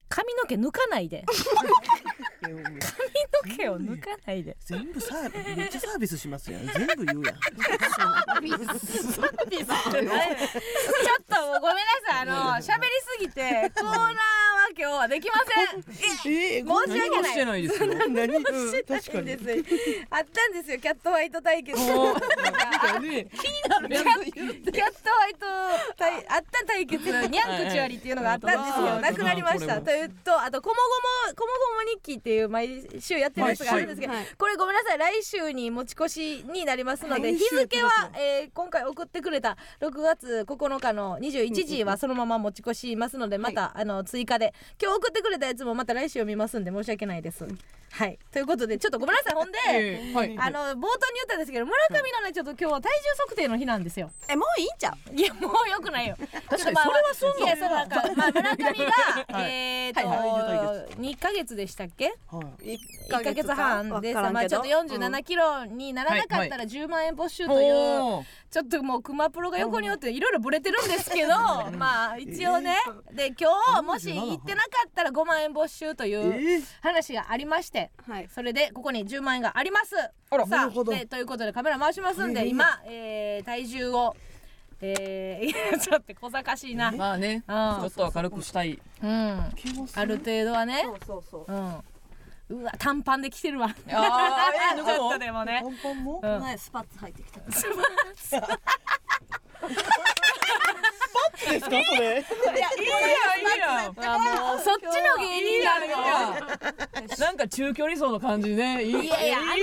[0.09, 1.25] 髪の毛抜かないで
[2.41, 2.61] 髪の
[3.57, 4.55] 毛を抜かないで。
[4.65, 6.67] 全部サービスめっちゃサービスしますやん。
[6.67, 7.35] 全部言うやん。
[7.35, 7.63] ちょっ
[11.27, 12.21] とごめんなさい。
[12.21, 14.15] あの喋りすぎてコーナーは
[14.77, 15.83] 今日はできません。
[16.31, 17.31] えー、申し訳ない。
[17.31, 17.87] してないですよ。
[18.09, 20.79] 何、あったんですよ。
[20.79, 21.77] キャットファイト対決。
[21.79, 21.87] ね。
[21.87, 22.03] キャ
[23.23, 23.29] ッ
[23.69, 25.45] トファイト
[25.97, 29.81] 対あった対決ニャンクチュアリっていうのがあったんですよなくなりました。
[29.81, 30.79] というとあとこもご
[31.31, 47.45] もこもごも日記っていう毎週やってるやつがあるんですけどはいはいこれごめんなさい来週に持ち越しになりますので日付は、えー今回送ってくれた6月9日の21時はそのまま持ち越しますのでまた、あの追加で今日送ってくれたやつもまた来週読みますんで申し訳ないです。
[47.91, 48.19] はい。
[48.31, 49.33] ということでちょっとごめんなさい。
[49.33, 49.57] ほんで、
[50.39, 54.11] あの冒頭に言ったんですけど村上のねちょっと今日は体重測定の日なんですよ。
[54.29, 55.15] えもういいんちゃう？
[55.15, 56.15] いやもうよくないよ。
[56.49, 57.25] 確かにまあそれはそ
[58.15, 58.91] まあ村上が、
[59.39, 59.51] はい。
[59.51, 62.13] えっと、はいはい2ヶ月でしたっけ？
[62.27, 62.77] はい。
[63.09, 71.29] 1ヶ月半でさまあちょっと47キロにならなかったら10万円没収という、ちょっともう熊プロが横におっていろいろブレてるんですけど
[71.77, 72.75] まあ一応ね。
[73.13, 78.27] で今日もし行ってなかったら5万円没収とえいうー、話がありましてはい。
[78.27, 79.95] それでここに10万円があります。
[79.95, 84.15] さあでということでカメラ回しますんええで今、えー体重を
[84.81, 86.91] えー、い やちょっと小賢しいな。
[86.91, 87.43] まあね。
[87.47, 87.77] うん。
[87.81, 88.79] ちょっとは軽くしたい。
[89.01, 89.09] うん。
[89.95, 90.83] ある程度はね。
[90.83, 91.51] そうそうそう。
[91.51, 91.83] うん
[92.49, 93.67] うわ短パンで来てるわ。
[93.67, 95.59] あーえー、 ちょっとでもね。
[95.63, 96.19] パンパンも？
[96.23, 96.39] うん。
[96.41, 97.39] 前スパッツ入ってきた。
[97.41, 97.61] です
[101.69, 101.77] かそれ？
[101.77, 105.97] いやいいやんいいやんあもうそっちの芸人なのよ。
[107.19, 108.83] なんか中距離走の感じね。
[108.83, 109.55] いいいやいやあの腹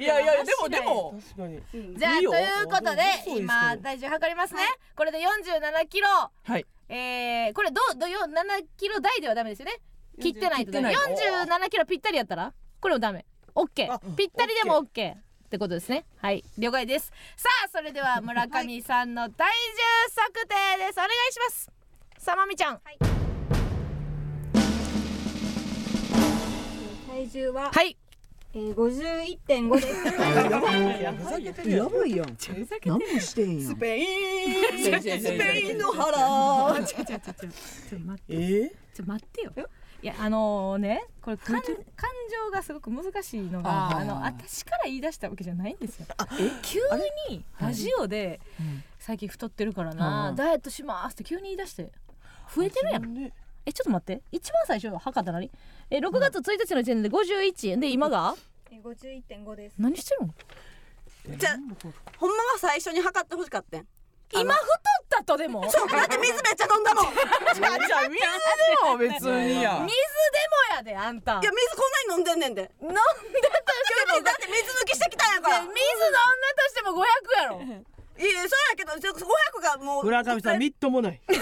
[0.00, 0.04] い。
[0.04, 1.14] やいやでもでも。
[1.36, 1.62] 確かに。
[1.96, 2.30] じゃあいいよ。
[2.32, 4.62] ということで今体重測りますね。
[4.96, 6.08] これで47キロ。
[6.08, 6.66] はい。
[6.88, 9.78] えー、これどうどうよ7キロ台ではダメですよね
[10.20, 10.90] 切ってないとダメ。
[10.90, 13.24] 切ってない47キロぴったりやったらこれもダメ。
[13.54, 15.16] OK あぴったりでも OK っ
[15.50, 16.04] てことですね。
[16.16, 16.44] はい。
[16.58, 17.12] 了解です。
[17.36, 19.54] さあそれでは村上さんの体重
[20.14, 20.54] 測定
[20.86, 20.98] です。
[20.98, 21.70] お願いします。
[22.18, 22.80] さまみちゃん。
[27.08, 27.96] 体重は、はい。
[28.54, 31.68] えー、51.5です。
[31.68, 31.72] い。
[31.72, 32.36] やばいやん。
[32.84, 33.74] 何もしてんやん。
[33.74, 34.06] スペイン。
[34.80, 36.82] スペインの腹。
[36.86, 37.48] ちょちょちょちょちょ
[37.96, 38.34] っと待って。
[38.34, 38.36] え？
[38.36, 39.52] ーちょ待ってよ
[40.02, 41.62] いやあのねこれ感感
[42.44, 46.06] 情がすごく難しいのがあの私から言い出したわけじゃないんですよ。
[46.62, 46.80] 急
[47.30, 48.40] にラジオで
[48.98, 51.92] 最近太ってるからな、うんダイエットしますって急に言い出して
[52.54, 53.14] 増えてるやん。
[53.14, 53.32] ね。
[53.64, 54.22] えちょっと待って。
[54.32, 55.48] 一番最初測った何
[55.88, 58.34] え6月1日の時点で51で今が？
[58.72, 59.74] えー、51.5です。
[59.78, 60.34] 何してるの？
[61.38, 61.56] じゃあ
[62.18, 63.86] ほんまは最初に測ってほしかったん？
[64.32, 64.78] 今太っ
[65.08, 65.62] たとでも？
[65.62, 67.04] 水でもだって水めっちゃ飲んだもん。
[67.04, 68.26] いやじゃあじゃあ水で
[68.84, 69.86] も別にや。
[70.72, 71.38] やであんた。
[71.40, 71.60] 水こん
[72.08, 72.70] なに飲んでんねんで。
[72.80, 75.60] 飲んだとしてもだって水抜きしてきたんやから。
[75.60, 76.16] 水飲んだ
[76.56, 77.04] としても500
[77.42, 77.60] やろ
[78.18, 81.20] いやそうやけど500がもう村上さんみっともない。
[81.28, 81.40] みっ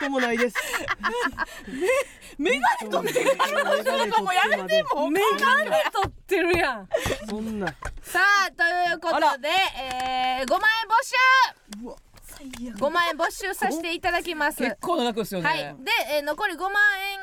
[0.00, 0.56] ともないです。
[2.38, 6.88] メガネとメガるのもやめてもうメガネ取ってるやん。
[7.28, 7.66] そんな。
[8.02, 11.14] さあということで、えー、5万円没収
[12.76, 14.58] 5万円没収させていただきます。
[14.58, 16.70] 結構な額ですよね、はい、で、えー残り5万
[17.10, 17.18] 円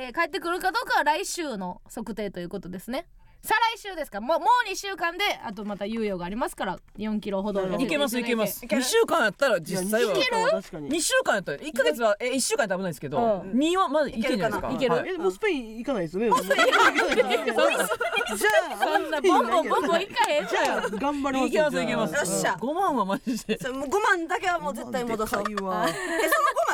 [0.00, 3.06] が、えー返ってくるかどうかは来週の測定ということですね
[3.44, 4.22] 再来週ですか。
[4.22, 7.60] もうもう2週間であとまた猶予がありますから4キロほど。
[7.78, 8.62] いけますいけます。
[8.62, 10.14] ただいて2週間やったら実際は。
[10.14, 13.20] 確かに2週間やったら1ヶ月はえ1週間やったら危ないですけどう
[13.54, 14.70] 2はまだいけるんじゃないですか。
[14.72, 16.30] いけるもうスペイン行かないですよね。
[16.30, 17.28] もうスペイン行かないですよ。
[17.28, 20.46] ねじゃあそんなボンボンボンボンいかへん。
[20.46, 21.48] じゃあ頑張ります。
[21.48, 22.14] いけますいけます。
[22.14, 22.54] よっしゃ。
[22.54, 23.58] 5万はマジで。
[23.60, 25.44] それもう5万だけはもう絶対戻そう。
[25.44, 25.92] その5万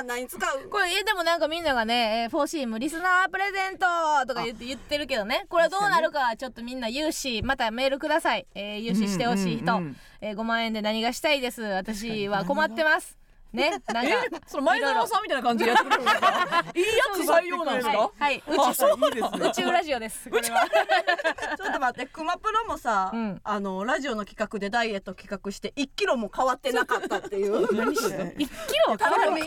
[0.06, 0.68] 何使う？
[0.70, 3.86] これえでもなんかみんながね、えー、フォーシームリスナープレゼント
[4.26, 5.46] とか言って言ってるけどね。
[5.48, 11.62] これはどうなるかちょっとみんな融資またメールください、えー、融資してほしい人、うんうんうんえー、5万円で何がしたいです。
[11.62, 13.19] 私は困ってます
[13.52, 14.10] ねなんか
[14.46, 16.64] その前園さんみたいな感じでやってくれるんですか？
[16.74, 17.98] いいやつ採用なんですか？
[17.98, 20.68] はい、はい、宇あそういいですね宇宙ラジオですこれは。
[21.56, 23.40] ちょっと待ってクマプロもさ、うん。
[23.42, 27.66] あのラジオの企画でダイエット企画して1キロも変わってなかったっていう。
[27.66, 28.46] 1キ
[28.88, 29.42] ロ頼み。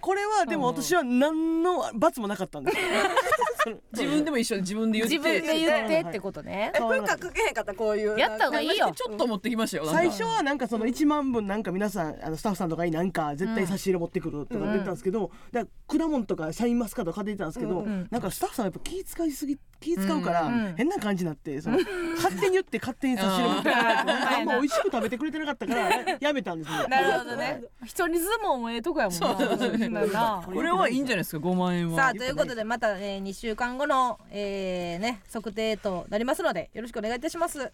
[0.00, 2.76] これはでも私は何の罰もなかったんです。
[3.92, 5.16] 自分でも一緒で自分で言って。
[5.16, 6.72] 自分で言ってってことね。
[6.74, 8.18] え文化かけへんかったこういう。
[8.18, 8.92] やった方がいいよ。
[8.94, 9.86] ちょっと持ってきましたよ。
[9.90, 21.78] 最初はなんかその1万分なんか皆さんあのスタッフさんとかになんか絶対差し入れ持ってくるとか言ったんですけど、だから果物とかシャインマスカット買っていたんですけど、んなんかスタッフさんやっぱ気使いすぎ気使うからうん変な感じになってその
[22.16, 24.44] 勝手に言って勝手に差し入れ持ってあん。
[24.46, 25.90] ま美味しく食べてくれてなかったから
[26.20, 26.88] やめたんですよ。
[26.88, 27.62] なるほどね。
[27.84, 30.42] 一人相撲もええとこやもんなな。
[30.44, 31.96] これはいいんじゃないですか5万円は。
[31.96, 37.70] さあということでまた、えー、2週間後の、えーね、測定となりますのでよろしくお願いいたします。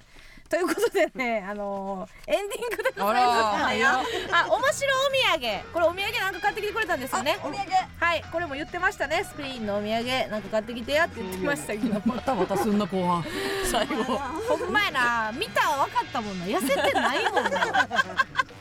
[0.48, 4.32] ということでね、あのーエンディングでございます。
[4.32, 4.94] あ面白
[5.32, 5.72] お土産。
[5.72, 7.38] これお土産なんか買ってきてくれたんですよね。
[7.42, 7.58] お土産。
[7.98, 8.24] はい。
[8.30, 9.24] これも言ってましたね。
[9.24, 13.24] スペインのお土産なんか買ってきてやって言ってましたけどまたまたすんな後半。
[13.64, 14.04] 最後。
[14.04, 15.32] ほんまやな。
[15.32, 16.46] 見たら分かったもんな。
[16.46, 17.50] 痩せてないもんな。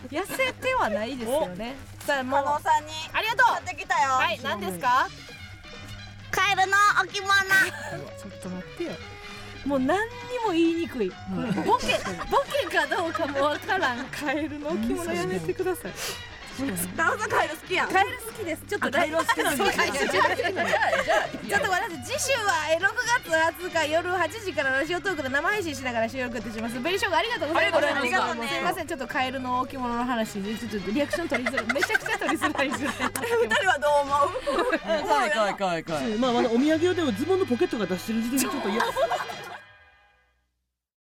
[0.09, 1.75] 痩せてはないですよね。
[1.99, 3.53] さあもうさんにありがとう。
[3.65, 4.09] 買ってきたよ。
[4.11, 5.07] はい何ですか？
[6.31, 7.31] カエルの置物。
[8.17, 8.91] ちょっと待ってよ
[9.65, 10.11] もう何に
[10.45, 11.99] も言いにくい、これボケ
[12.31, 14.05] ボケかどうかもわからん。
[14.05, 15.91] カエルの置物やめてください
[16.95, 17.89] 加納さんカエル好きやん。
[17.89, 18.61] カエル好きです。
[18.67, 22.91] ちょっとカエル好きなんですちょっと待って次週はえー6
[23.25, 26.79] 月20日夜8時からラジオトークで生配信しながら収録ってします。
[26.79, 27.85] ベリーショーがありがとうございます。
[27.87, 28.53] ありがとうございます。
[28.53, 32.89] すいませんちょっとカエルの置物の話でちょっとリアクション取りづらいめちゃくちゃ取りづらいですね
[33.41, 38.85] 二人はどう思うかいかいかいかいまあお土産用でもズボンのポケットが出してる時点でちょっと嫌。
[38.85, 39.50] です。